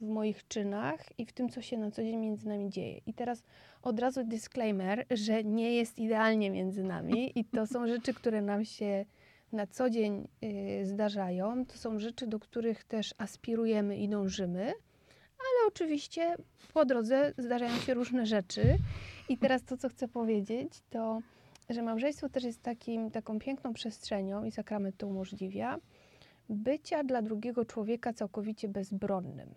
w 0.00 0.08
moich 0.08 0.48
czynach 0.48 1.00
i 1.18 1.26
w 1.26 1.32
tym, 1.32 1.48
co 1.48 1.62
się 1.62 1.78
na 1.78 1.90
co 1.90 2.02
dzień 2.02 2.16
między 2.16 2.48
nami 2.48 2.70
dzieje. 2.70 3.00
I 3.06 3.14
teraz 3.14 3.42
od 3.82 3.98
razu 3.98 4.24
disclaimer, 4.24 5.06
że 5.10 5.44
nie 5.44 5.74
jest 5.74 5.98
idealnie 5.98 6.50
między 6.50 6.82
nami 6.82 7.38
i 7.38 7.44
to 7.44 7.66
są 7.66 7.86
rzeczy, 7.94 8.14
które 8.14 8.42
nam 8.42 8.64
się 8.64 9.04
na 9.52 9.66
co 9.66 9.90
dzień 9.90 10.28
y, 10.44 10.86
zdarzają. 10.86 11.66
To 11.66 11.78
są 11.78 11.98
rzeczy, 11.98 12.26
do 12.26 12.38
których 12.38 12.84
też 12.84 13.14
aspirujemy 13.18 13.96
i 13.96 14.08
dążymy, 14.08 14.64
ale 15.38 15.68
oczywiście 15.68 16.36
po 16.74 16.84
drodze 16.84 17.32
zdarzają 17.38 17.76
się 17.76 17.94
różne 17.94 18.26
rzeczy. 18.26 18.62
I 19.28 19.38
teraz 19.38 19.64
to, 19.64 19.76
co 19.76 19.88
chcę 19.88 20.08
powiedzieć, 20.08 20.72
to 20.90 21.20
że 21.70 21.82
małżeństwo 21.82 22.28
też 22.28 22.44
jest 22.44 22.62
takim, 22.62 23.10
taką 23.10 23.38
piękną 23.38 23.72
przestrzenią 23.72 24.44
i 24.44 24.50
sakrament 24.50 24.96
to 24.96 25.06
umożliwia, 25.06 25.78
bycia 26.48 27.04
dla 27.04 27.22
drugiego 27.22 27.64
człowieka 27.64 28.12
całkowicie 28.12 28.68
bezbronnym. 28.68 29.54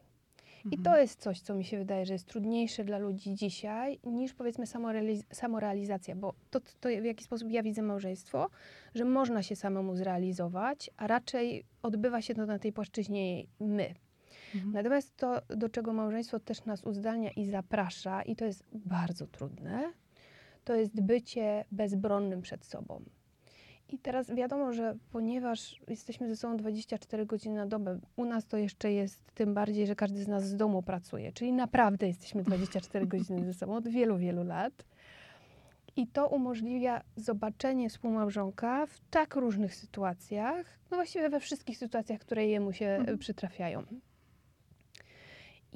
I 0.72 0.76
Mhm. 0.76 0.84
to 0.84 0.98
jest 1.02 1.20
coś, 1.22 1.42
co 1.42 1.56
mi 1.56 1.66
się 1.66 1.78
wydaje, 1.78 2.06
że 2.06 2.14
jest 2.14 2.26
trudniejsze 2.28 2.84
dla 2.84 2.98
ludzi 2.98 3.36
dzisiaj 3.36 4.00
niż 4.04 4.34
powiedzmy 4.34 4.66
samorealiz- 4.66 5.24
samorealizacja, 5.34 6.16
bo 6.16 6.34
to, 6.50 6.60
to 6.80 6.90
w 7.02 7.06
jaki 7.06 7.24
sposób 7.24 7.52
ja 7.52 7.64
widzę 7.64 7.82
małżeństwo, 7.82 8.50
że 8.96 9.06
można 9.06 9.44
się 9.44 9.56
samemu 9.56 9.96
zrealizować, 9.96 10.90
a 10.98 11.08
raczej 11.08 11.64
odbywa 11.82 12.22
się 12.22 12.36
to 12.36 12.46
na 12.46 12.60
tej 12.60 12.74
płaszczyźnie 12.74 13.44
my. 13.60 13.94
Mhm. 14.56 14.74
Natomiast 14.74 15.18
to, 15.18 15.42
do 15.58 15.70
czego 15.70 15.94
małżeństwo 15.94 16.40
też 16.40 16.66
nas 16.66 16.84
uzdalnia 16.84 17.32
i 17.32 17.46
zaprasza, 17.46 18.22
i 18.22 18.36
to 18.36 18.46
jest 18.46 18.64
bardzo 18.74 19.28
trudne, 19.28 19.94
to 20.66 20.76
jest 20.76 21.02
bycie 21.02 21.66
bezbronnym 21.72 22.42
przed 22.42 22.66
sobą. 22.66 23.02
I 23.90 23.98
teraz 24.00 24.32
wiadomo, 24.36 24.74
że 24.74 24.96
ponieważ 25.12 25.82
jesteśmy 25.88 26.30
ze 26.30 26.36
sobą 26.36 26.58
24 26.58 27.26
godziny 27.26 27.56
na 27.56 27.66
dobę, 27.66 28.00
u 28.16 28.26
nas 28.26 28.46
to 28.46 28.58
jeszcze 28.58 28.92
jest 28.92 29.32
tym 29.34 29.54
bardziej, 29.54 29.88
że 29.88 29.96
każdy 29.96 30.24
z 30.24 30.28
nas 30.28 30.44
z 30.48 30.56
domu 30.56 30.84
pracuje, 30.84 31.32
czyli 31.32 31.54
naprawdę 31.54 32.08
jesteśmy 32.08 32.44
24 32.44 33.08
godziny 33.08 33.46
ze 33.46 33.54
sobą 33.54 33.76
od 33.76 33.88
wielu, 33.88 34.18
wielu 34.18 34.44
lat. 34.44 34.86
I 35.96 36.08
to 36.08 36.28
umożliwia 36.28 37.02
zobaczenie 37.16 37.90
współmałżonka 37.90 38.86
w 38.86 39.00
tak 39.10 39.36
różnych 39.36 39.76
sytuacjach, 39.76 40.66
no 40.92 40.98
właściwie 40.98 41.30
we 41.30 41.40
wszystkich 41.40 41.78
sytuacjach, 41.78 42.20
które 42.20 42.48
jemu 42.48 42.74
się 42.74 42.86
Mhm. 42.86 43.18
przytrafiają. 43.18 43.84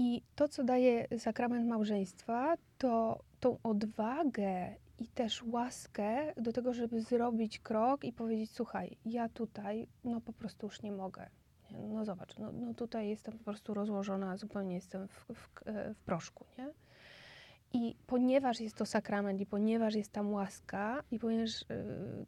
I 0.02 0.22
to, 0.36 0.48
co 0.48 0.64
daje 0.64 1.08
sakrament 1.18 1.68
małżeństwa, 1.68 2.56
to 2.78 3.20
tą 3.40 3.58
odwagę 3.64 4.76
i 5.00 5.08
też 5.08 5.44
łaskę 5.44 6.34
do 6.42 6.54
tego, 6.54 6.74
żeby 6.74 7.02
zrobić 7.02 7.60
krok 7.60 8.04
i 8.04 8.14
powiedzieć: 8.14 8.52
Słuchaj, 8.52 8.98
ja 9.06 9.30
tutaj, 9.30 9.88
no 10.04 10.22
po 10.22 10.34
prostu 10.34 10.68
już 10.68 10.82
nie 10.82 10.92
mogę. 10.92 11.30
No 11.72 12.06
zobacz, 12.06 12.38
no, 12.38 12.52
no 12.52 12.74
tutaj 12.74 13.10
jestem 13.10 13.38
po 13.38 13.44
prostu 13.44 13.74
rozłożona, 13.74 14.38
zupełnie 14.38 14.76
jestem 14.76 15.08
w, 15.08 15.26
w, 15.34 15.50
w 15.96 16.00
proszku, 16.06 16.46
nie? 16.58 16.70
I 17.74 17.96
ponieważ 18.08 18.60
jest 18.60 18.76
to 18.76 18.86
sakrament 18.86 19.42
i 19.42 19.46
ponieważ 19.46 19.96
jest 19.96 20.12
tam 20.12 20.34
łaska 20.34 21.04
i 21.12 21.20
ponieważ 21.20 21.62
y, 21.62 21.66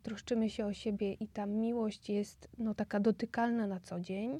troszczymy 0.04 0.50
się 0.50 0.66
o 0.66 0.74
siebie 0.74 1.14
i 1.14 1.28
ta 1.28 1.46
miłość 1.46 2.10
jest 2.10 2.50
no, 2.58 2.76
taka 2.76 3.00
dotykalna 3.00 3.68
na 3.68 3.80
co 3.80 4.00
dzień, 4.00 4.40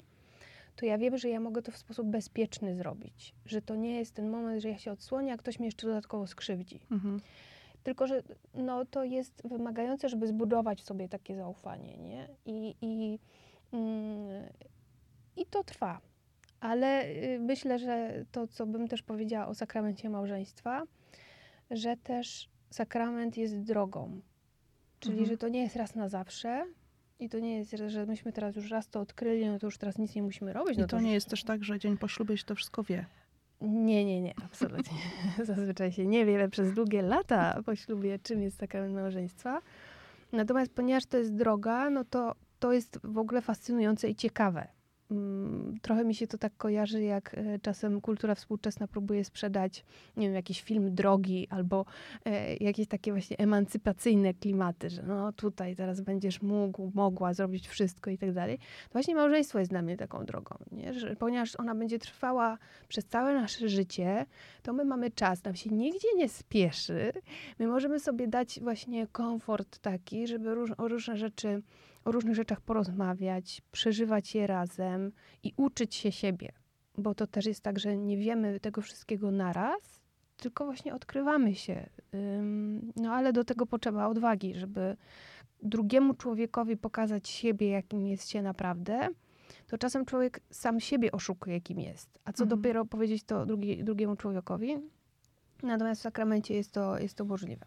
to 0.76 0.86
ja 0.86 0.98
wiem, 0.98 1.18
że 1.18 1.28
ja 1.28 1.40
mogę 1.40 1.62
to 1.62 1.72
w 1.72 1.76
sposób 1.76 2.06
bezpieczny 2.06 2.76
zrobić. 2.76 3.34
Że 3.46 3.62
to 3.62 3.76
nie 3.76 3.96
jest 3.98 4.14
ten 4.14 4.30
moment, 4.30 4.62
że 4.62 4.68
ja 4.68 4.78
się 4.78 4.92
odsłonię, 4.92 5.32
a 5.32 5.36
ktoś 5.36 5.58
mnie 5.58 5.66
jeszcze 5.66 5.86
dodatkowo 5.86 6.26
skrzywdzi. 6.26 6.80
Mhm. 6.90 7.20
Tylko, 7.82 8.06
że 8.06 8.22
no, 8.54 8.84
to 8.84 9.04
jest 9.04 9.42
wymagające, 9.48 10.08
żeby 10.08 10.26
zbudować 10.26 10.82
w 10.82 10.84
sobie 10.84 11.08
takie 11.08 11.36
zaufanie, 11.36 11.96
nie? 11.96 12.28
I, 12.46 12.74
i, 12.80 13.18
mm, 13.72 14.44
i 15.36 15.46
to 15.46 15.64
trwa. 15.64 16.00
Ale 16.60 17.06
y, 17.06 17.38
myślę, 17.40 17.78
że 17.78 18.24
to, 18.32 18.46
co 18.46 18.66
bym 18.66 18.88
też 18.88 19.02
powiedziała 19.02 19.46
o 19.46 19.54
sakramencie 19.54 20.10
małżeństwa, 20.10 20.82
że 21.70 21.96
też 21.96 22.48
sakrament 22.70 23.36
jest 23.36 23.60
drogą. 23.60 24.20
Czyli, 25.00 25.18
Mhm. 25.18 25.30
że 25.30 25.36
to 25.38 25.48
nie 25.48 25.62
jest 25.62 25.76
raz 25.76 25.94
na 25.94 26.08
zawsze. 26.08 26.66
I 27.22 27.28
to 27.28 27.38
nie 27.38 27.56
jest, 27.58 27.74
że- 27.88 28.06
myśmy 28.06 28.32
teraz 28.32 28.56
już 28.56 28.70
raz 28.70 28.88
to 28.88 29.00
odkryli, 29.00 29.46
no 29.46 29.58
to 29.58 29.66
już 29.66 29.78
teraz 29.78 29.98
nic 29.98 30.14
nie 30.14 30.22
musimy 30.22 30.52
robić. 30.52 30.76
I 30.78 30.80
no 30.80 30.86
to 30.86 30.96
już- 30.96 31.04
nie 31.04 31.12
jest 31.12 31.28
też 31.28 31.44
tak, 31.44 31.64
że 31.64 31.78
dzień 31.78 31.98
po 31.98 32.08
ślubie 32.08 32.36
się 32.36 32.44
to 32.44 32.54
wszystko 32.54 32.82
wie. 32.82 33.06
nie, 33.60 34.04
nie, 34.04 34.20
nie, 34.20 34.34
absolutnie. 34.44 34.98
Zazwyczaj 35.44 35.92
się 35.92 36.06
niewiele 36.06 36.48
przez 36.48 36.74
długie 36.74 37.02
lata 37.02 37.62
po 37.66 37.76
ślubie, 37.76 38.18
czym 38.18 38.42
jest 38.42 38.58
sakrament 38.58 38.94
małżeństwa. 38.94 39.60
Natomiast 40.32 40.72
ponieważ 40.74 41.06
to 41.06 41.18
jest 41.18 41.34
droga, 41.34 41.90
no 41.90 42.04
to 42.04 42.34
to 42.58 42.72
jest 42.72 42.98
w 43.04 43.18
ogóle 43.18 43.42
fascynujące 43.42 44.08
i 44.08 44.14
ciekawe. 44.14 44.68
Mm, 45.12 45.78
Trochę 45.82 46.04
mi 46.04 46.14
się 46.14 46.26
to 46.26 46.38
tak 46.38 46.56
kojarzy, 46.56 47.02
jak 47.02 47.34
e, 47.34 47.58
czasem 47.58 48.00
kultura 48.00 48.34
współczesna 48.34 48.86
próbuje 48.88 49.24
sprzedać, 49.24 49.84
nie 50.16 50.26
wiem, 50.26 50.34
jakiś 50.34 50.62
film 50.62 50.94
drogi 50.94 51.46
albo 51.50 51.84
e, 52.24 52.56
jakieś 52.56 52.88
takie 52.88 53.12
właśnie 53.12 53.38
emancypacyjne 53.38 54.34
klimaty, 54.34 54.90
że 54.90 55.02
no 55.02 55.32
tutaj 55.32 55.76
teraz 55.76 56.00
będziesz 56.00 56.42
mógł, 56.42 56.92
mogła 56.94 57.34
zrobić 57.34 57.68
wszystko 57.68 58.10
i 58.10 58.18
tak 58.18 58.32
dalej. 58.32 58.58
To 58.58 58.92
właśnie 58.92 59.14
małżeństwo 59.14 59.58
jest 59.58 59.70
dla 59.70 59.82
mnie 59.82 59.96
taką 59.96 60.24
drogą, 60.24 60.56
nie? 60.72 60.94
Że, 60.94 61.16
ponieważ 61.16 61.56
ona 61.56 61.74
będzie 61.74 61.98
trwała 61.98 62.58
przez 62.88 63.06
całe 63.06 63.34
nasze 63.34 63.68
życie, 63.68 64.26
to 64.62 64.72
my 64.72 64.84
mamy 64.84 65.10
czas, 65.10 65.44
nam 65.44 65.54
się 65.54 65.70
nigdzie 65.70 66.08
nie 66.16 66.28
spieszy. 66.28 67.12
My 67.58 67.66
możemy 67.66 68.00
sobie 68.00 68.28
dać 68.28 68.60
właśnie 68.60 69.06
komfort 69.06 69.78
taki, 69.78 70.26
żeby 70.26 70.54
róż, 70.54 70.70
o 70.78 70.88
różne 70.88 71.16
rzeczy, 71.16 71.62
o 72.04 72.12
różnych 72.12 72.34
rzeczach 72.34 72.60
porozmawiać, 72.60 73.62
przeżywać 73.72 74.34
je 74.34 74.46
razem 74.46 75.12
i 75.42 75.52
uczyć 75.56 75.94
się 75.94 76.12
siebie. 76.12 76.52
Bo 76.98 77.14
to 77.14 77.26
też 77.26 77.46
jest 77.46 77.62
tak, 77.62 77.78
że 77.78 77.96
nie 77.96 78.16
wiemy 78.16 78.60
tego 78.60 78.80
wszystkiego 78.82 79.30
naraz, 79.30 80.00
tylko 80.36 80.64
właśnie 80.64 80.94
odkrywamy 80.94 81.54
się. 81.54 81.90
No 82.96 83.12
ale 83.12 83.32
do 83.32 83.44
tego 83.44 83.66
potrzeba 83.66 84.06
odwagi, 84.06 84.54
żeby 84.54 84.96
drugiemu 85.62 86.14
człowiekowi 86.14 86.76
pokazać 86.76 87.28
siebie, 87.28 87.68
jakim 87.68 88.06
jest 88.06 88.28
się 88.28 88.42
naprawdę, 88.42 89.08
to 89.66 89.78
czasem 89.78 90.04
człowiek 90.04 90.40
sam 90.50 90.80
siebie 90.80 91.12
oszukuje, 91.12 91.60
kim 91.60 91.80
jest. 91.80 92.18
A 92.24 92.32
co 92.32 92.44
Mhm. 92.44 92.60
dopiero 92.60 92.84
powiedzieć 92.84 93.24
to 93.24 93.46
drugi, 93.46 93.84
drugiemu 93.84 94.16
człowiekowi? 94.16 94.76
Natomiast 95.62 96.00
w 96.00 96.02
sakramencie 96.02 96.54
jest 96.54 96.72
to, 96.72 96.98
jest 96.98 97.14
to 97.14 97.24
możliwe. 97.24 97.66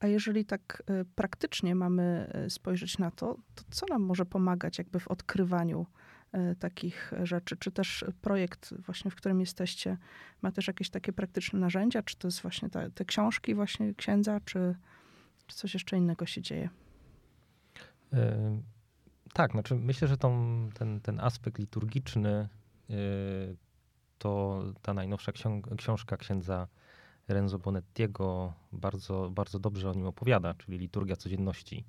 A 0.00 0.06
jeżeli 0.06 0.44
tak 0.44 0.82
y, 0.90 1.04
praktycznie 1.04 1.74
mamy 1.74 2.32
y, 2.46 2.50
spojrzeć 2.50 2.98
na 2.98 3.10
to, 3.10 3.36
to 3.54 3.62
co 3.70 3.86
nam 3.86 4.02
może 4.02 4.26
pomagać 4.26 4.78
jakby 4.78 5.00
w 5.00 5.08
odkrywaniu 5.08 5.86
y, 6.52 6.56
takich 6.56 7.12
rzeczy? 7.22 7.56
Czy 7.56 7.70
też 7.70 8.04
projekt 8.22 8.74
właśnie, 8.74 9.10
w 9.10 9.14
którym 9.14 9.40
jesteście, 9.40 9.96
ma 10.42 10.52
też 10.52 10.66
jakieś 10.66 10.90
takie 10.90 11.12
praktyczne 11.12 11.58
narzędzia? 11.58 12.02
Czy 12.02 12.16
to 12.16 12.28
jest 12.28 12.40
właśnie 12.42 12.70
te, 12.70 12.90
te 12.90 13.04
książki 13.04 13.54
właśnie 13.54 13.94
księdza, 13.94 14.40
czy, 14.44 14.74
czy 15.46 15.56
coś 15.56 15.74
jeszcze 15.74 15.96
innego 15.96 16.26
się 16.26 16.42
dzieje? 16.42 16.68
E, 18.12 18.60
Tak, 19.32 19.52
znaczy 19.52 19.74
myślę, 19.74 20.08
że 20.08 20.16
tą, 20.16 20.68
ten, 20.74 21.00
ten 21.00 21.20
aspekt 21.20 21.58
liturgiczny 21.58 22.48
e, 22.90 22.94
to 24.18 24.62
ta 24.82 24.94
najnowsza 24.94 25.32
książka 25.76 26.16
księdza 26.16 26.68
Renzo 27.30 27.58
Bonettiego 27.58 28.52
bardzo, 28.72 29.30
bardzo 29.30 29.58
dobrze 29.58 29.90
o 29.90 29.94
nim 29.94 30.06
opowiada, 30.06 30.54
czyli 30.54 30.78
liturgia 30.78 31.16
codzienności. 31.16 31.84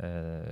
E, 0.00 0.42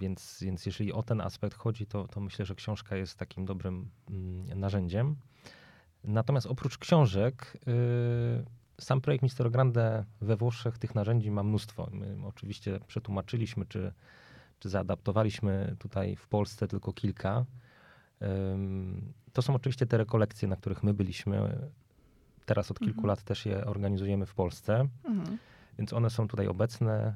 Więc, 0.00 0.38
więc 0.42 0.66
jeżeli 0.66 0.92
o 0.92 1.02
ten 1.02 1.20
aspekt 1.20 1.56
chodzi, 1.56 1.86
to, 1.86 2.08
to 2.08 2.20
myślę, 2.20 2.44
że 2.44 2.54
książka 2.54 2.96
jest 2.96 3.18
takim 3.18 3.44
dobrym 3.44 3.90
mm, 4.10 4.60
narzędziem. 4.60 5.16
Natomiast 6.04 6.46
oprócz 6.46 6.78
książek, 6.78 7.58
y, 7.68 8.80
sam 8.80 9.00
projekt 9.00 9.22
Mistero 9.22 9.50
Grande 9.50 10.04
we 10.20 10.36
Włoszech 10.36 10.78
tych 10.78 10.94
narzędzi 10.94 11.30
ma 11.30 11.42
mnóstwo. 11.42 11.88
My 11.92 12.16
oczywiście 12.26 12.80
przetłumaczyliśmy, 12.86 13.66
czy, 13.66 13.92
czy 14.58 14.68
zaadaptowaliśmy 14.68 15.76
tutaj 15.78 16.16
w 16.16 16.28
Polsce 16.28 16.68
tylko 16.68 16.92
kilka. 16.92 17.44
To 19.32 19.42
są 19.42 19.54
oczywiście 19.54 19.86
te 19.86 19.96
rekolekcje, 19.96 20.48
na 20.48 20.56
których 20.56 20.82
my 20.82 20.94
byliśmy. 20.94 21.58
Teraz 22.50 22.70
od 22.70 22.78
kilku 22.78 22.98
Mhm. 23.00 23.08
lat 23.08 23.22
też 23.22 23.46
je 23.46 23.64
organizujemy 23.66 24.26
w 24.26 24.34
Polsce. 24.34 24.88
Mhm. 25.04 25.38
Więc 25.78 25.92
one 25.92 26.10
są 26.10 26.28
tutaj 26.28 26.46
obecne. 26.48 27.14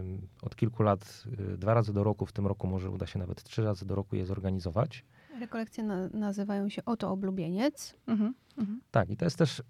Ym, 0.00 0.28
Od 0.42 0.56
kilku 0.56 0.82
lat, 0.82 1.24
y, 1.54 1.58
dwa 1.58 1.74
razy 1.74 1.92
do 1.92 2.04
roku, 2.04 2.26
w 2.26 2.32
tym 2.32 2.46
roku 2.46 2.66
może 2.66 2.90
uda 2.90 3.06
się 3.06 3.18
nawet 3.18 3.42
trzy 3.42 3.62
razy 3.64 3.86
do 3.86 3.94
roku 3.94 4.16
je 4.16 4.26
zorganizować. 4.26 5.04
Rekolekcje 5.40 5.84
na, 5.84 6.08
nazywają 6.08 6.68
się 6.68 6.84
Oto 6.84 7.10
oblubieniec. 7.10 7.96
Mhm. 8.06 8.34
Mhm. 8.58 8.80
Tak, 8.90 9.10
i 9.10 9.16
to 9.16 9.24
jest 9.24 9.38
też, 9.38 9.62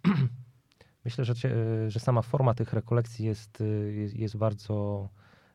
myślę, 1.04 1.24
że, 1.24 1.34
cie- 1.34 1.90
że 1.90 2.00
sama 2.00 2.22
forma 2.22 2.54
tych 2.54 2.72
rekolekcji 2.72 3.26
jest, 3.26 3.60
y, 3.60 3.92
jest, 3.92 4.14
jest 4.16 4.36
bardzo 4.36 5.08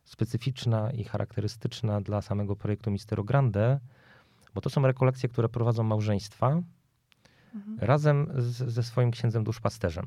specyficzna 0.04 0.90
i 0.90 1.04
charakterystyczna 1.04 2.00
dla 2.00 2.22
samego 2.22 2.56
projektu 2.56 2.90
Mistero 2.90 3.24
Grande, 3.24 3.80
bo 4.54 4.60
to 4.60 4.70
są 4.70 4.82
rekolekcje, 4.86 5.28
które 5.28 5.48
prowadzą 5.48 5.82
małżeństwa 5.82 6.62
Mhm. 7.56 7.78
razem 7.80 8.28
z, 8.36 8.72
ze 8.72 8.82
swoim 8.82 9.10
księdzem 9.10 9.44
duszpasterzem. 9.44 10.06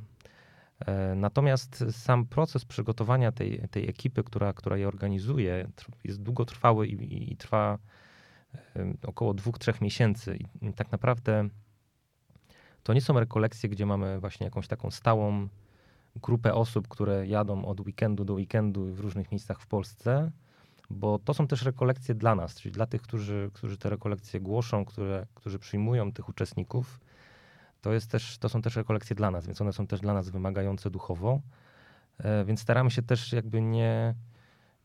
E, 0.79 1.15
Natomiast 1.15 1.85
sam 1.91 2.25
proces 2.25 2.65
przygotowania 2.65 3.31
tej, 3.31 3.61
tej 3.71 3.89
ekipy, 3.89 4.23
która, 4.23 4.53
która 4.53 4.77
je 4.77 4.87
organizuje, 4.87 5.69
jest 6.03 6.21
długotrwały 6.21 6.87
i, 6.87 6.93
i, 6.93 7.33
i 7.33 7.37
trwa 7.37 7.77
około 9.05 9.33
dwóch, 9.33 9.59
trzech 9.59 9.81
miesięcy. 9.81 10.39
I 10.61 10.73
tak 10.73 10.91
naprawdę 10.91 11.49
to 12.83 12.93
nie 12.93 13.01
są 13.01 13.19
rekolekcje, 13.19 13.69
gdzie 13.69 13.85
mamy 13.85 14.19
właśnie 14.19 14.45
jakąś 14.45 14.67
taką 14.67 14.91
stałą 14.91 15.47
grupę 16.15 16.53
osób, 16.53 16.87
które 16.87 17.27
jadą 17.27 17.65
od 17.65 17.79
weekendu 17.79 18.25
do 18.25 18.33
weekendu 18.33 18.93
w 18.93 18.99
różnych 18.99 19.31
miejscach 19.31 19.61
w 19.61 19.67
Polsce, 19.67 20.31
bo 20.89 21.19
to 21.19 21.33
są 21.33 21.47
też 21.47 21.63
rekolekcje 21.63 22.15
dla 22.15 22.35
nas, 22.35 22.55
czyli 22.55 22.71
dla 22.73 22.85
tych, 22.85 23.01
którzy, 23.01 23.49
którzy 23.53 23.77
te 23.77 23.89
rekolekcje 23.89 24.39
głoszą, 24.39 24.85
które, 24.85 25.27
którzy 25.35 25.59
przyjmują 25.59 26.11
tych 26.11 26.29
uczestników. 26.29 26.99
To, 27.81 27.93
jest 27.93 28.11
też, 28.11 28.37
to 28.37 28.49
są 28.49 28.61
też 28.61 28.75
rekolekcje 28.75 29.15
dla 29.15 29.31
nas, 29.31 29.45
więc 29.45 29.61
one 29.61 29.73
są 29.73 29.87
też 29.87 29.99
dla 29.99 30.13
nas 30.13 30.29
wymagające 30.29 30.89
duchowo. 30.89 31.41
E, 32.17 32.45
Więc 32.45 32.59
staramy 32.59 32.91
się 32.91 33.01
też 33.01 33.33
jakby 33.33 33.61
nie, 33.61 34.15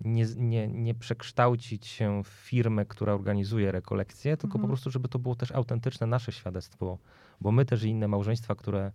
nie, 0.01 0.27
nie, 0.37 0.69
nie 0.69 0.95
przekształcić 0.95 1.87
się 1.87 2.23
w 2.25 2.29
firmę, 2.29 2.85
która 2.87 3.13
organizuje 3.13 3.73
rekolekcje, 3.73 4.37
tylko 4.37 4.55
Mhm. 4.55 4.63
po 4.63 4.69
prostu, 4.69 4.91
żeby 4.91 5.09
to 5.09 5.19
było 5.19 5.35
też 5.35 5.53
autentyczne 5.53 6.07
nasze 6.07 6.33
świadectwo, 6.33 6.99
bo 7.41 7.53
my 7.53 7.65
też 7.65 7.83
i 7.83 7.89
inne 7.89 8.09
małżeństwa, 8.09 8.55
które, 8.55 8.93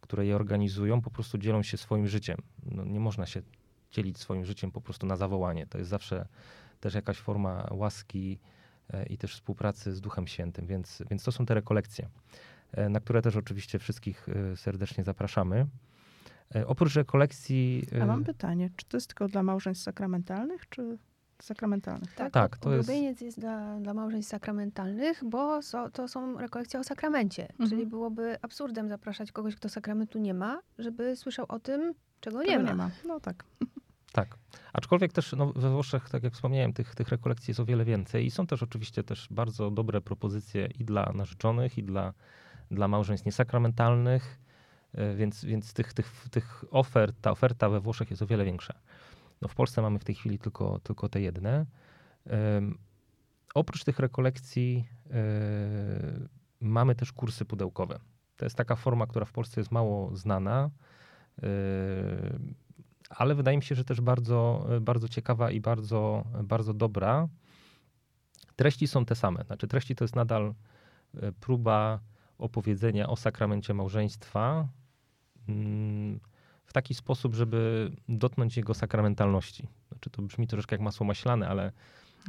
które 0.00 0.26
je 0.26 0.36
organizują, 0.36 1.00
po 1.00 1.10
prostu 1.10 1.38
dzielą 1.38 1.62
się 1.62 1.76
swoim 1.76 2.06
życiem. 2.06 2.38
No, 2.62 2.84
nie 2.84 3.00
można 3.00 3.26
się 3.26 3.42
dzielić 3.90 4.18
swoim 4.18 4.44
życiem 4.44 4.70
po 4.70 4.80
prostu 4.80 5.06
na 5.06 5.16
zawołanie. 5.16 5.66
To 5.66 5.78
jest 5.78 5.90
zawsze 5.90 6.26
też 6.80 6.94
jakaś 6.94 7.16
forma 7.18 7.68
łaski 7.70 8.38
e, 8.92 9.06
i 9.06 9.18
też 9.18 9.34
współpracy 9.34 9.92
z 9.94 10.00
Duchem 10.00 10.26
Świętym, 10.26 10.66
więc, 10.66 11.02
więc 11.10 11.24
to 11.24 11.32
są 11.32 11.46
te 11.46 11.54
rekolekcje, 11.54 12.08
na 12.90 13.00
które 13.00 13.22
też 13.22 13.36
oczywiście 13.36 13.78
wszystkich 13.78 14.28
e, 14.28 14.56
serdecznie 14.56 15.04
zapraszamy. 15.04 15.66
E, 16.54 16.66
Oprócz 16.66 16.94
rekolekcji... 16.94 17.86
A 17.92 17.96
e, 17.96 18.06
mam 18.06 18.24
pytanie, 18.24 18.70
czy 18.76 18.86
to 18.86 18.96
jest 18.96 19.06
tylko 19.06 19.28
dla 19.28 19.42
małżeństw 19.42 19.84
sakramentalnych, 19.84 20.68
czy 20.68 20.98
sakramentalnych? 21.42 22.14
Tak, 22.14 22.32
Tak, 22.32 22.58
to 22.58 22.72
jest- 22.72 22.88
Ulubieniec 22.88 23.20
jest 23.20 23.40
dla, 23.40 23.80
dla 23.80 23.94
małżeństw 23.94 24.30
sakramentalnych, 24.30 25.22
bo 25.24 25.62
so, 25.62 25.90
to 25.90 26.08
są 26.08 26.38
rekolekcje 26.38 26.80
o 26.80 26.84
sakramencie. 26.84 27.48
Mhm. 27.50 27.70
Czyli 27.70 27.86
byłoby 27.86 28.36
absurdem 28.42 28.88
zapraszać 28.88 29.32
kogoś, 29.32 29.56
kto 29.56 29.68
sakramentu 29.68 30.18
nie 30.18 30.34
ma, 30.34 30.60
żeby 30.78 31.16
słyszał 31.16 31.46
o 31.48 31.58
tym, 31.60 31.94
czego 32.20 32.42
nie 32.42 32.58
ma. 32.58 32.68
nie 32.68 32.74
ma. 32.74 32.90
No 33.06 33.20
tak. 33.20 33.44
Tak. 34.12 34.38
Aczkolwiek 34.72 35.12
też 35.12 35.32
no, 35.32 35.52
we 35.52 35.70
Włoszech, 35.70 36.10
tak 36.10 36.22
jak 36.22 36.32
wspomniałem, 36.32 36.72
tych, 36.72 36.94
tych 36.94 37.08
rekolekcji 37.08 37.50
jest 37.50 37.60
o 37.60 37.64
wiele 37.64 37.84
więcej 37.84 38.26
i 38.26 38.30
są 38.30 38.46
też 38.46 38.62
oczywiście 38.62 39.02
też 39.02 39.28
bardzo 39.30 39.70
dobre 39.70 40.00
propozycje 40.00 40.68
i 40.78 40.84
dla 40.84 41.12
narzeczonych, 41.14 41.78
i 41.78 41.82
dla, 41.82 42.12
dla 42.70 42.88
małżeństw 42.88 43.26
niesakramentalnych, 43.26 44.40
e, 44.92 45.14
więc, 45.14 45.44
więc 45.44 45.72
tych, 45.72 45.92
tych, 45.92 46.28
tych 46.30 46.64
ofert, 46.70 47.16
ta 47.20 47.30
oferta 47.30 47.68
we 47.68 47.80
Włoszech 47.80 48.10
jest 48.10 48.22
o 48.22 48.26
wiele 48.26 48.44
większa. 48.44 48.74
No, 49.40 49.48
w 49.48 49.54
Polsce 49.54 49.82
mamy 49.82 49.98
w 49.98 50.04
tej 50.04 50.14
chwili 50.14 50.38
tylko, 50.38 50.78
tylko 50.78 51.08
te 51.08 51.20
jedne. 51.20 51.66
Em, 52.26 52.78
oprócz 53.54 53.84
tych 53.84 53.98
rekolekcji 53.98 54.88
e, 55.10 55.20
mamy 56.60 56.94
też 56.94 57.12
kursy 57.12 57.44
pudełkowe. 57.44 57.98
To 58.36 58.44
jest 58.46 58.56
taka 58.56 58.76
forma, 58.76 59.06
która 59.06 59.24
w 59.24 59.32
Polsce 59.32 59.60
jest 59.60 59.70
mało 59.72 60.16
znana. 60.16 60.70
e, 61.42 61.46
ale 63.10 63.34
wydaje 63.34 63.56
mi 63.56 63.62
się, 63.62 63.74
że 63.74 63.84
też 63.84 64.00
bardzo, 64.00 64.66
bardzo 64.80 65.08
ciekawa 65.08 65.50
i 65.50 65.60
bardzo, 65.60 66.24
bardzo 66.42 66.74
dobra. 66.74 67.28
Treści 68.56 68.86
są 68.86 69.04
te 69.04 69.14
same. 69.14 69.44
Znaczy, 69.44 69.68
treści 69.68 69.94
to 69.94 70.04
jest 70.04 70.16
nadal 70.16 70.54
próba 71.40 72.00
opowiedzenia 72.40 73.08
o 73.08 73.16
sakramencie 73.16 73.74
małżeństwa 73.74 74.68
mm, 75.48 76.20
w 76.64 76.72
taki 76.72 76.94
sposób, 76.94 77.34
żeby 77.34 77.90
dotknąć 78.08 78.56
jego 78.56 78.74
sakramentalności. 78.74 79.68
Znaczy, 79.88 80.10
to 80.10 80.22
brzmi 80.22 80.46
troszeczkę 80.46 80.74
jak 80.74 80.80
masło 80.80 81.06
maślane, 81.06 81.48
ale 81.48 81.72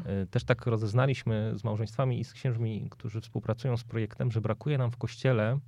e, 0.06 0.26
też 0.26 0.44
tak 0.44 0.66
rozeznaliśmy 0.66 1.52
z 1.56 1.64
małżeństwami 1.64 2.20
i 2.20 2.24
z 2.24 2.34
księżmi, 2.34 2.88
którzy 2.92 3.22
współpracują 3.22 3.78
z 3.78 3.84
projektem, 3.84 4.32
że 4.32 4.42
brakuje 4.42 4.78
nam 4.78 4.92
w 4.92 4.98
kościele 4.98 5.60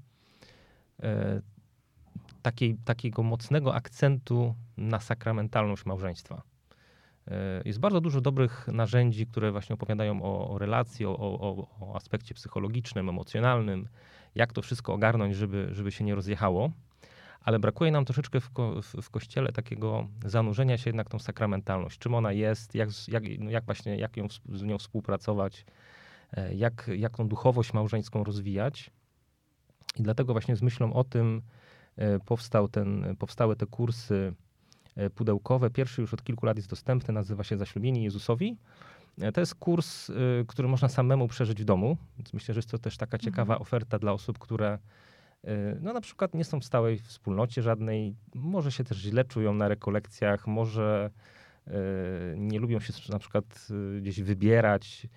e, 1.03 1.41
takiej, 2.41 2.77
takiego 2.85 3.23
mocnego 3.23 3.75
akcentu 3.75 4.55
na 4.77 4.99
sakramentalność 4.99 5.85
małżeństwa. 5.85 6.41
E, 7.27 7.61
Jest 7.65 7.79
bardzo 7.79 8.01
dużo 8.01 8.21
dobrych 8.21 8.67
narzędzi, 8.67 9.27
które 9.27 9.51
właśnie 9.51 9.73
opowiadają 9.73 10.23
o, 10.23 10.49
o 10.49 10.57
relacji, 10.57 11.05
o, 11.05 11.17
o, 11.19 11.67
o 11.79 11.95
aspekcie 11.95 12.33
psychologicznym, 12.35 13.09
emocjonalnym, 13.09 13.87
jak 14.35 14.53
to 14.53 14.61
wszystko 14.61 14.93
ogarnąć, 14.93 15.35
żeby, 15.35 15.69
żeby 15.71 15.91
się 15.91 16.03
nie 16.03 16.15
rozjechało. 16.15 16.71
Ale 17.43 17.59
brakuje 17.59 17.91
nam 17.91 18.05
troszeczkę 18.05 18.39
w, 18.39 18.49
ko, 18.49 18.81
w, 19.01 19.09
kościele 19.09 19.51
takiego 19.51 20.07
zanurzenia 20.25 20.77
się 20.77 20.89
jednak 20.89 21.09
tą 21.09 21.19
sakramentalność. 21.19 21.99
Czym 21.99 22.15
ona 22.15 22.31
jest, 22.31 22.75
jak, 22.75 22.89
jak, 23.07 23.23
no 23.39 23.49
jak 23.49 23.65
właśnie, 23.65 23.97
jak 23.97 24.17
ją, 24.17 24.27
z 24.49 24.63
nią 24.63 24.77
współpracować, 24.77 25.65
e, 26.33 26.53
jak, 26.53 26.89
jak 26.95 27.17
tą 27.17 27.27
duchowość 27.27 27.73
małżeńską 27.73 28.23
rozwijać. 28.23 28.91
I 29.95 30.03
dlatego 30.03 30.33
właśnie 30.33 30.55
z 30.55 30.61
myślą 30.61 30.93
o 30.93 31.03
tym 31.03 31.41
e, 31.95 32.19
powstał 32.19 32.67
ten, 32.67 33.15
powstały 33.19 33.55
te 33.55 33.65
kursy 33.65 34.33
e, 34.95 35.09
pudełkowe. 35.09 35.69
Pierwszy 35.69 36.01
już 36.01 36.13
od 36.13 36.23
kilku 36.23 36.45
lat 36.45 36.57
jest 36.57 36.69
dostępny, 36.69 37.13
nazywa 37.13 37.43
się 37.43 37.57
Zaślubieni 37.57 38.03
Jezusowi. 38.03 38.57
E, 39.21 39.31
To 39.31 39.39
jest 39.39 39.55
kurs, 39.55 40.09
e, 40.09 40.13
który 40.47 40.67
można 40.67 40.89
samemu 40.89 41.27
przeżyć 41.27 41.61
w 41.61 41.65
domu, 41.65 41.97
więc 42.17 42.33
myślę, 42.33 42.53
że 42.53 42.57
jest 42.57 42.71
to 42.71 42.79
też 42.79 42.97
taka 42.97 43.17
ciekawa 43.17 43.59
oferta 43.59 43.99
dla 43.99 44.11
osób, 44.11 44.39
które 44.39 44.79
e, 45.43 45.77
no 45.81 45.93
na 45.93 46.01
przykład 46.01 46.33
nie 46.33 46.43
są 46.43 46.59
w 46.59 46.65
stałej 46.65 46.99
wspólnocie 46.99 47.61
żadnej, 47.61 48.15
może 48.35 48.71
się 48.71 48.83
też 48.83 48.97
źle 48.97 49.25
czują 49.25 49.53
na 49.53 49.67
rekolekcjach, 49.67 50.47
może 50.47 51.11
e, 51.67 51.71
nie 52.37 52.59
lubią 52.59 52.79
się 52.79 52.93
na 53.09 53.19
przykład 53.19 53.67
gdzieś 54.01 54.21
wybierać, 54.21 55.07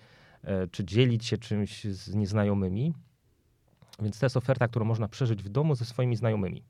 e, 0.43 0.67
czy 0.67 0.85
dzielić 0.85 1.25
się 1.25 1.37
czymś 1.37 1.83
z 1.83 2.15
nieznajomymi. 2.15 2.93
Więc 3.99 4.19
to 4.19 4.25
jest 4.25 4.37
oferta, 4.37 4.67
którą 4.67 4.85
można 4.85 5.07
przeżyć 5.07 5.43
w 5.43 5.49
domu 5.49 5.75
ze 5.75 5.85
swoimi 5.85 6.15
znajomymi. 6.15 6.63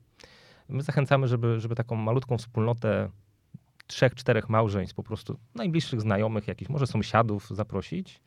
My 0.68 0.82
zachęcamy, 0.82 1.28
żeby, 1.28 1.60
żeby 1.60 1.74
taką 1.74 1.96
malutką 1.96 2.38
wspólnotę 2.38 3.10
trzech, 3.88 4.14
czterech 4.14 4.48
małżeństw, 4.48 4.94
po 4.94 5.02
prostu 5.02 5.38
najbliższych 5.54 6.00
znajomych, 6.00 6.48
jakichś 6.48 6.70
może 6.70 6.86
sąsiadów 6.86 7.48
zaprosić, 7.50 8.20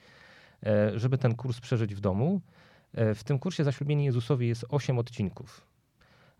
e, 0.66 1.00
żeby 1.00 1.18
ten 1.18 1.36
kurs 1.36 1.60
przeżyć 1.60 1.96
w 1.96 2.00
domu. 2.00 2.42
E, 2.94 3.16
W 3.16 3.24
tym 3.24 3.40
kursie 3.40 3.64
Zaślubieni 3.64 4.06
Jezusowi 4.06 4.48
jest 4.48 4.66
osiem 4.70 5.00
odcinków. 5.00 5.68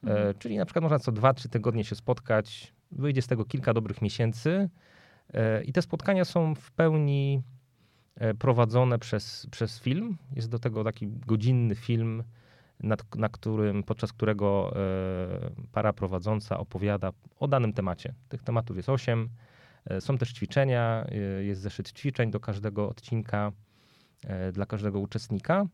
E, 0.04 0.10
Mhm. 0.10 0.34
Czyli 0.40 0.58
na 0.58 0.66
przykład 0.66 0.84
można 0.84 1.00
co 1.00 1.12
dwa, 1.12 1.34
trzy 1.34 1.50
tygodnie 1.50 1.84
się 1.84 1.96
spotkać, 1.96 2.74
wyjdzie 2.92 3.22
z 3.22 3.28
tego 3.28 3.46
kilka 3.46 3.74
dobrych 3.74 4.02
miesięcy 4.02 4.70
i 5.66 5.74
te 5.74 5.82
spotkania 5.82 6.26
są 6.26 6.56
w 6.56 6.72
pełni 6.72 7.42
prowadzone 8.40 9.00
przez, 9.00 9.48
przez 9.52 9.80
film. 9.80 10.18
Jest 10.36 10.50
do 10.50 10.60
tego 10.60 10.84
taki 10.84 11.08
godzinny 11.08 11.76
film, 11.76 12.24
nad, 12.84 13.16
na 13.16 13.30
którym, 13.30 13.84
podczas 13.84 14.14
którego 14.14 14.74
e, 14.76 15.52
para 15.72 15.94
prowadząca 15.94 16.60
opowiada 16.60 17.12
o 17.40 17.48
danym 17.48 17.74
temacie. 17.74 18.14
Tych 18.30 18.44
tematów 18.44 18.78
jest 18.78 18.90
osiem. 18.90 19.30
E, 19.86 20.02
Są 20.02 20.18
też 20.18 20.34
ćwiczenia, 20.34 21.06
e, 21.12 21.44
jest 21.44 21.62
zeszyt 21.62 21.92
ćwiczeń 21.92 22.32
do 22.32 22.40
każdego 22.40 22.90
odcinka, 22.90 23.52
dla 24.54 24.66
każdego 24.66 25.00
uczestnika. 25.00 25.66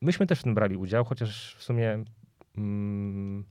Myśmy 0.00 0.26
też 0.26 0.40
w 0.40 0.42
tym 0.42 0.54
brali 0.54 0.76
udział, 0.76 1.04
chociaż 1.04 1.56
w 1.58 1.62
sumie 1.62 2.04
mm, 2.58 3.44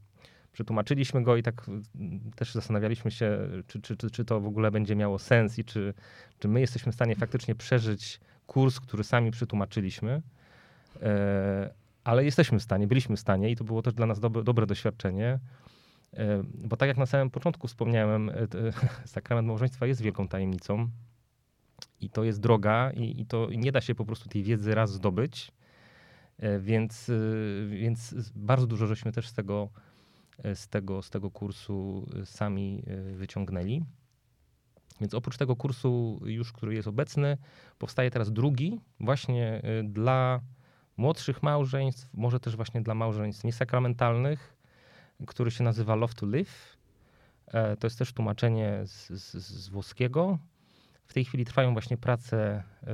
przetłumaczyliśmy 0.51 1.23
go 1.23 1.37
i 1.37 1.43
tak 1.43 1.69
mm, 1.69 2.31
też 2.35 2.53
zastanawialiśmy 2.53 3.11
się, 3.11 3.39
czy, 3.67 3.81
czy, 3.81 3.97
czy, 3.97 4.09
czy 4.09 4.25
to 4.25 4.41
w 4.41 4.47
ogóle 4.47 4.71
będzie 4.71 4.95
miało 4.95 5.19
sens 5.19 5.59
i 5.59 5.65
czy, 5.65 5.93
czy 6.39 6.47
my 6.47 6.59
jesteśmy 6.59 6.91
w 6.91 6.95
stanie 6.95 7.15
faktycznie 7.15 7.55
przeżyć 7.55 8.19
kurs, 8.47 8.79
który 8.79 9.03
sami 9.03 9.31
przetłumaczyliśmy. 9.31 10.21
E, 11.01 11.73
ale 12.03 12.25
jesteśmy 12.25 12.59
w 12.59 12.63
stanie, 12.63 12.87
byliśmy 12.87 13.15
w 13.15 13.19
stanie 13.19 13.51
i 13.51 13.55
to 13.55 13.63
było 13.63 13.81
też 13.81 13.93
dla 13.93 14.05
nas 14.05 14.19
dobre, 14.19 14.65
doświadczenie. 14.65 15.39
E, 16.13 16.43
Bo 16.43 16.77
tak 16.77 16.87
jak 16.87 16.97
na 16.97 17.05
samym 17.05 17.29
początku 17.29 17.67
wspomniałem, 17.67 18.29
e, 18.29 18.33
sakrament 19.05 19.47
małżeństwa 19.47 19.85
jest 19.85 20.01
wielką 20.01 20.27
tajemnicą 20.27 20.89
i 22.01 22.09
to 22.09 22.23
jest 22.23 22.39
droga 22.39 22.91
i, 22.91 23.21
i 23.21 23.25
to 23.25 23.47
nie 23.51 23.71
da 23.71 23.81
się 23.81 23.95
po 23.95 24.05
prostu 24.05 24.29
tej 24.29 24.43
wiedzy 24.43 24.75
raz 24.75 24.93
zdobyć. 24.93 25.51
Więc, 26.59 27.11
więc 27.69 28.31
bardzo 28.35 28.67
dużo 28.67 28.87
żeśmy 28.87 29.11
też 29.11 29.27
z 29.27 29.33
tego, 29.33 29.69
z 30.53 30.67
tego, 30.67 31.01
z 31.01 31.09
tego 31.09 31.31
kursu 31.31 32.07
sami 32.25 32.83
wyciągnęli. 33.13 33.83
Więc 35.01 35.13
oprócz 35.13 35.37
tego 35.37 35.55
kursu 35.55 36.21
już, 36.25 36.53
który 36.53 36.75
jest 36.75 36.87
obecny, 36.87 37.37
powstaje 37.77 38.11
teraz 38.11 38.31
drugi 38.31 38.79
właśnie 38.99 39.61
dla 39.83 40.41
młodszych 40.97 41.43
małżeństw, 41.43 42.09
może 42.13 42.39
też 42.39 42.55
właśnie 42.55 42.81
dla 42.81 42.95
małżeństw 42.95 43.43
niesakramentalnych, 43.43 44.55
który 45.27 45.51
się 45.51 45.63
nazywa 45.63 45.95
Love 45.95 46.13
to 46.13 46.25
Live. 46.25 46.77
E, 47.47 47.77
To 47.77 47.87
jest 47.87 47.99
też 47.99 48.13
tłumaczenie 48.13 48.81
z, 48.85 49.09
z, 49.09 49.33
z 49.33 49.69
włoskiego. 49.69 50.37
W 51.05 51.13
tej 51.13 51.25
chwili 51.25 51.45
trwają 51.45 51.73
właśnie 51.73 51.97
prace 51.97 52.63
e, 52.83 52.87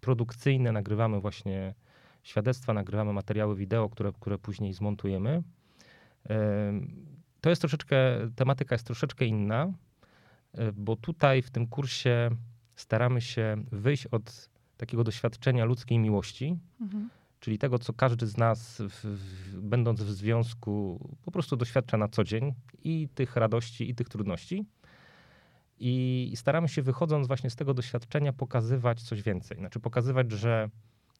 produkcyjne, 0.00 0.72
nagrywamy 0.72 1.20
właśnie 1.20 1.74
świadectwa, 2.22 2.72
nagrywamy 2.72 3.12
materiały 3.12 3.56
wideo, 3.56 3.88
które, 3.88 4.12
które 4.20 4.38
później 4.38 4.72
zmontujemy. 4.72 5.42
E, 6.30 6.72
To 7.40 7.50
jest 7.50 7.62
troszeczkę, 7.62 7.96
tematyka 8.36 8.74
jest 8.74 8.86
troszeczkę 8.86 9.24
inna, 9.24 9.72
bo 10.74 10.96
tutaj 10.96 11.42
w 11.42 11.50
tym 11.50 11.66
kursie 11.66 12.30
staramy 12.76 13.20
się 13.20 13.56
wyjść 13.72 14.06
od 14.06 14.49
takiego 14.80 15.04
doświadczenia 15.04 15.64
ludzkiej 15.64 15.98
miłości, 15.98 16.58
Mhm. 16.80 17.08
czyli 17.40 17.58
tego, 17.58 17.78
co 17.78 17.92
każdy 17.92 18.26
z 18.26 18.36
nas, 18.36 18.82
w, 18.88 19.04
w, 19.04 19.60
będąc 19.60 20.02
w 20.02 20.10
związku, 20.10 21.00
po 21.22 21.30
prostu 21.30 21.56
doświadcza 21.56 21.96
na 21.96 22.08
co 22.08 22.24
dzień 22.24 22.54
i 22.84 23.08
tych 23.14 23.36
radości, 23.36 23.90
i 23.90 23.94
tych 23.94 24.08
trudności. 24.08 24.64
I 25.78 26.32
staramy 26.36 26.68
się, 26.68 26.82
wychodząc 26.82 27.26
właśnie 27.26 27.50
z 27.50 27.56
tego 27.56 27.74
doświadczenia, 27.74 28.32
pokazywać 28.32 29.02
coś 29.02 29.22
więcej. 29.22 29.58
Znaczy, 29.58 29.80
pokazywać, 29.80 30.32
że 30.32 30.70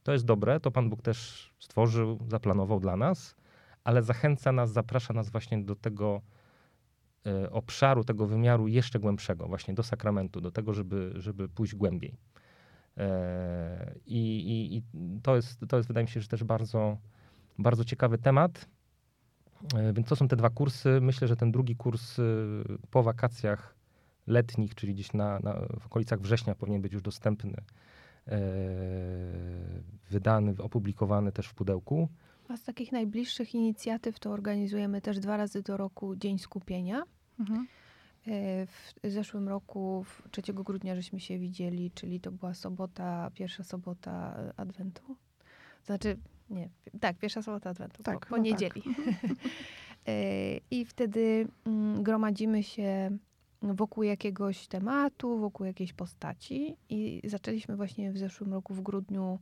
to 0.02 0.12
jest 0.12 0.24
dobre, 0.24 0.60
to 0.60 0.70
Pan 0.70 0.90
Bóg 0.90 1.02
też 1.02 1.50
stworzył, 1.58 2.18
zaplanował 2.28 2.80
dla 2.80 2.96
nas, 2.96 3.34
ale 3.84 4.02
zachęca 4.02 4.52
nas, 4.52 4.72
zaprasza 4.72 5.14
nas 5.14 5.30
właśnie 5.30 5.64
do 5.64 5.74
tego 5.76 6.20
e, 7.26 7.50
obszaru 7.50 8.04
tego 8.04 8.26
wymiaru 8.26 8.68
jeszcze 8.68 8.98
głębszego, 8.98 9.46
właśnie 9.48 9.74
do 9.74 9.82
sakramentu, 9.82 10.40
do 10.40 10.50
tego, 10.50 10.74
żeby, 10.74 11.12
żeby 11.16 11.48
pójść 11.48 11.74
głębiej. 11.74 12.16
E, 12.96 13.94
I, 14.06 14.18
i, 14.18 14.76
I, 14.76 14.82
to, 15.22 15.36
jest, 15.36 15.60
to 15.68 15.76
jest, 15.76 15.88
wydaje 15.88 16.04
mi 16.04 16.10
się, 16.10 16.20
że 16.20 16.28
też 16.28 16.44
bardzo, 16.44 16.96
bardzo 17.58 17.84
ciekawy 17.84 18.18
temat. 18.18 18.68
E, 19.74 19.92
więc 19.92 20.08
to 20.08 20.16
są 20.16 20.28
te 20.28 20.36
dwa 20.36 20.50
kursy. 20.50 21.00
Myślę, 21.00 21.28
że 21.28 21.36
ten 21.36 21.52
drugi 21.52 21.76
kurs 21.76 22.16
po 22.90 23.02
wakacjach 23.02 23.74
letnich, 24.26 24.74
czyli 24.74 24.94
gdzieś 24.94 25.12
na, 25.12 25.38
na 25.38 25.54
w 25.80 25.86
okolicach 25.86 26.20
września 26.20 26.54
powinien 26.54 26.82
być 26.82 26.92
już 26.92 27.02
dostępny, 27.02 27.54
wydany, 30.10 30.54
opublikowany 30.58 31.32
też 31.32 31.46
w 31.46 31.54
pudełku. 31.54 32.08
A 32.48 32.56
z 32.56 32.62
takich 32.64 32.92
najbliższych 32.92 33.54
inicjatyw 33.54 34.20
to 34.20 34.30
organizujemy 34.30 35.00
też 35.00 35.18
dwa 35.18 35.36
razy 35.36 35.62
do 35.62 35.76
roku 35.76 36.16
Dzień 36.16 36.38
Skupienia. 36.38 37.02
Mhm. 37.40 37.66
E, 38.26 38.66
w 38.66 38.94
zeszłym 39.04 39.48
roku, 39.48 40.04
3 40.30 40.52
grudnia, 40.52 40.94
żeśmy 40.94 41.20
się 41.20 41.38
widzieli, 41.38 41.90
czyli 41.90 42.20
to 42.20 42.32
była 42.32 42.54
sobota, 42.54 43.30
pierwsza 43.34 43.64
sobota 43.64 44.36
e, 44.38 44.60
Adwentu. 44.60 45.16
Znaczy, 45.84 46.16
nie, 46.50 46.68
tak, 47.00 47.18
pierwsza 47.18 47.42
sobota 47.42 47.70
Adwentu, 47.70 48.02
tak, 48.02 48.20
po, 48.20 48.26
po 48.26 48.36
no 48.36 48.42
niedzieli. 48.42 48.82
Tak. 48.82 49.36
I 50.70 50.84
wtedy 50.84 51.48
mm, 51.66 52.02
gromadzimy 52.02 52.62
się 52.62 53.10
wokół 53.62 54.02
jakiegoś 54.02 54.66
tematu, 54.66 55.38
wokół 55.38 55.66
jakiejś 55.66 55.92
postaci. 55.92 56.76
I 56.88 57.20
zaczęliśmy 57.24 57.76
właśnie 57.76 58.12
w 58.12 58.18
zeszłym 58.18 58.52
roku, 58.52 58.74
w 58.74 58.80
grudniu, 58.80 59.38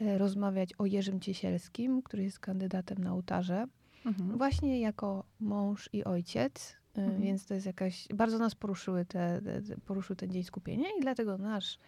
E, 0.00 0.18
rozmawiać 0.18 0.74
o 0.78 0.86
Jerzym 0.86 1.20
Ciesielskim, 1.20 2.02
który 2.02 2.22
jest 2.22 2.38
kandydatem 2.38 2.98
na 2.98 3.12
ołtarze. 3.12 3.66
Mhm. 4.06 4.38
Właśnie 4.38 4.80
jako 4.80 5.24
mąż 5.40 5.90
i 5.92 6.04
ojciec, 6.04 6.76
e, 6.87 6.87
mhm. 7.02 7.22
więc 7.22 7.46
to 7.46 7.54
jest 7.54 7.66
jakaś, 7.66 8.08
bardzo 8.14 8.38
nas 8.38 8.54
poruszyły 8.54 9.04
te, 9.04 9.40
te, 9.42 9.76
poruszył 9.86 10.16
ten 10.16 10.30
dzień 10.30 10.44
skupienia 10.44 10.86
i 10.98 11.00
dlatego 11.00 11.38
nasz 11.38 11.78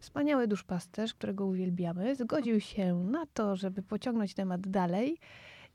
wspaniały 0.00 0.48
duszpasterz, 0.48 1.14
którego 1.14 1.46
uwielbiamy, 1.46 2.16
zgodził 2.16 2.60
się 2.60 2.94
na 2.94 3.26
to, 3.26 3.56
żeby 3.56 3.82
pociągnąć 3.82 4.34
temat 4.34 4.60
dalej 4.60 5.18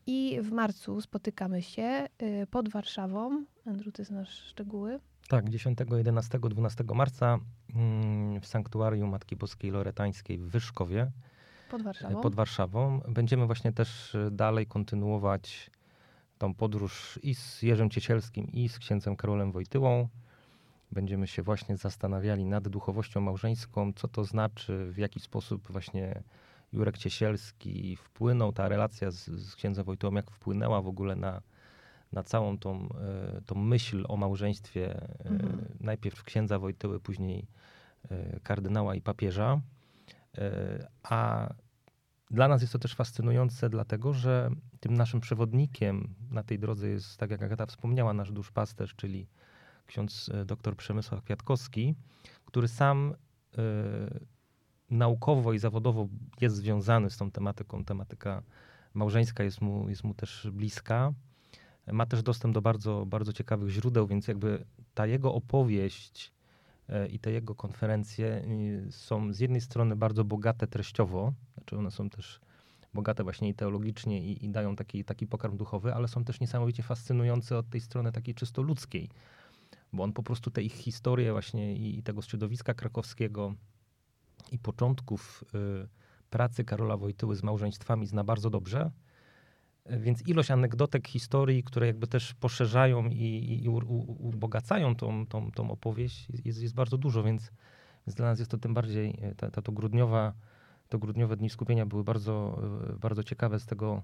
i 0.08 0.40
w 0.42 0.52
marcu 0.52 1.02
spotykamy 1.02 1.62
się 1.62 1.82
e, 1.82 2.08
pod 2.48 2.70
Warszawą. 2.70 3.46
Andrew, 3.66 3.94
ty 3.94 4.04
znasz 4.04 4.30
szczegóły? 4.30 5.00
Tak, 5.30 5.50
10, 5.50 5.80
11, 5.98 6.40
12 6.40 6.84
marca 6.96 7.40
mm, 7.76 8.42
w 8.42 8.48
Sanktuarium 8.48 9.10
Matki 9.10 9.36
Boskiej 9.36 9.72
Loretańskiej 9.72 10.38
w 10.38 10.50
Wyszkowie. 10.50 11.12
Pod 11.72 11.82
Warszawą. 11.82 12.22
Pod 12.22 12.36
Warszawą. 12.36 13.00
Będziemy 13.08 13.46
właśnie 13.46 13.72
też 13.72 14.16
e, 14.16 14.32
dalej 14.32 14.68
kontynuować 14.68 15.72
tą 16.44 16.54
podróż 16.54 17.20
i 17.24 17.36
z 17.36 17.62
Jerzym 17.62 17.90
Ciesielskim, 17.90 18.52
i 18.52 18.70
z 18.70 18.80
księdzem 18.80 19.16
Karolem 19.16 19.52
Wojtyłą. 19.52 20.08
Będziemy 20.92 21.28
się 21.28 21.44
właśnie 21.44 21.78
zastanawiali 21.78 22.46
nad 22.46 22.68
duchowością 22.68 23.22
małżeńską, 23.22 23.94
co 23.94 24.08
to 24.08 24.24
znaczy, 24.24 24.92
w 24.92 24.98
jaki 24.98 25.20
sposób 25.20 25.72
właśnie 25.72 26.24
Jurek 26.74 26.98
Ciesielski 26.98 27.96
wpłynął, 27.96 28.54
ta 28.54 28.70
relacja 28.70 29.12
z, 29.12 29.26
z 29.26 29.56
księdzem 29.56 29.86
Wojtyłą, 29.86 30.14
jak 30.14 30.32
wpłynęła 30.32 30.82
w 30.82 30.88
ogóle 30.88 31.16
na, 31.16 31.42
na 32.12 32.24
całą 32.24 32.58
tą, 32.58 32.90
e, 32.90 33.42
tą 33.46 33.56
myśl 33.56 34.06
o 34.08 34.18
małżeństwie. 34.18 34.96
E, 34.96 35.30
mhm. 35.30 35.66
Najpierw 35.80 36.24
księdza 36.24 36.60
Wojtyły, 36.60 37.00
później 37.00 37.48
kardynała 38.44 38.96
i 38.96 39.02
papieża. 39.02 39.62
A 41.04 41.50
dla 42.32 42.48
nas 42.48 42.62
jest 42.62 42.74
to 42.74 42.80
też 42.80 42.96
fascynujące, 42.96 43.70
dlatego 43.70 44.14
że 44.14 44.50
tym 44.84 44.94
naszym 44.94 45.20
przewodnikiem 45.20 46.14
na 46.32 46.44
tej 46.44 46.60
drodze 46.60 46.90
jest, 46.90 47.18
tak 47.18 47.32
jak 47.32 47.44
Agata 47.44 47.66
wspomniała, 47.66 48.14
nasz 48.14 48.32
duszpasterz, 48.32 48.96
czyli 48.96 49.28
ksiądz 49.88 50.30
e, 50.34 50.46
dr 50.46 50.76
Przemysław 50.76 51.24
Kwiatkowski, 51.24 51.96
który 52.46 52.68
sam 52.68 53.16
y, 53.58 53.58
naukowo 54.90 55.54
i 55.54 55.60
zawodowo 55.60 56.08
jest 56.42 56.56
związany 56.56 57.10
z 57.10 57.18
tą 57.18 57.32
tematyką. 57.32 57.86
Tematyka 57.86 58.44
małżeńska 58.94 59.44
jest 59.44 59.62
mu, 59.62 59.90
jest 59.90 60.04
mu 60.04 60.14
też 60.14 60.48
bliska. 60.52 61.14
Ma 61.92 62.06
też 62.06 62.24
dostęp 62.24 62.54
do 62.54 62.62
bardzo, 62.62 63.06
bardzo 63.06 63.34
ciekawych 63.34 63.70
źródeł, 63.70 64.08
więc 64.08 64.28
jakby 64.28 64.66
ta 64.94 65.06
jego 65.06 65.34
opowieść 65.34 66.34
E, 66.90 67.08
i 67.08 67.20
te 67.20 67.32
jego 67.32 67.56
konferencje 67.56 68.46
są 68.90 69.34
z 69.34 69.40
jednej 69.40 69.62
strony 69.62 69.96
bardzo 69.96 70.24
bogate 70.24 70.68
treściowo, 70.68 71.34
znaczy 71.54 71.78
one 71.78 71.92
są 71.92 72.10
też 72.10 72.42
bogate 72.94 73.24
właśnie 73.24 73.50
i 73.50 73.54
teologicznie 73.54 74.22
i, 74.22 74.46
i, 74.46 74.50
dają 74.50 74.76
taki, 74.76 75.04
taki 75.04 75.28
pokarm 75.28 75.58
duchowy, 75.58 75.94
ale 75.94 76.08
są 76.08 76.24
też 76.24 76.40
niesamowicie 76.40 76.84
fascynujące 76.84 77.58
od 77.58 77.70
tej 77.70 77.82
strony 77.82 78.12
takiej 78.12 78.36
czysto 78.36 78.62
ludzkiej, 78.62 79.10
bo 79.94 80.04
on 80.04 80.14
po 80.14 80.24
prostu 80.24 80.52
te 80.52 80.64
ich 80.64 80.74
historie 80.74 81.32
właśnie 81.32 81.76
i, 81.76 82.00
i 82.00 82.04
tego 82.04 82.22
środowiska 82.22 82.74
krakowskiego 82.74 83.56
i 84.52 84.60
początków 84.60 85.44
y, 85.56 85.88
pracy 86.30 86.64
Karola 86.64 86.98
Wojtyły 86.98 87.36
z 87.36 87.44
małżeństwami 87.44 88.08
zna 88.08 88.24
bardzo 88.24 88.50
dobrze. 88.50 88.92
Więc 89.86 90.28
ilość 90.28 90.52
anegdotek, 90.52 91.08
historii, 91.08 91.64
które 91.64 91.88
jakby 91.88 92.08
też 92.08 92.34
poszerzają 92.34 93.10
i, 93.10 93.62
i 93.64 93.70
ubogacają 94.20 94.96
tą, 94.96 95.28
tą, 95.28 95.52
tą 95.52 95.72
opowieść 95.72 96.28
jest, 96.46 96.62
jest 96.62 96.76
bardzo 96.76 96.98
dużo, 96.98 97.24
więc, 97.24 97.52
więc 98.08 98.16
dla 98.16 98.26
nas 98.26 98.40
jest 98.40 98.52
to 98.52 98.58
tym 98.58 98.74
bardziej, 98.74 99.20
e, 99.22 99.36
ta, 99.36 99.52
ta, 99.52 99.62
to, 99.62 99.72
grudniowa, 99.72 100.34
to 100.94 101.00
grudniowe 101.00 101.38
dni 101.38 101.50
skupienia 101.50 101.86
były 101.86 102.04
bardzo, 102.04 102.60
e, 102.90 103.00
bardzo 103.00 103.24
ciekawe 103.24 103.60
z 103.60 103.66
tego, 103.66 104.02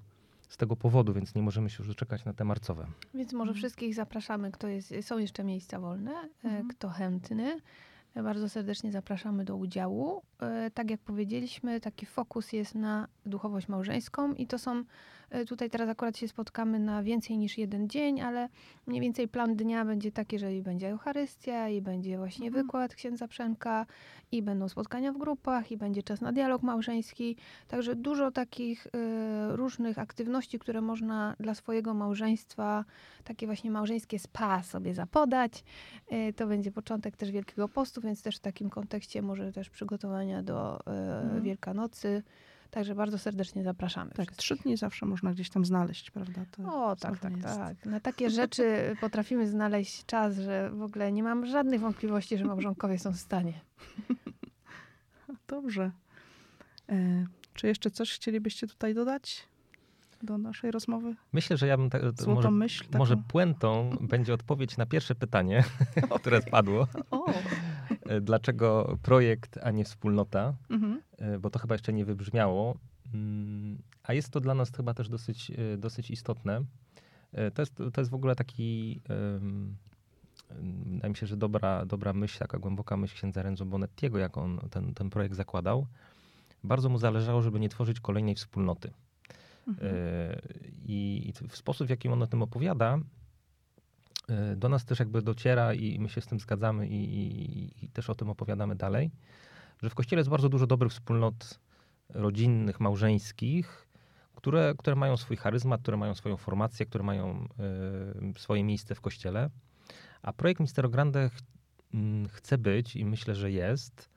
z 0.49 0.57
tego 0.57 0.75
powodu, 0.75 1.13
więc 1.13 1.35
nie 1.35 1.41
możemy 1.41 1.69
się 1.69 1.75
już 1.79 1.87
doczekać 1.87 2.25
na 2.25 2.33
te 2.33 2.43
marcowe. 2.43 2.87
Więc 3.13 3.33
może 3.33 3.53
wszystkich 3.53 3.95
zapraszamy, 3.95 4.51
kto 4.51 4.67
jest, 4.67 4.93
są 5.01 5.17
jeszcze 5.17 5.43
miejsca 5.43 5.79
wolne, 5.79 6.11
e, 6.11 6.27
mhm. 6.43 6.67
kto 6.67 6.89
chętny. 6.89 7.59
Bardzo 8.15 8.49
serdecznie 8.49 8.91
zapraszamy 8.91 9.45
do 9.45 9.55
udziału. 9.55 10.21
Tak 10.73 10.91
jak 10.91 11.01
powiedzieliśmy, 11.01 11.79
taki 11.79 12.05
fokus 12.05 12.53
jest 12.53 12.75
na 12.75 13.07
duchowość 13.25 13.67
małżeńską 13.67 14.33
i 14.33 14.47
to 14.47 14.59
są 14.59 14.75
E, 14.79 14.83
tutaj 15.47 15.69
teraz 15.69 15.89
akurat 15.89 16.17
się 16.17 16.27
spotkamy 16.27 16.79
na 16.79 17.03
więcej 17.03 17.37
niż 17.37 17.57
jeden 17.57 17.89
dzień, 17.89 18.21
ale 18.21 18.49
mniej 18.87 19.01
więcej 19.01 19.27
plan 19.27 19.55
dnia 19.55 19.85
będzie 19.85 20.11
taki, 20.11 20.39
że 20.39 20.55
i 20.55 20.61
będzie 20.61 20.89
Eucharystia, 20.89 21.69
i 21.69 21.81
będzie 21.81 22.17
właśnie 22.17 22.47
mhm. 22.47 22.65
wykład 22.65 22.95
księdza 22.95 23.27
Przemka, 23.27 23.85
i 24.31 24.41
będą 24.41 24.69
spotkania 24.69 25.13
w 25.13 25.17
grupach, 25.17 25.71
i 25.71 25.77
będzie 25.77 26.03
czas 26.03 26.21
na 26.21 26.31
dialog 26.31 26.61
małżeński. 26.61 27.35
Także 27.67 27.95
dużo 27.95 28.31
takich 28.31 28.87
y, 28.87 28.89
różnych 29.55 29.99
aktywności, 29.99 30.59
które 30.59 30.81
można 30.81 31.35
dla 31.39 31.55
swojego 31.55 31.93
małżeństwa, 31.93 32.85
takie 33.23 33.45
właśnie 33.45 33.71
małżeńskie 33.71 34.19
spa 34.19 34.63
sobie 34.63 34.93
zapodać. 34.93 35.63
Y, 36.11 36.33
to 36.33 36.47
będzie 36.47 36.71
początek 36.71 37.17
też 37.17 37.31
Wielkiego 37.31 37.67
Postu, 37.67 38.01
więc 38.01 38.21
też 38.21 38.37
w 38.37 38.39
takim 38.39 38.69
kontekście 38.69 39.21
może 39.21 39.51
też 39.51 39.69
przygotowania 39.69 40.43
do 40.43 40.79
y, 40.79 40.83
mhm. 40.89 41.43
Wielkanocy. 41.43 42.23
Także 42.71 42.95
bardzo 42.95 43.17
serdecznie 43.17 43.63
zapraszamy. 43.63 44.11
Tak, 44.11 44.31
trzy 44.31 44.55
dni 44.55 44.77
zawsze 44.77 45.05
można 45.05 45.31
gdzieś 45.31 45.49
tam 45.49 45.65
znaleźć, 45.65 46.11
prawda? 46.11 46.41
To 46.51 46.63
o, 46.63 46.95
tak, 46.95 47.19
tak, 47.19 47.31
jest. 47.31 47.43
tak. 47.43 47.85
Na 47.85 47.99
takie 47.99 48.29
rzeczy 48.29 48.63
potrafimy 49.01 49.47
znaleźć 49.47 50.05
czas, 50.05 50.37
że 50.37 50.69
w 50.69 50.81
ogóle 50.81 51.11
nie 51.11 51.23
mam 51.23 51.45
żadnych 51.45 51.81
wątpliwości, 51.81 52.37
że 52.37 52.45
małżonkowie 52.45 52.99
są 52.99 53.11
w 53.11 53.17
stanie. 53.17 53.61
Dobrze. 55.47 55.91
E, 56.89 57.25
czy 57.53 57.67
jeszcze 57.67 57.91
coś 57.91 58.13
chcielibyście 58.13 58.67
tutaj 58.67 58.93
dodać? 58.93 59.49
do 60.23 60.37
naszej 60.37 60.71
rozmowy? 60.71 61.15
Myślę, 61.33 61.57
że 61.57 61.67
ja 61.67 61.77
bym 61.77 61.89
tak, 61.89 62.01
może, 62.27 62.51
myśl, 62.51 62.83
może 62.97 63.17
puentą 63.17 63.97
będzie 64.01 64.33
odpowiedź 64.33 64.77
na 64.77 64.85
pierwsze 64.85 65.15
pytanie, 65.15 65.63
które 66.19 66.41
spadło. 66.41 66.87
O. 67.11 67.25
E, 68.09 68.21
dlaczego 68.21 68.97
projekt, 69.01 69.59
a 69.63 69.71
nie 69.71 69.83
wspólnota? 69.83 70.53
Mhm. 70.69 71.01
E, 71.17 71.39
bo 71.39 71.49
to 71.49 71.59
chyba 71.59 71.75
jeszcze 71.75 71.93
nie 71.93 72.05
wybrzmiało. 72.05 72.75
Mm, 73.13 73.77
a 74.03 74.13
jest 74.13 74.29
to 74.29 74.39
dla 74.39 74.53
nas 74.53 74.71
chyba 74.71 74.93
też 74.93 75.09
dosyć, 75.09 75.51
e, 75.51 75.77
dosyć 75.77 76.11
istotne. 76.11 76.63
To 77.53 77.61
jest, 77.61 77.75
to 77.93 78.01
jest 78.01 78.11
w 78.11 78.13
ogóle 78.13 78.35
taki, 78.35 79.01
wydaje 80.85 81.09
mi 81.09 81.15
się, 81.15 81.27
że 81.27 81.37
dobra, 81.37 81.85
dobra 81.85 82.13
myśl, 82.13 82.39
taka 82.39 82.59
głęboka 82.59 82.97
myśl 82.97 83.15
księdza 83.15 83.41
Renzo 83.41 83.65
Bonettiego, 83.65 84.17
jak 84.17 84.37
on 84.37 84.59
ten, 84.71 84.93
ten 84.93 85.09
projekt 85.09 85.35
zakładał. 85.35 85.87
Bardzo 86.63 86.89
mu 86.89 86.97
zależało, 86.97 87.41
żeby 87.41 87.59
nie 87.59 87.69
tworzyć 87.69 87.99
kolejnej 87.99 88.35
wspólnoty. 88.35 88.91
Mhm. 89.67 89.95
I, 90.85 91.33
w 91.49 91.57
sposób, 91.57 91.87
w 91.87 91.89
jaki 91.89 92.09
on 92.09 92.23
o 92.23 92.27
tym 92.27 92.41
opowiada, 92.41 92.99
do 94.55 94.69
nas 94.69 94.85
też 94.85 94.99
jakby 94.99 95.21
dociera 95.21 95.73
i 95.73 95.99
my 95.99 96.09
się 96.09 96.21
z 96.21 96.25
tym 96.25 96.39
zgadzamy 96.39 96.87
i, 96.87 97.15
i, 97.15 97.85
i, 97.85 97.89
też 97.89 98.09
o 98.09 98.15
tym 98.15 98.29
opowiadamy 98.29 98.75
dalej, 98.75 99.11
że 99.81 99.89
w 99.89 99.95
Kościele 99.95 100.19
jest 100.19 100.29
bardzo 100.29 100.49
dużo 100.49 100.67
dobrych 100.67 100.91
wspólnot 100.91 101.59
rodzinnych, 102.09 102.79
małżeńskich, 102.79 103.87
które, 104.35 104.73
które 104.77 104.95
mają 104.95 105.17
swój 105.17 105.37
charyzmat, 105.37 105.81
które 105.81 105.97
mają 105.97 106.15
swoją 106.15 106.37
formację, 106.37 106.85
które 106.85 107.03
mają 107.03 107.47
y, 108.35 108.39
swoje 108.39 108.63
miejsce 108.63 108.95
w 108.95 109.01
Kościele. 109.01 109.49
A 110.21 110.33
projekt 110.33 110.59
Mistero 110.61 110.89
Grande 110.89 111.29
ch 111.29 111.39
chce 112.29 112.57
być 112.57 112.95
i 112.95 113.05
myślę, 113.05 113.35
że 113.35 113.51
jest 113.51 114.09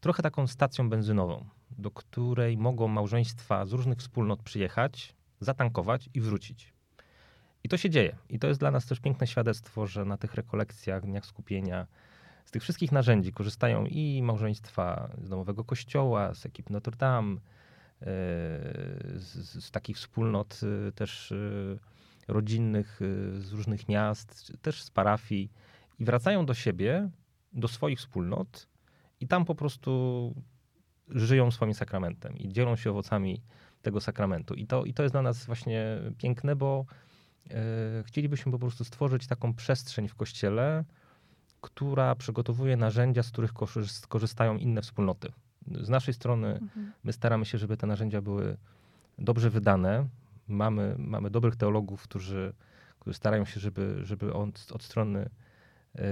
trochę 0.00 0.22
taką 0.22 0.46
stacją 0.46 0.90
benzynową, 0.90 1.46
do 1.70 1.90
której 1.90 2.56
mogą 2.56 2.88
małżeństwa 2.88 3.66
z 3.66 3.72
różnych 3.72 3.98
wspólnot 3.98 4.42
przyjechać, 4.42 5.16
zatankować 5.40 6.08
i 6.14 6.20
wrócić. 6.20 6.72
I 7.64 7.68
to 7.68 7.76
się 7.76 7.90
dzieje. 7.90 8.16
I 8.28 8.38
to 8.38 8.48
jest 8.48 8.60
dla 8.60 8.70
nas 8.70 8.86
też 8.86 9.00
piękne 9.00 9.26
świadectwo, 9.26 9.86
że 9.86 10.04
na 10.04 10.16
tych 10.16 10.34
rekolekcjach, 10.34 11.06
dniach 11.06 11.26
skupienia, 11.26 11.86
z 12.44 12.50
tych 12.50 12.62
wszystkich 12.62 12.92
narzędzi 12.92 13.32
korzystają 13.32 13.86
i 13.86 14.22
małżeństwa 14.22 15.10
z 15.22 15.28
domowego 15.28 15.64
kościoła, 15.64 16.34
z 16.34 16.46
ekip 16.46 16.70
Notre 16.70 16.96
Dame, 16.96 17.36
e, 17.36 17.40
z, 19.14 19.64
z 19.64 19.70
takich 19.70 19.96
wspólnot 19.96 20.60
e, 20.88 20.92
też 20.92 21.32
e, 21.32 21.36
rodzinnych 22.28 23.00
z 23.38 23.52
różnych 23.52 23.88
miast, 23.88 24.52
też 24.62 24.82
z 24.82 24.90
parafii 24.90 25.52
i 25.98 26.04
wracają 26.04 26.46
do 26.46 26.54
siebie, 26.54 27.10
do 27.52 27.68
swoich 27.68 27.98
wspólnot 27.98 28.68
i 29.20 29.26
tam 29.26 29.44
po 29.44 29.54
prostu 29.54 30.34
żyją 31.08 31.50
swoim 31.50 31.74
sakramentem 31.74 32.38
i 32.38 32.48
dzielą 32.48 32.76
się 32.76 32.90
owocami 32.90 33.42
tego 33.82 34.00
sakramentu. 34.00 34.54
I 34.54 34.66
to, 34.66 34.84
i 34.84 34.94
to 34.94 35.02
jest 35.02 35.14
dla 35.14 35.22
nas 35.22 35.46
właśnie 35.46 35.98
piękne, 36.18 36.56
bo 36.56 36.86
chcielibyśmy 38.04 38.52
po 38.52 38.58
prostu 38.58 38.84
stworzyć 38.84 39.26
taką 39.26 39.54
przestrzeń 39.54 40.08
w 40.08 40.14
kościele, 40.14 40.84
która 41.60 42.14
przygotowuje 42.14 42.76
narzędzia, 42.76 43.22
z 43.22 43.30
których 43.30 43.52
korzystają 44.08 44.56
inne 44.56 44.82
wspólnoty. 44.82 45.32
Z 45.80 45.88
naszej 45.88 46.14
strony 46.14 46.48
mhm. 46.48 46.92
my 47.04 47.12
staramy 47.12 47.44
się, 47.44 47.58
żeby 47.58 47.76
te 47.76 47.86
narzędzia 47.86 48.22
były 48.22 48.56
dobrze 49.18 49.50
wydane. 49.50 50.06
Mamy, 50.48 50.94
mamy 50.98 51.30
dobrych 51.30 51.56
teologów, 51.56 52.02
którzy, 52.02 52.52
którzy 53.00 53.16
starają 53.16 53.44
się, 53.44 53.60
żeby, 53.60 54.00
żeby 54.02 54.34
od, 54.34 54.72
od 54.72 54.82
strony 54.82 55.30
yy, 55.94 56.02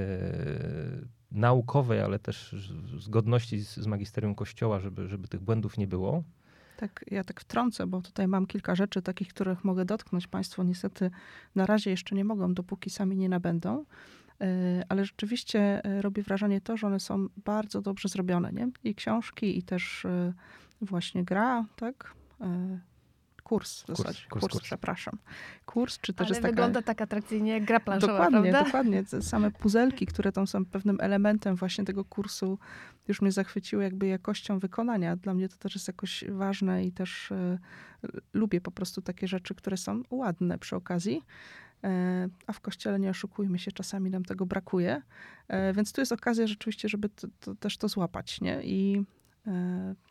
naukowej, 1.30 2.00
ale 2.00 2.18
też 2.18 2.54
zgodności 2.98 3.60
z, 3.60 3.76
z 3.76 3.86
magisterium 3.86 4.34
Kościoła, 4.34 4.80
żeby, 4.80 5.08
żeby 5.08 5.28
tych 5.28 5.40
błędów 5.40 5.78
nie 5.78 5.86
było. 5.86 6.22
Tak, 6.78 7.04
ja 7.10 7.24
tak 7.24 7.40
wtrącę, 7.40 7.86
bo 7.86 8.02
tutaj 8.02 8.28
mam 8.28 8.46
kilka 8.46 8.74
rzeczy 8.74 9.02
takich, 9.02 9.28
których 9.28 9.64
mogę 9.64 9.84
dotknąć. 9.84 10.26
Państwo 10.26 10.62
niestety 10.62 11.10
na 11.54 11.66
razie 11.66 11.90
jeszcze 11.90 12.14
nie 12.14 12.24
mogą, 12.24 12.54
dopóki 12.54 12.90
sami 12.90 13.16
nie 13.16 13.28
nabędą. 13.28 13.84
E, 14.40 14.46
ale 14.88 15.04
rzeczywiście 15.04 15.84
e, 15.84 16.02
robi 16.02 16.22
wrażenie 16.22 16.60
to, 16.60 16.76
że 16.76 16.86
one 16.86 17.00
są 17.00 17.28
bardzo 17.44 17.82
dobrze 17.82 18.08
zrobione, 18.08 18.52
nie? 18.52 18.70
I 18.84 18.94
książki, 18.94 19.58
i 19.58 19.62
też 19.62 20.04
e, 20.04 20.32
właśnie 20.80 21.24
gra, 21.24 21.64
tak? 21.76 22.14
Kurs 23.48 23.82
w 23.82 23.86
zasadzie. 23.86 24.04
Kurs, 24.04 24.28
kurs, 24.28 24.40
kurs, 24.40 24.52
kurs. 24.52 24.62
przepraszam. 24.64 25.18
Kurs, 25.66 25.98
czy 25.98 26.12
też 26.12 26.26
Ale 26.26 26.28
jest 26.28 26.42
taka... 26.42 26.52
wygląda 26.52 26.82
tak 26.82 27.00
atrakcyjnie 27.00 27.52
jak 27.52 27.64
gra 27.64 27.80
planszowa, 27.80 28.12
Dokładnie, 28.12 28.50
prawda? 28.50 28.64
dokładnie. 28.64 29.04
Same 29.20 29.50
puzelki, 29.50 30.06
które 30.06 30.32
tam 30.32 30.46
są 30.46 30.64
pewnym 30.64 30.98
elementem 31.00 31.56
właśnie 31.56 31.84
tego 31.84 32.04
kursu, 32.04 32.58
już 33.08 33.22
mnie 33.22 33.32
zachwyciły 33.32 33.82
jakby 33.82 34.06
jakością 34.06 34.58
wykonania. 34.58 35.16
Dla 35.16 35.34
mnie 35.34 35.48
to 35.48 35.56
też 35.56 35.74
jest 35.74 35.88
jakoś 35.88 36.24
ważne 36.28 36.84
i 36.84 36.92
też 36.92 37.32
e, 37.32 37.58
lubię 38.32 38.60
po 38.60 38.70
prostu 38.70 39.02
takie 39.02 39.28
rzeczy, 39.28 39.54
które 39.54 39.76
są 39.76 40.02
ładne 40.10 40.58
przy 40.58 40.76
okazji. 40.76 41.22
E, 41.84 42.28
a 42.46 42.52
w 42.52 42.60
kościele 42.60 42.98
nie 42.98 43.10
oszukujmy 43.10 43.58
się, 43.58 43.72
czasami 43.72 44.10
nam 44.10 44.24
tego 44.24 44.46
brakuje. 44.46 45.02
E, 45.48 45.72
więc 45.72 45.92
tu 45.92 46.00
jest 46.00 46.12
okazja 46.12 46.46
rzeczywiście, 46.46 46.88
żeby 46.88 47.08
to, 47.08 47.28
to, 47.40 47.54
też 47.54 47.76
to 47.76 47.88
złapać, 47.88 48.40
nie? 48.40 48.62
I 48.62 49.04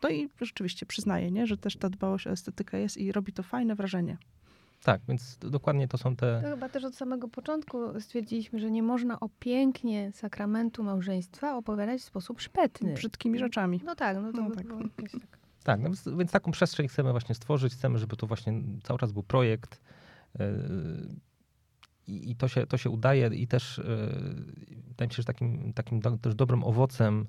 no 0.02 0.08
i 0.10 0.28
rzeczywiście 0.40 0.86
przyznaję, 0.86 1.30
nie, 1.30 1.46
że 1.46 1.56
też 1.56 1.76
ta 1.76 1.88
dbałość 1.88 2.26
o 2.26 2.30
estetykę 2.30 2.80
jest 2.80 2.96
i 2.96 3.12
robi 3.12 3.32
to 3.32 3.42
fajne 3.42 3.74
wrażenie. 3.74 4.16
Tak, 4.82 5.00
więc 5.08 5.38
dokładnie 5.38 5.88
to 5.88 5.98
są 5.98 6.16
te. 6.16 6.40
To 6.42 6.50
chyba 6.50 6.68
też 6.68 6.84
od 6.84 6.94
samego 6.94 7.28
początku 7.28 8.00
stwierdziliśmy, 8.00 8.58
że 8.58 8.70
nie 8.70 8.82
można 8.82 9.20
o 9.20 9.28
pięknie 9.38 10.12
sakramentu 10.12 10.84
małżeństwa 10.84 11.56
opowiadać 11.56 12.00
w 12.00 12.04
sposób 12.04 12.40
szpetny. 12.40 12.94
Brzydkimi 12.94 13.38
rzeczami. 13.38 13.80
No 13.84 13.94
tak, 13.94 14.16
no 14.16 14.32
to 14.32 14.42
no 14.42 14.54
tak. 14.54 14.66
Było 14.66 14.80
tak. 14.80 15.20
tak 15.64 15.80
no 15.80 15.88
więc, 15.88 16.08
więc, 16.18 16.30
taką 16.30 16.50
przestrzeń 16.50 16.88
chcemy 16.88 17.10
właśnie 17.10 17.34
stworzyć. 17.34 17.72
Chcemy, 17.72 17.98
żeby 17.98 18.16
to 18.16 18.26
właśnie 18.26 18.52
cały 18.82 18.98
czas 18.98 19.12
był 19.12 19.22
projekt. 19.22 19.80
Yy, 20.38 20.46
I 22.06 22.36
to 22.36 22.48
się, 22.48 22.66
to 22.66 22.76
się 22.76 22.90
udaje 22.90 23.30
i 23.32 23.46
też 23.46 23.78
yy, 23.78 23.84
wydaje 24.88 25.08
mi 25.08 25.14
się, 25.14 25.22
że 25.22 25.24
takim, 25.24 25.72
takim 25.72 26.00
do, 26.00 26.18
też 26.18 26.34
dobrym 26.34 26.64
owocem 26.64 27.26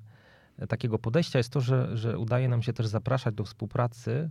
takiego 0.68 0.98
podejścia 0.98 1.38
jest 1.38 1.52
to, 1.52 1.60
że, 1.60 1.96
że 1.96 2.18
udaje 2.18 2.48
nam 2.48 2.62
się 2.62 2.72
też 2.72 2.86
zapraszać 2.86 3.34
do 3.34 3.44
współpracy 3.44 4.30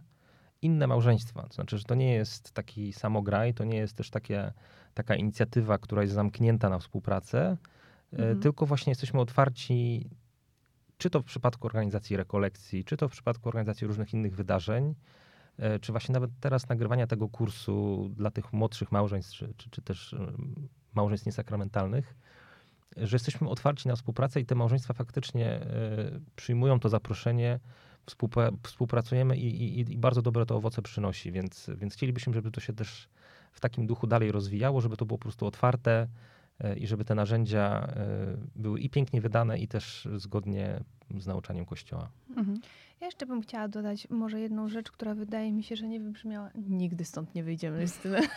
inne 0.62 0.88
małżeństwa. 0.88 1.44
To 1.48 1.54
znaczy, 1.54 1.78
że 1.78 1.84
to 1.84 1.96
nie 1.96 2.14
jest 2.14 2.52
taki 2.52 2.94
samograj, 2.94 3.54
to 3.54 3.64
nie 3.64 3.78
jest 3.78 3.94
też 3.96 4.10
takie, 4.10 4.54
taka 4.94 5.16
inicjatywa, 5.16 5.78
która 5.78 6.02
jest 6.02 6.14
zamknięta 6.14 6.70
na 6.70 6.80
współpracę, 6.80 7.58
e, 8.14 8.18
mhm. 8.18 8.40
tylko 8.40 8.66
właśnie 8.66 8.92
jesteśmy 8.92 9.20
otwarci, 9.20 10.10
czy 10.98 11.10
to 11.10 11.22
w 11.22 11.26
przypadku 11.26 11.68
organizacji 11.68 12.18
rekolekcji, 12.18 12.84
czy 12.84 12.98
to 12.98 13.10
w 13.10 13.12
przypadku 13.12 13.50
organizacji 13.50 13.88
różnych 13.88 14.14
innych 14.14 14.36
wydarzeń, 14.36 14.96
e, 15.58 15.80
czy 15.80 15.92
właśnie 15.92 16.14
nawet 16.14 16.32
teraz 16.40 16.70
nagrywania 16.70 17.08
tego 17.08 17.30
kursu 17.30 18.10
dla 18.16 18.32
tych 18.32 18.54
młodszych 18.54 18.92
małżeństw, 18.92 19.38
czy, 19.38 19.54
czy, 19.58 19.70
czy 19.70 19.82
też 19.82 20.16
małżeństw 20.94 21.26
niesakramentalnych, 21.26 22.16
że 22.98 23.16
jesteśmy 23.16 23.50
otwarci 23.50 23.88
na 23.88 23.96
współpracę 23.96 24.40
i 24.40 24.46
te 24.46 24.56
małżeństwa 24.56 24.94
faktycznie 24.94 25.48
e, 25.48 25.66
przyjmują 26.36 26.80
to 26.80 26.90
zaproszenie, 26.90 27.60
współpracujemy 28.64 29.38
i, 29.38 29.64
i, 29.64 29.80
i, 29.80 29.98
bardzo 29.98 30.22
dobre 30.22 30.46
to 30.46 30.56
owoce 30.56 30.82
przynosi, 30.82 31.32
więc, 31.32 31.72
więc 31.78 31.94
chcielibyśmy, 31.94 32.34
żeby 32.34 32.52
to 32.52 32.62
się 32.62 32.74
też 32.74 33.10
w 33.52 33.60
takim 33.60 33.88
duchu 33.88 34.08
dalej 34.08 34.32
rozwijało, 34.32 34.82
żeby 34.82 34.98
to 34.98 35.06
było 35.06 35.18
po 35.18 35.22
prostu 35.22 35.46
otwarte 35.46 36.08
e, 36.60 36.78
i 36.78 36.88
żeby 36.88 37.06
te 37.06 37.16
narzędzia 37.16 37.88
e, 37.96 38.38
były 38.56 38.80
i 38.80 38.90
pięknie 38.90 39.22
wydane 39.22 39.60
i 39.60 39.68
też 39.68 40.08
zgodnie 40.16 40.80
z 41.18 41.28
nauczaniem 41.28 41.66
Kościoła. 41.66 42.10
Mhm. 42.38 42.62
Ja 43.02 43.08
jeszcze 43.08 43.26
bym 43.26 43.42
chciała 43.42 43.68
dodać 43.68 44.08
może 44.10 44.40
jedną 44.40 44.70
rzecz, 44.70 44.92
która 44.92 45.16
wydaje 45.16 45.52
mi 45.52 45.64
się, 45.64 45.76
że 45.76 45.88
nie 45.88 46.00
wybrzmiała. 46.00 46.50
Nigdy 46.56 47.06
stąd 47.06 47.36
nie 47.36 47.44
wyjdziemy, 47.44 47.82
Justyna. 47.82 48.20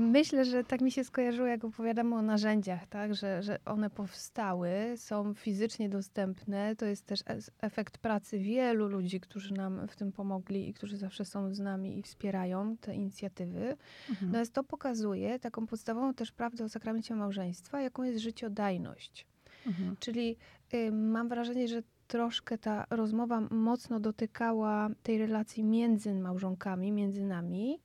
Myślę, 0.00 0.44
że 0.44 0.64
tak 0.64 0.80
mi 0.80 0.92
się 0.92 1.04
skojarzyło, 1.04 1.46
jak 1.46 1.64
opowiadamy 1.64 2.14
o 2.14 2.22
narzędziach, 2.22 2.86
tak? 2.86 3.14
że, 3.14 3.42
że 3.42 3.58
one 3.64 3.90
powstały, 3.90 4.70
są 4.96 5.34
fizycznie 5.34 5.88
dostępne. 5.88 6.76
To 6.76 6.86
jest 6.86 7.06
też 7.06 7.20
efekt 7.60 7.98
pracy 7.98 8.38
wielu 8.38 8.88
ludzi, 8.88 9.20
którzy 9.20 9.54
nam 9.54 9.88
w 9.88 9.96
tym 9.96 10.12
pomogli 10.12 10.68
i 10.68 10.74
którzy 10.74 10.96
zawsze 10.96 11.24
są 11.24 11.54
z 11.54 11.60
nami 11.60 11.98
i 11.98 12.02
wspierają 12.02 12.76
te 12.76 12.94
inicjatywy. 12.94 13.76
Mhm. 14.10 14.28
Natomiast 14.28 14.52
to 14.52 14.64
pokazuje 14.64 15.38
taką 15.38 15.66
podstawową 15.66 16.14
też 16.14 16.32
prawdę 16.32 16.64
o 16.64 16.68
sakramencie 16.68 17.14
małżeństwa, 17.14 17.80
jaką 17.80 18.02
jest 18.02 18.18
życiodajność. 18.18 19.26
Mhm. 19.66 19.96
Czyli 20.00 20.36
y, 20.74 20.92
mam 20.92 21.28
wrażenie, 21.28 21.68
że 21.68 21.82
troszkę 22.06 22.58
ta 22.58 22.86
rozmowa 22.90 23.40
mocno 23.50 24.00
dotykała 24.00 24.88
tej 25.02 25.18
relacji 25.18 25.64
między 25.64 26.14
małżonkami, 26.14 26.92
między 26.92 27.24
nami 27.24 27.78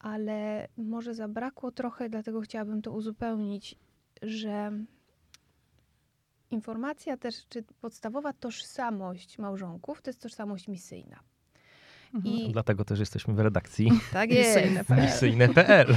ale 0.00 0.68
może 0.76 1.14
zabrakło 1.14 1.72
trochę, 1.72 2.08
dlatego 2.08 2.40
chciałabym 2.40 2.82
to 2.82 2.92
uzupełnić, 2.92 3.76
że 4.22 4.72
informacja 6.50 7.16
też, 7.16 7.46
czy 7.48 7.62
podstawowa 7.62 8.32
tożsamość 8.32 9.38
małżonków 9.38 10.02
to 10.02 10.10
jest 10.10 10.22
tożsamość 10.22 10.68
misyjna. 10.68 11.20
Mhm. 12.14 12.34
I 12.34 12.52
dlatego 12.52 12.84
też 12.84 13.00
jesteśmy 13.00 13.34
w 13.34 13.40
redakcji 13.40 13.90
tak 14.12 14.30
jest. 14.30 14.90
misyjne.pl. 14.90 15.86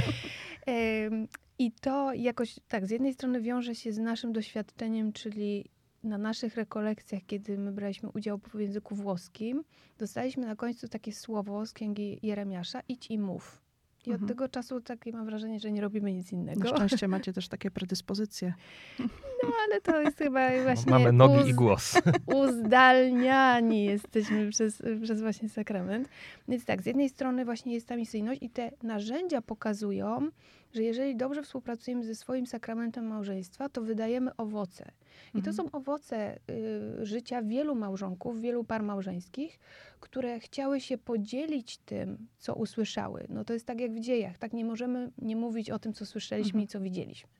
I 1.58 1.72
to 1.72 2.12
jakoś, 2.12 2.60
tak, 2.68 2.86
z 2.86 2.90
jednej 2.90 3.14
strony 3.14 3.40
wiąże 3.40 3.74
się 3.74 3.92
z 3.92 3.98
naszym 3.98 4.32
doświadczeniem, 4.32 5.12
czyli 5.12 5.64
na 6.02 6.18
naszych 6.18 6.56
rekolekcjach, 6.56 7.22
kiedy 7.26 7.58
my 7.58 7.72
braliśmy 7.72 8.08
udział 8.08 8.40
w 8.54 8.60
języku 8.60 8.94
włoskim, 8.94 9.64
dostaliśmy 9.98 10.46
na 10.46 10.56
końcu 10.56 10.88
takie 10.88 11.12
słowo 11.12 11.66
z 11.66 11.72
księgi 11.72 12.18
Jeremiasza, 12.22 12.80
idź 12.88 13.10
i 13.10 13.18
mów. 13.18 13.63
I 14.06 14.10
mhm. 14.10 14.22
od 14.22 14.28
tego 14.28 14.48
czasu 14.48 14.80
takie 14.80 15.12
mam 15.12 15.26
wrażenie, 15.26 15.60
że 15.60 15.72
nie 15.72 15.80
robimy 15.80 16.12
nic 16.12 16.32
innego. 16.32 16.70
Na 16.70 16.76
szczęście 16.76 17.08
macie 17.08 17.32
też 17.38 17.48
takie 17.48 17.70
predyspozycje. 17.70 18.54
No 18.98 19.52
ale 19.64 19.80
to 19.80 20.00
jest 20.00 20.18
chyba 20.18 20.48
właśnie... 20.62 20.92
Mamy 20.92 21.12
nogi 21.12 21.40
uz... 21.40 21.48
i 21.48 21.54
głos. 21.54 22.00
Uzdalniani 22.44 23.84
jesteśmy 23.84 24.50
przez, 24.50 24.82
przez 25.02 25.20
właśnie 25.20 25.48
sakrament. 25.48 26.08
Więc 26.48 26.64
tak, 26.64 26.82
z 26.82 26.86
jednej 26.86 27.08
strony 27.08 27.44
właśnie 27.44 27.74
jest 27.74 27.88
ta 27.88 27.96
misyjność 27.96 28.42
i 28.42 28.50
te 28.50 28.70
narzędzia 28.82 29.42
pokazują, 29.42 30.28
że 30.74 30.82
jeżeli 30.82 31.16
dobrze 31.16 31.42
współpracujemy 31.42 32.04
ze 32.04 32.14
swoim 32.14 32.46
sakramentem 32.46 33.06
małżeństwa, 33.06 33.68
to 33.68 33.82
wydajemy 33.82 34.36
owoce. 34.36 34.90
I 35.34 35.42
to 35.42 35.50
mhm. 35.50 35.54
są 35.56 35.70
owoce 35.72 36.38
y, 36.50 37.06
życia 37.06 37.42
wielu 37.42 37.74
małżonków, 37.74 38.40
wielu 38.40 38.64
par 38.64 38.82
małżeńskich, 38.82 39.58
które 40.00 40.40
chciały 40.40 40.80
się 40.80 40.98
podzielić 40.98 41.78
tym, 41.78 42.26
co 42.38 42.54
usłyszały. 42.54 43.26
No 43.28 43.44
to 43.44 43.52
jest 43.52 43.66
tak 43.66 43.80
jak 43.80 43.92
w 43.94 44.00
dziejach, 44.00 44.38
tak 44.38 44.52
nie 44.52 44.64
możemy 44.64 45.10
nie 45.18 45.36
mówić 45.36 45.70
o 45.70 45.78
tym, 45.78 45.92
co 45.92 46.06
słyszeliśmy 46.06 46.48
mhm. 46.48 46.64
i 46.64 46.66
co 46.66 46.80
widzieliśmy. 46.80 47.30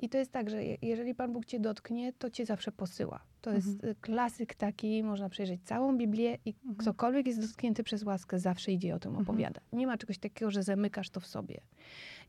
I 0.00 0.08
to 0.08 0.18
jest 0.18 0.32
tak, 0.32 0.50
że 0.50 0.62
jeżeli 0.82 1.14
Pan 1.14 1.32
Bóg 1.32 1.44
cię 1.44 1.60
dotknie, 1.60 2.12
to 2.12 2.30
cię 2.30 2.46
zawsze 2.46 2.72
posyła. 2.72 3.20
To 3.40 3.50
mhm. 3.50 3.72
jest 3.72 3.84
y, 3.84 3.94
klasyk 4.00 4.54
taki, 4.54 5.02
można 5.02 5.28
przejrzeć 5.28 5.60
całą 5.64 5.96
Biblię 5.96 6.38
i 6.44 6.50
mhm. 6.50 6.76
ktokolwiek 6.76 7.26
jest 7.26 7.40
dotknięty 7.40 7.82
przez 7.82 8.02
łaskę, 8.02 8.38
zawsze 8.38 8.72
idzie 8.72 8.94
o 8.94 8.98
tym 8.98 9.10
mhm. 9.10 9.28
opowiada. 9.28 9.60
Nie 9.72 9.86
ma 9.86 9.98
czegoś 9.98 10.18
takiego, 10.18 10.50
że 10.50 10.62
zamykasz 10.62 11.10
to 11.10 11.20
w 11.20 11.26
sobie. 11.26 11.60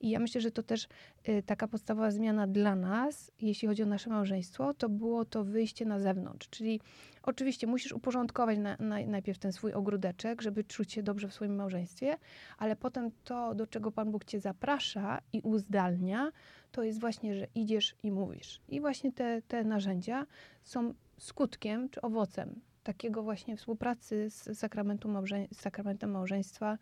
I 0.01 0.09
ja 0.09 0.19
myślę, 0.19 0.41
że 0.41 0.51
to 0.51 0.63
też 0.63 0.87
y, 1.29 1.43
taka 1.45 1.67
podstawowa 1.67 2.11
zmiana 2.11 2.47
dla 2.47 2.75
nas, 2.75 3.31
jeśli 3.41 3.67
chodzi 3.67 3.83
o 3.83 3.85
nasze 3.85 4.09
małżeństwo, 4.09 4.73
to 4.73 4.89
było 4.89 5.25
to 5.25 5.43
wyjście 5.43 5.85
na 5.85 5.99
zewnątrz. 5.99 6.49
Czyli 6.49 6.81
oczywiście 7.23 7.67
musisz 7.67 7.91
uporządkować 7.91 8.57
na, 8.57 8.77
na, 8.79 9.05
najpierw 9.05 9.39
ten 9.39 9.53
swój 9.53 9.73
ogródeczek, 9.73 10.41
żeby 10.41 10.63
czuć 10.63 10.93
się 10.93 11.03
dobrze 11.03 11.27
w 11.27 11.33
swoim 11.33 11.55
małżeństwie, 11.55 12.17
ale 12.57 12.75
potem 12.75 13.11
to, 13.23 13.55
do 13.55 13.67
czego 13.67 13.91
Pan 13.91 14.11
Bóg 14.11 14.25
cię 14.25 14.39
zaprasza 14.39 15.21
i 15.33 15.41
uzdalnia, 15.41 16.31
to 16.71 16.83
jest 16.83 16.99
właśnie, 16.99 17.35
że 17.35 17.47
idziesz 17.55 17.95
i 18.03 18.11
mówisz. 18.11 18.61
I 18.69 18.81
właśnie 18.81 19.11
te, 19.11 19.41
te 19.41 19.63
narzędzia 19.63 20.25
są 20.63 20.93
skutkiem 21.17 21.89
czy 21.89 22.01
owocem 22.01 22.61
takiego 22.85 23.23
właśnie 23.23 23.57
współpracy 23.57 24.29
z, 24.29 24.59
sakramentu 24.59 25.09
sakramentem 25.53 26.11
małżeństwa 26.11 26.77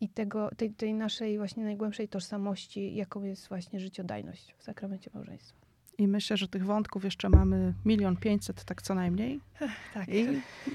i 0.00 0.08
tego, 0.08 0.50
tej, 0.56 0.70
tej 0.70 0.94
naszej 0.94 1.38
właśnie 1.38 1.64
najgłębszej 1.64 2.08
tożsamości, 2.08 2.94
jaką 2.94 3.22
jest 3.22 3.48
właśnie 3.48 3.80
życiodajność 3.80 4.54
w 4.58 4.62
sakramencie 4.62 5.10
małżeństwa. 5.14 5.64
I 5.98 6.08
myślę, 6.08 6.36
że 6.36 6.48
tych 6.48 6.64
wątków 6.64 7.04
jeszcze 7.04 7.28
mamy 7.28 7.74
milion 7.84 8.16
pięćset, 8.16 8.64
tak 8.64 8.82
co 8.82 8.94
najmniej. 8.94 9.40
Tak. 9.94 10.08
I, 10.08 10.26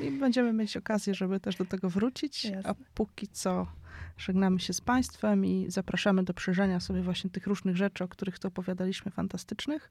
I 0.07 0.11
będziemy 0.11 0.53
mieć 0.53 0.78
okazję, 0.78 1.15
żeby 1.15 1.39
też 1.39 1.55
do 1.55 1.65
tego 1.65 1.89
wrócić. 1.89 2.45
Jasne. 2.45 2.70
A 2.70 2.76
póki 2.93 3.28
co 3.28 3.67
żegnamy 4.17 4.59
się 4.59 4.74
z 4.74 4.82
Państwem 4.82 5.45
i 5.45 5.65
zapraszamy 5.70 6.24
do 6.24 6.34
przyjrzenia 6.34 6.80
sobie 6.80 7.01
właśnie 7.01 7.30
tych 7.30 7.47
różnych 7.47 7.78
rzeczy, 7.78 8.03
o 8.03 8.07
których 8.07 8.39
tu 8.39 8.47
opowiadaliśmy, 8.47 9.11
fantastycznych. 9.11 9.89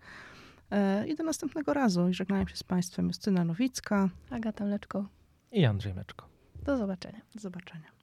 E, 0.70 1.08
I 1.08 1.16
do 1.16 1.24
następnego 1.24 1.74
razu. 1.74 2.08
I 2.08 2.14
żegnają 2.14 2.46
się 2.46 2.56
z 2.56 2.62
Państwem 2.62 3.06
Justyna 3.06 3.44
Nowicka. 3.44 4.08
Agata 4.30 4.64
Mleczko, 4.64 5.06
I 5.52 5.64
Andrzej 5.64 5.94
Meczko. 5.94 6.28
do 6.64 6.76
zobaczenia. 6.76 7.20
Do 7.34 7.40
zobaczenia. 7.40 7.97